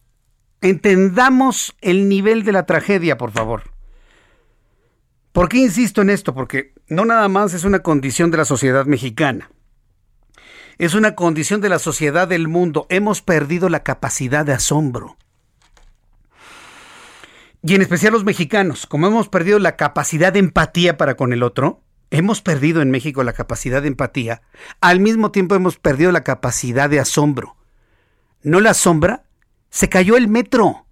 [0.62, 3.64] Entendamos el nivel de la tragedia, por favor.
[5.32, 6.34] ¿Por qué insisto en esto?
[6.34, 9.50] Porque no nada más es una condición de la sociedad mexicana
[10.78, 12.86] es una condición de la sociedad del mundo.
[12.90, 15.18] Hemos perdido la capacidad de asombro.
[17.62, 21.44] Y en especial los mexicanos, como hemos perdido la capacidad de empatía para con el
[21.44, 21.82] otro,
[22.12, 24.42] hemos perdido en México la capacidad de empatía,
[24.82, 27.56] al mismo tiempo hemos perdido la capacidad de asombro.
[28.44, 29.24] ¿No la asombra?
[29.70, 30.86] Se cayó el metro.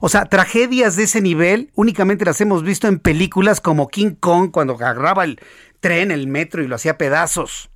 [0.00, 4.50] O sea, tragedias de ese nivel únicamente las hemos visto en películas como King Kong
[4.50, 5.40] cuando agarraba el
[5.80, 7.70] tren, el metro y lo hacía pedazos.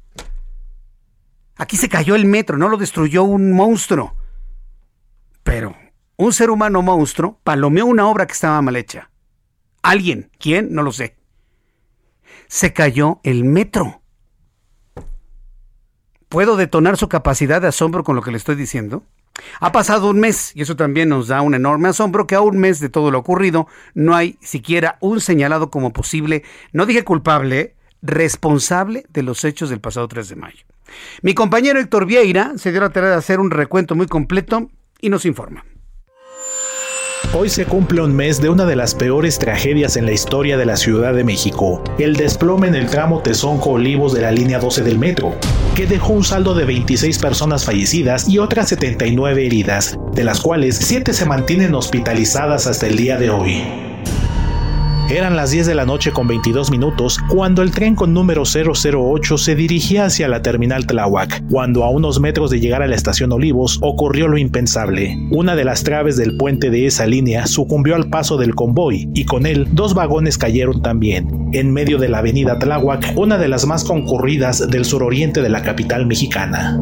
[1.57, 4.17] Aquí se cayó el metro, no lo destruyó un monstruo.
[5.43, 5.77] Pero
[6.17, 9.11] un ser humano monstruo palomeó una obra que estaba mal hecha.
[9.83, 10.73] Alguien, ¿quién?
[10.73, 11.17] No lo sé.
[12.47, 14.04] Se cayó el metro.
[16.35, 19.05] ¿Puedo detonar su capacidad de asombro con lo que le estoy diciendo?
[19.61, 22.59] Ha pasado un mes y eso también nos da un enorme asombro que a un
[22.59, 26.43] mes de todo lo ocurrido no hay siquiera un señalado como posible,
[26.73, 30.65] no dije culpable, responsable de los hechos del pasado 3 de mayo.
[31.23, 35.11] Mi compañero Héctor Vieira se dio la tarea de hacer un recuento muy completo y
[35.11, 35.65] nos informa.
[37.33, 40.67] Hoy se cumple un mes de una de las peores tragedias en la historia de
[40.67, 44.99] la Ciudad de México, el desplome en el tramo Tezonco-Olivos de la línea 12 del
[44.99, 45.35] metro,
[45.75, 50.77] que dejó un saldo de 26 personas fallecidas y otras 79 heridas, de las cuales
[50.77, 53.94] 7 se mantienen hospitalizadas hasta el día de hoy.
[55.11, 59.37] Eran las 10 de la noche con 22 minutos cuando el tren con número 008
[59.37, 63.31] se dirigía hacia la terminal Tláhuac, cuando a unos metros de llegar a la estación
[63.31, 65.19] Olivos ocurrió lo impensable.
[65.31, 69.27] Una de las traves del puente de esa línea sucumbió al paso del convoy y
[69.27, 73.67] con él dos vagones cayeron también, en medio de la avenida Tláhuac, una de las
[73.67, 76.81] más concurridas del suroriente de la capital mexicana.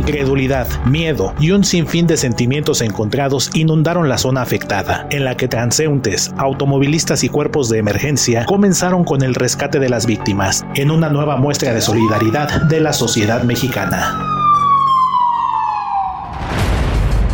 [0.00, 5.46] Incredulidad, miedo y un sinfín de sentimientos encontrados inundaron la zona afectada, en la que
[5.46, 11.10] transeúntes, automovilistas y cuerpos de emergencia comenzaron con el rescate de las víctimas, en una
[11.10, 14.39] nueva muestra de solidaridad de la sociedad mexicana.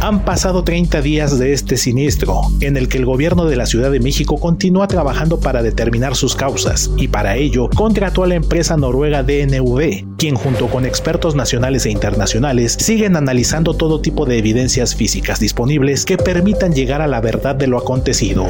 [0.02, 3.90] Han pasado 30 días de este siniestro, en el que el gobierno de la Ciudad
[3.90, 8.76] de México continúa trabajando para determinar sus causas, y para ello contrató a la empresa
[8.76, 14.94] noruega DNV, quien junto con expertos nacionales e internacionales siguen analizando todo tipo de evidencias
[14.94, 18.46] físicas disponibles que permitan llegar a la verdad de lo acontecido.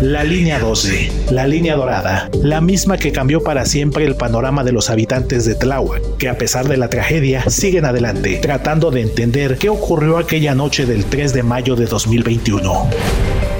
[0.00, 4.72] La línea 12, la línea dorada, la misma que cambió para siempre el panorama de
[4.72, 9.58] los habitantes de Tláhuac, que a pesar de la tragedia siguen adelante, tratando de entender
[9.58, 12.88] qué ocurrió aquella noche del 3 de mayo de 2021.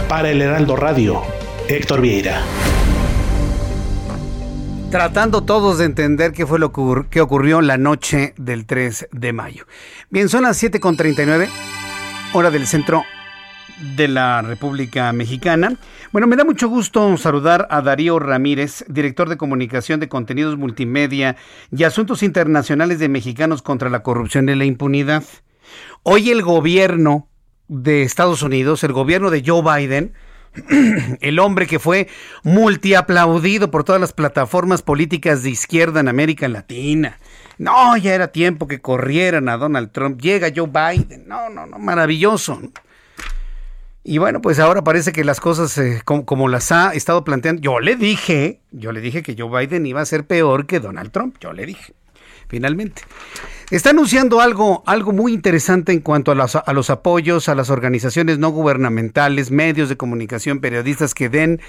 [0.09, 1.21] Para el Heraldo Radio,
[1.69, 2.41] Héctor Vieira.
[4.91, 6.73] Tratando todos de entender qué fue lo
[7.11, 9.67] que ocurrió la noche del 3 de mayo.
[10.09, 11.51] Bien, son las 7.39,
[12.33, 13.05] hora del centro
[13.95, 15.77] de la República Mexicana.
[16.13, 21.37] Bueno, me da mucho gusto saludar a Darío Ramírez, director de comunicación de contenidos multimedia
[21.71, 25.25] y asuntos internacionales de Mexicanos contra la corrupción y la impunidad.
[26.03, 27.29] Hoy el gobierno
[27.69, 30.13] de Estados Unidos, el gobierno de Joe Biden,
[31.21, 32.09] el hombre que fue
[32.43, 37.19] multiaplaudido por todas las plataformas políticas de izquierda en América Latina.
[37.59, 40.21] No, ya era tiempo que corrieran a Donald Trump.
[40.21, 41.27] Llega Joe Biden.
[41.27, 42.61] No, no, no, maravilloso.
[44.05, 47.63] Y bueno, pues ahora parece que las cosas eh, como, las ha estado planteando.
[47.63, 51.13] Yo le dije, yo le dije que Joe Biden iba a ser peor que Donald
[51.13, 51.37] Trump.
[51.41, 51.95] Yo le dije,
[52.53, 53.01] finalmente.
[53.71, 58.51] Está anunciando algo, algo muy interesante en cuanto a los, apoyos a las organizaciones no
[58.51, 61.63] gubernamentales, medios de comunicación, periodistas que den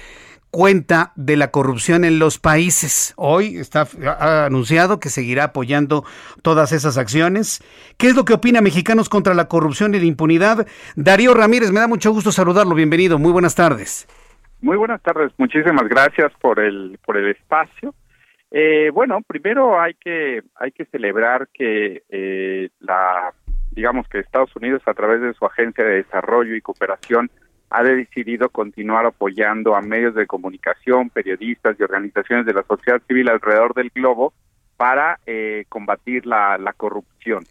[0.50, 3.14] cuenta de la corrupción en los países.
[3.16, 6.04] Hoy está ha anunciado que seguirá apoyando
[6.42, 7.64] todas esas acciones.
[7.96, 10.66] ¿Qué es lo que opina Mexicanos contra la corrupción y la impunidad?
[10.96, 12.74] Darío Ramírez, me da mucho gusto saludarlo.
[12.74, 13.18] Bienvenido.
[13.18, 14.06] Muy buenas tardes.
[14.60, 15.32] Muy buenas tardes.
[15.38, 17.94] Muchísimas gracias por el por el espacio.
[18.56, 23.34] Eh, bueno, primero hay que hay que celebrar que eh, la
[23.72, 27.32] digamos que Estados Unidos a través de su agencia de desarrollo y cooperación
[27.70, 33.28] ha decidido continuar apoyando a medios de comunicación, periodistas y organizaciones de la sociedad civil
[33.28, 34.32] alrededor del globo
[34.76, 37.42] para eh, combatir la, corrupción.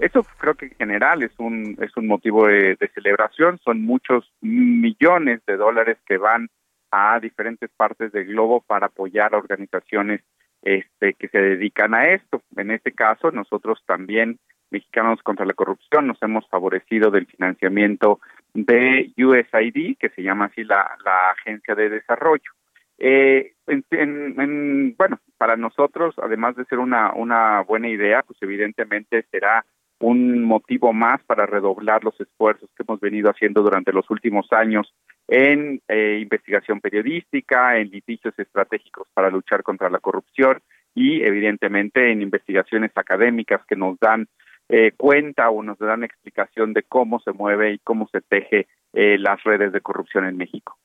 [0.00, 3.60] Eso creo que en general es un es un motivo de, celebración.
[3.62, 6.48] Son muchos millones de dólares que van
[6.90, 10.20] a diferentes partes del globo para apoyar a organizaciones
[10.62, 12.42] este, que se dedican a esto.
[12.56, 14.38] En este caso, nosotros también,
[14.70, 18.20] Mexicanos contra la Corrupción, nos hemos favorecido del financiamiento
[18.54, 22.52] de USAID, que se llama así la, la Agencia de Desarrollo.
[22.98, 29.64] Eh, en, bueno, para nosotros, además de ser una, una buena idea, pues evidentemente será
[30.00, 34.94] un motivo más para redoblar los esfuerzos que hemos venido haciendo durante los últimos años
[35.26, 40.60] en eh, investigación periodística, en litigios estratégicos para luchar contra la corrupción
[40.94, 44.28] y evidentemente en investigaciones académicas que nos dan
[44.68, 49.16] eh, cuenta o nos dan explicación de cómo se mueve y cómo se teje eh,
[49.18, 50.78] las redes de corrupción en México.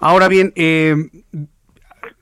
[0.00, 0.94] Ahora bien, eh,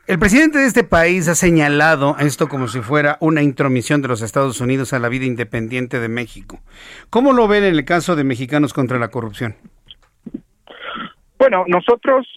[0.07, 4.23] el presidente de este país ha señalado esto como si fuera una intromisión de los
[4.23, 6.61] Estados Unidos a la vida independiente de México.
[7.11, 9.55] ¿Cómo lo ven en el caso de Mexicanos contra la Corrupción?
[11.39, 12.29] Bueno, nosotros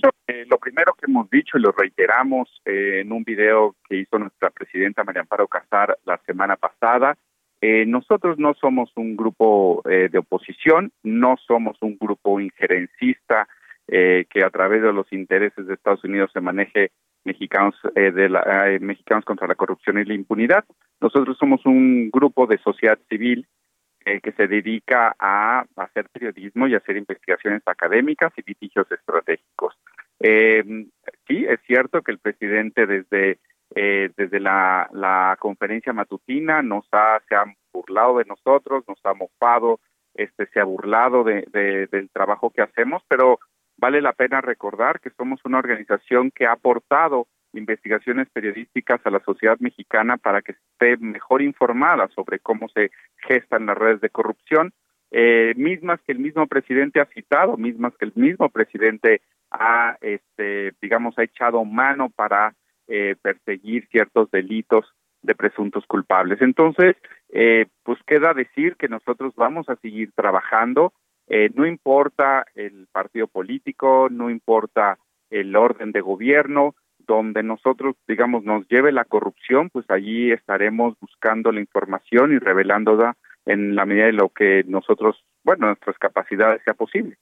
[0.48, 5.04] lo primero que hemos dicho y lo reiteramos en un video que hizo nuestra presidenta
[5.04, 7.16] María Amparo Casar la semana pasada
[7.62, 13.48] eh, nosotros no somos un grupo eh, de oposición, no somos un grupo injerencista
[13.88, 16.92] eh, que a través de los intereses de Estados Unidos se maneje
[17.26, 20.64] mexicanos de la, mexicanos contra la corrupción y la impunidad.
[21.02, 23.48] Nosotros somos un grupo de sociedad civil
[24.06, 29.76] que se dedica a hacer periodismo y hacer investigaciones académicas y litigios estratégicos.
[30.20, 33.40] sí, es cierto que el presidente desde
[33.74, 39.80] eh, desde la, conferencia matutina nos ha, se han burlado de nosotros, nos ha mofado
[40.14, 41.46] este, se ha burlado de,
[41.92, 43.40] del trabajo que hacemos, pero
[43.78, 49.20] vale la pena recordar que somos una organización que ha aportado investigaciones periodísticas a la
[49.22, 54.74] sociedad mexicana para que esté mejor informada sobre cómo se gestan las redes de corrupción,
[55.12, 59.22] eh, mismas que el mismo presidente ha citado, mismas que el mismo presidente
[59.52, 62.54] ha, este, digamos, ha echado mano para
[62.88, 64.86] eh, perseguir ciertos delitos
[65.22, 66.42] de presuntos culpables.
[66.42, 66.96] Entonces,
[67.30, 70.94] eh, pues queda decir que nosotros vamos a seguir trabajando,
[71.28, 74.98] eh, no importa el partido político, no importa
[75.30, 81.52] el orden de gobierno, donde nosotros, digamos, nos lleve la corrupción, pues allí estaremos buscando
[81.52, 83.16] la información y revelándola
[83.46, 87.18] en la medida de lo que nosotros, bueno, nuestras capacidades sea posible.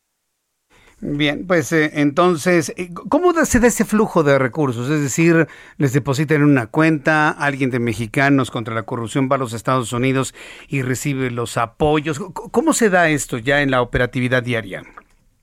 [1.06, 4.90] Bien, pues eh, entonces, eh, ¿cómo se da ese flujo de recursos?
[4.90, 5.48] Es decir,
[5.78, 9.92] les depositan en una cuenta, alguien de mexicanos contra la corrupción va a los Estados
[9.92, 10.34] Unidos
[10.70, 12.20] y recibe los apoyos.
[12.20, 14.84] ¿Cómo se da esto ya en la operatividad diaria?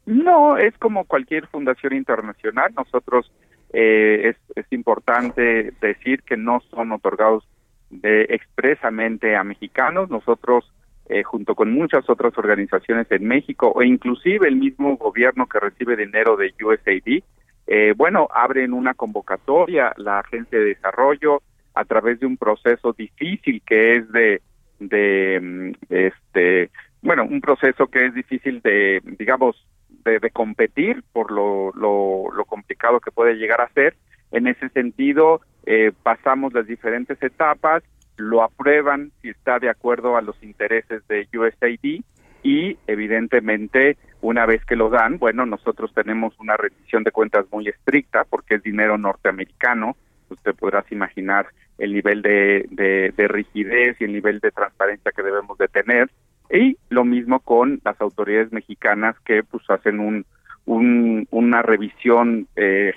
[0.06, 2.72] No, es como cualquier fundación internacional.
[2.74, 3.30] Nosotros
[3.74, 7.46] eh, es, es importante decir que no son otorgados
[7.90, 10.08] de, expresamente a mexicanos.
[10.08, 10.72] Nosotros
[11.10, 15.96] eh, junto con muchas otras organizaciones en México o inclusive el mismo gobierno que recibe
[15.96, 17.24] dinero de USAID,
[17.66, 21.42] eh, bueno, abren una convocatoria la Agencia de Desarrollo
[21.74, 24.40] a través de un proceso difícil que es de,
[24.78, 26.70] de mm, este,
[27.02, 29.66] bueno, un proceso que es difícil de, digamos,
[30.04, 33.96] de, de competir por lo, lo, lo, complicado que puede llegar a ser.
[34.30, 37.82] En ese sentido, eh, pasamos las diferentes etapas
[38.20, 42.02] lo aprueban si está de acuerdo a los intereses de USAID
[42.42, 47.68] y evidentemente una vez que lo dan, bueno, nosotros tenemos una rendición de cuentas muy
[47.68, 49.96] estricta porque es dinero norteamericano,
[50.28, 51.46] usted podrás imaginar
[51.78, 56.10] el nivel de, de, rigidez y el nivel de transparencia que debemos de tener.
[56.50, 60.26] Y lo mismo con las autoridades mexicanas que pues hacen un,
[60.66, 62.92] un una revisión eh,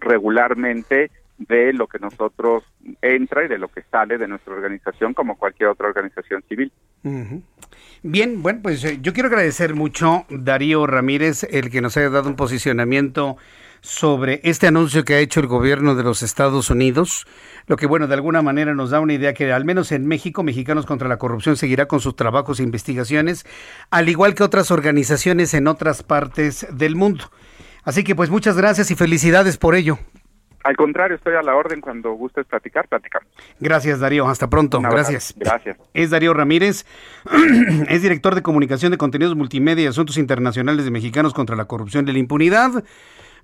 [0.00, 2.64] regularmente de lo que nosotros
[3.02, 6.72] entra y de lo que sale de nuestra organización como cualquier otra organización civil.
[8.02, 12.28] Bien, bueno, pues eh, yo quiero agradecer mucho Darío Ramírez el que nos haya dado
[12.28, 13.36] un posicionamiento
[13.80, 17.26] sobre este anuncio que ha hecho el gobierno de los Estados Unidos,
[17.66, 20.42] lo que bueno, de alguna manera nos da una idea que al menos en México,
[20.42, 23.46] Mexicanos contra la Corrupción seguirá con sus trabajos e investigaciones,
[23.90, 27.30] al igual que otras organizaciones en otras partes del mundo.
[27.84, 29.98] Así que pues muchas gracias y felicidades por ello.
[30.66, 33.28] Al contrario, estoy a la orden cuando gustes platicar, platicamos.
[33.60, 34.26] Gracias, Darío.
[34.26, 34.80] Hasta pronto.
[34.80, 35.32] Gracias.
[35.36, 35.78] Gracias.
[35.94, 36.84] Es Darío Ramírez,
[37.88, 42.08] es director de comunicación de contenidos multimedia y asuntos internacionales de Mexicanos contra la corrupción
[42.08, 42.82] y la impunidad.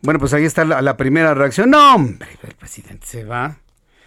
[0.02, 1.70] Bueno, pues ahí está la, primera reacción.
[1.70, 3.58] No, hombre, el presidente se va.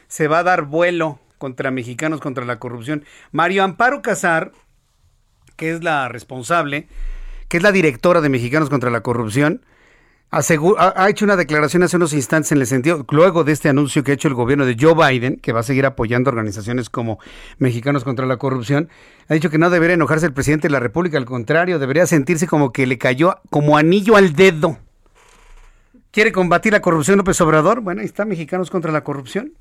[0.10, 3.06] Se va a dar vuelo contra Mexicanos contra la corrupción.
[3.32, 4.52] Mario Amparo Casar,
[5.56, 6.90] que es la responsable,
[7.48, 9.62] que es la directora de Mexicanos contra la corrupción,
[10.32, 14.12] ha, hecho una declaración hace unos instantes en el sentido, luego de este anuncio que
[14.12, 17.20] ha hecho el gobierno de Joe Biden, que va a seguir apoyando organizaciones como
[17.58, 18.90] Mexicanos contra la Corrupción,
[19.30, 22.48] ha dicho que no debería enojarse el presidente de la República, al contrario, debería sentirse
[22.48, 24.78] como que le cayó como anillo al dedo.
[26.12, 27.82] ¿Quiere combatir la corrupción López Obrador?
[27.82, 29.54] Bueno, ahí está Mexicanos contra la Corrupción.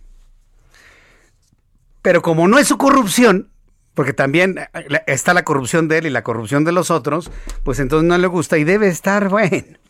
[2.03, 3.49] Pero como no es su corrupción,
[3.95, 7.31] porque también eh, está la corrupción de él y la corrupción de los otros,
[7.63, 9.84] pues entonces no le gusta y debe estar, bueno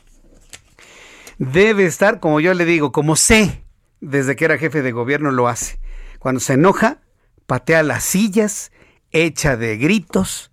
[1.38, 3.64] debe estar, como yo le digo, como sé,
[4.00, 5.78] desde que era jefe de gobierno lo hace.
[6.18, 6.98] Cuando se enoja,
[7.46, 8.72] patea las sillas,
[9.10, 10.50] echa de gritos,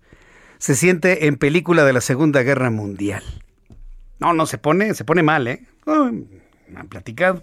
[0.58, 3.24] se siente en película de la Segunda Guerra Mundial.
[4.18, 5.66] No, no, se pone, se pone mal, ¿eh?
[5.86, 7.42] me han platicado.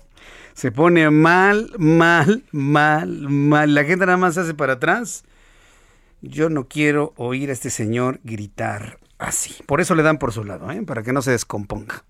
[0.53, 3.74] Se pone mal, mal, mal, mal.
[3.74, 5.24] La gente nada más hace para atrás.
[6.22, 9.56] Yo no quiero oír a este señor gritar así.
[9.66, 10.82] Por eso le dan por su lado, ¿eh?
[10.84, 12.03] Para que no se descomponga.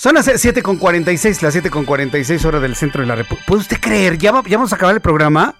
[0.00, 3.44] Son las 7.46, las 7.46 horas del centro de la República.
[3.46, 4.16] ¿Puede usted creer?
[4.16, 5.54] ¿Ya, ¿Ya vamos a acabar el programa?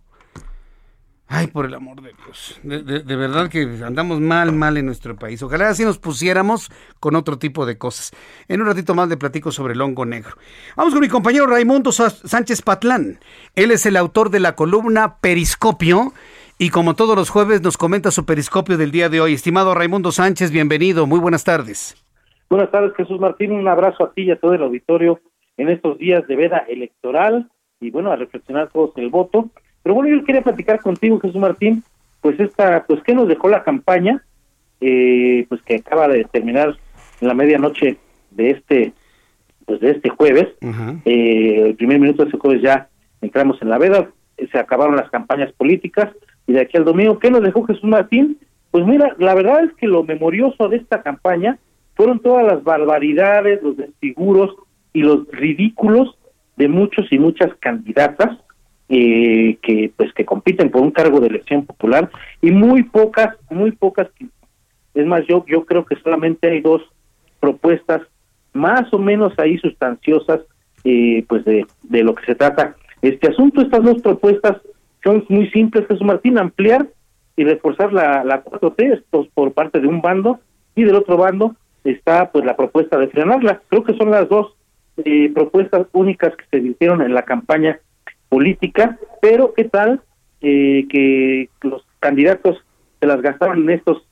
[1.30, 2.58] Ay, por el amor de Dios.
[2.62, 5.42] De, verdad que andamos mal, mal en nuestro país.
[5.42, 8.12] Ojalá así nos pusiéramos con otro tipo de cosas.
[8.48, 10.38] En un ratito más le platico sobre el hongo negro.
[10.74, 13.20] Vamos con mi compañero Raimundo Sánchez Patlán.
[13.54, 16.14] Él es el autor de la columna Periscopio
[16.58, 19.32] y como todos los jueves nos comenta su periscopio del día de hoy.
[19.32, 21.06] Estimado Raimundo Sánchez, bienvenido.
[21.06, 21.96] Muy buenas tardes.
[22.50, 23.52] Buenas tardes, Jesús Martín.
[23.52, 25.20] Un abrazo a ti y a todo el auditorio
[25.56, 27.48] en estos días de veda electoral
[27.80, 29.48] y bueno, a reflexionar todos el voto.
[29.84, 31.84] Pero bueno, yo quería platicar contigo, Jesús Martín,
[32.20, 34.24] pues esta, pues qué nos dejó la campaña,
[34.80, 36.76] eh, pues que acaba de terminar
[37.20, 37.98] en la medianoche
[38.32, 38.92] de este,
[39.64, 40.48] pues de este jueves.
[41.04, 42.88] eh, el primer minuto de ese jueves ya
[43.20, 44.10] entramos en la veda,
[44.50, 46.10] se acabaron las campañas políticas
[46.48, 48.38] y de aquí al domingo, ¿qué nos dejó Jesús Martín?
[48.70, 51.58] Pues mira, la verdad es que lo memorioso de esta campaña
[51.94, 54.56] fueron todas las barbaridades, los desfiguros
[54.94, 56.16] y los ridículos
[56.56, 58.38] de muchos y muchas candidatas
[58.88, 62.10] eh, que pues que compiten por un cargo de elección popular
[62.40, 64.08] y muy pocas, muy pocas,
[64.94, 66.82] es más yo yo creo que solamente hay dos
[67.40, 68.00] propuestas
[68.54, 70.40] más o menos ahí sustanciosas
[70.84, 73.60] eh, pues de, de lo que se trata este asunto.
[73.60, 74.56] Estas dos propuestas
[75.02, 76.88] son muy simples, Jesús Martín, ampliar
[77.36, 80.40] y reforzar la, la 4T, estos por parte de un bando,
[80.74, 83.62] y del otro bando está pues la propuesta de frenarla.
[83.68, 84.54] Creo que son las dos
[85.04, 87.78] eh, propuestas únicas que se hicieron en la campaña
[88.28, 90.02] política, pero qué tal
[90.40, 92.64] eh, que los candidatos
[93.00, 94.04] se las gastaron en estos,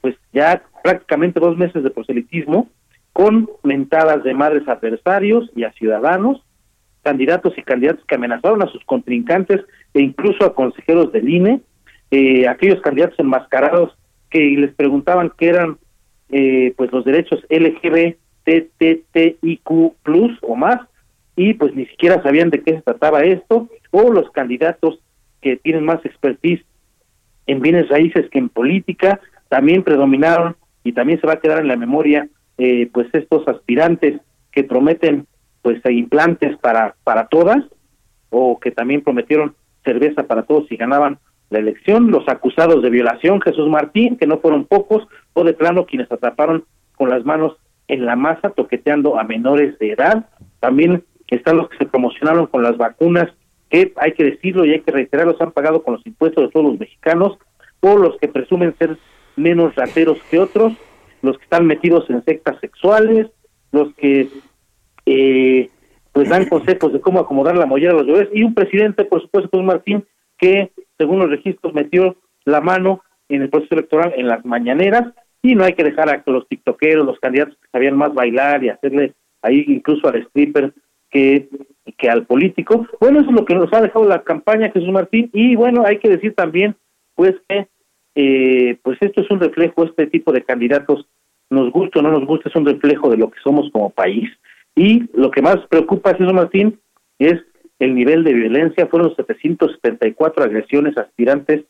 [0.00, 2.68] pues ya prácticamente dos meses de proselitismo,
[3.12, 6.42] con mentadas de madres adversarios y a ciudadanos,
[7.02, 9.60] candidatos y candidatos que amenazaron a sus contrincantes
[9.94, 11.60] e incluso a consejeros del INE,
[12.10, 13.96] eh, aquellos candidatos enmascarados
[14.28, 15.78] que les preguntaban qué eran
[16.30, 18.14] eh, pues los derechos LGBTTIQ
[20.02, 20.80] plus o más,
[21.36, 25.00] y pues ni siquiera sabían de qué se trataba esto, o los candidatos
[25.40, 26.62] que tienen más expertise
[27.46, 31.68] en bienes raíces que en política, también predominaron y también se va a quedar en
[31.68, 32.28] la memoria
[32.58, 34.20] eh, pues estos aspirantes
[34.52, 35.26] que prometen
[35.62, 37.64] pues implantes para para todas
[38.30, 39.54] o que también prometieron
[39.84, 41.18] cerveza para todos y ganaban
[41.50, 45.84] la elección, los acusados de violación, Jesús Martín, que no fueron pocos, o de plano
[45.84, 46.64] quienes atraparon
[46.96, 47.56] con las manos
[47.88, 50.26] en la masa toqueteando a menores de edad,
[50.60, 53.28] también están los que se promocionaron con las vacunas,
[53.68, 56.66] que hay que decirlo y hay que reiterarlo, han pagado con los impuestos de todos
[56.66, 57.38] los mexicanos,
[57.80, 58.96] o los que presumen ser
[59.36, 60.72] menos rateros que otros,
[61.22, 63.28] los que están metidos en sectas sexuales,
[63.72, 64.28] los que
[65.06, 65.68] eh,
[66.12, 69.22] pues dan consejos de cómo acomodar la mollera a los bebés, y un presidente, por
[69.22, 70.04] supuesto, José Martín,
[70.38, 75.12] que según los registros metió la mano en el proceso electoral en las mañaneras,
[75.42, 78.68] y no hay que dejar a los tiktokeros, los candidatos que sabían más bailar y
[78.68, 80.72] hacerle ahí incluso al stripper
[81.10, 81.48] que,
[81.96, 82.86] que al político.
[83.00, 85.30] Bueno, eso es lo que nos ha dejado la campaña Jesús Martín.
[85.32, 86.76] Y bueno, hay que decir también
[87.14, 87.68] pues que
[88.14, 91.06] eh, pues esto es un reflejo, este tipo de candidatos,
[91.48, 94.28] nos gusta o no nos gusta, es un reflejo de lo que somos como país
[94.74, 96.78] y lo que más preocupa Jesús Martín
[97.18, 97.40] es
[97.78, 101.64] el nivel de violencia, fueron 774 agresiones aspirantes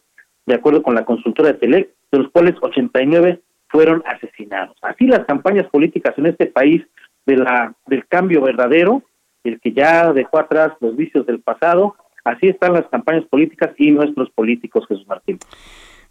[0.46, 4.76] de acuerdo con la consultora de Telec, de los cuales 89 fueron asesinados.
[4.82, 6.82] Así las campañas políticas en este país
[7.26, 9.02] de la del cambio verdadero
[9.44, 11.96] el que ya dejó atrás los vicios del pasado.
[12.24, 15.38] Así están las campañas políticas y nuestros políticos, Jesús Martín.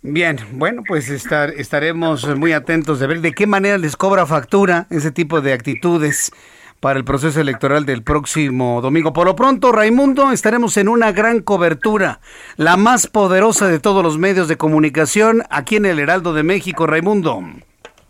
[0.01, 4.87] Bien, bueno, pues estar, estaremos muy atentos de ver de qué manera les cobra factura
[4.89, 6.31] ese tipo de actitudes
[6.79, 9.13] para el proceso electoral del próximo domingo.
[9.13, 12.19] Por lo pronto, Raimundo, estaremos en una gran cobertura,
[12.57, 16.87] la más poderosa de todos los medios de comunicación aquí en el Heraldo de México,
[16.87, 17.41] Raimundo.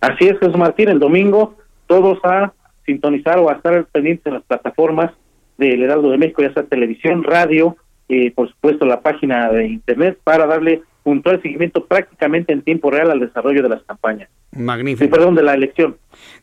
[0.01, 1.55] Así es, Jesús Martín, el domingo
[1.87, 2.53] todos a
[2.85, 5.11] sintonizar o a estar pendientes en las plataformas
[5.57, 7.75] del Heraldo de México, ya sea televisión, radio,
[8.07, 13.09] eh, por supuesto la página de internet, para darle puntual seguimiento prácticamente en tiempo real
[13.11, 14.29] al desarrollo de las campañas.
[14.51, 15.09] Magnífico.
[15.11, 15.97] perdón, de la elección.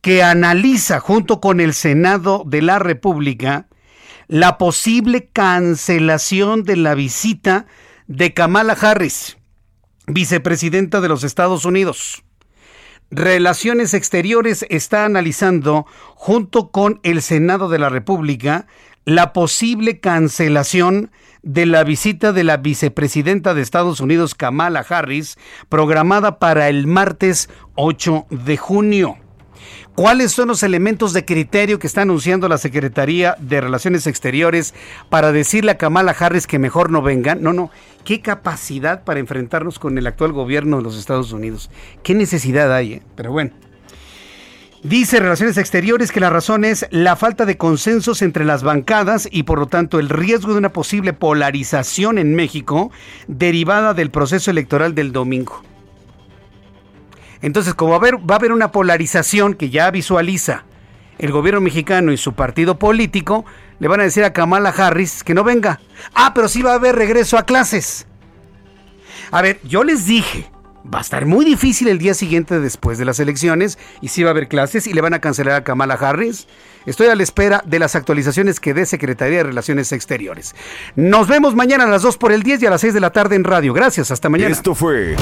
[0.00, 3.68] que analiza junto con el Senado de la República
[4.26, 7.66] la posible cancelación de la visita
[8.06, 9.38] de Kamala Harris,
[10.06, 12.24] vicepresidenta de los Estados Unidos.
[13.10, 18.66] Relaciones Exteriores está analizando junto con el Senado de la República
[19.08, 21.10] la posible cancelación
[21.42, 25.38] de la visita de la vicepresidenta de Estados Unidos, Kamala Harris,
[25.70, 29.16] programada para el martes 8 de junio.
[29.94, 34.74] ¿Cuáles son los elementos de criterio que está anunciando la Secretaría de Relaciones Exteriores
[35.08, 37.42] para decirle a Kamala Harris que mejor no vengan?
[37.42, 37.70] No, no.
[38.04, 41.70] ¿Qué capacidad para enfrentarnos con el actual gobierno de los Estados Unidos?
[42.02, 42.92] ¿Qué necesidad hay?
[42.92, 43.02] Eh?
[43.16, 43.52] Pero bueno.
[44.82, 49.42] Dice Relaciones Exteriores que la razón es la falta de consensos entre las bancadas y
[49.42, 52.92] por lo tanto el riesgo de una posible polarización en México
[53.26, 55.64] derivada del proceso electoral del domingo.
[57.42, 60.64] Entonces, como va a haber, una polarización que ya visualiza
[61.18, 63.44] el gobierno mexicano y su partido político,
[63.80, 65.80] le van a decir a Kamala Harris que no venga.
[66.14, 68.06] Ah, pero sí va a haber regreso a clases.
[69.32, 70.48] A ver, yo les dije
[70.84, 74.30] va a estar muy difícil el día siguiente después de las elecciones y si va
[74.30, 76.46] a haber clases y le van a cancelar a Kamala Harris.
[76.86, 80.54] Estoy a la espera de las actualizaciones que dé Secretaría de Relaciones Exteriores.
[80.96, 83.10] Nos vemos mañana a las 2 por el 10 y a las 6 de la
[83.10, 83.74] tarde en radio.
[83.74, 84.52] Gracias, hasta mañana.
[84.52, 85.16] Esto fue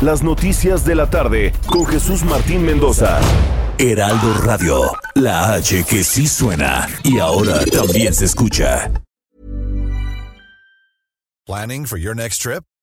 [0.00, 3.20] Las Noticias de la Tarde con Jesús Martín Mendoza.
[3.78, 8.90] Heraldo Radio, la H que sí suena y ahora también se escucha.
[11.46, 12.64] Planning for your next trip?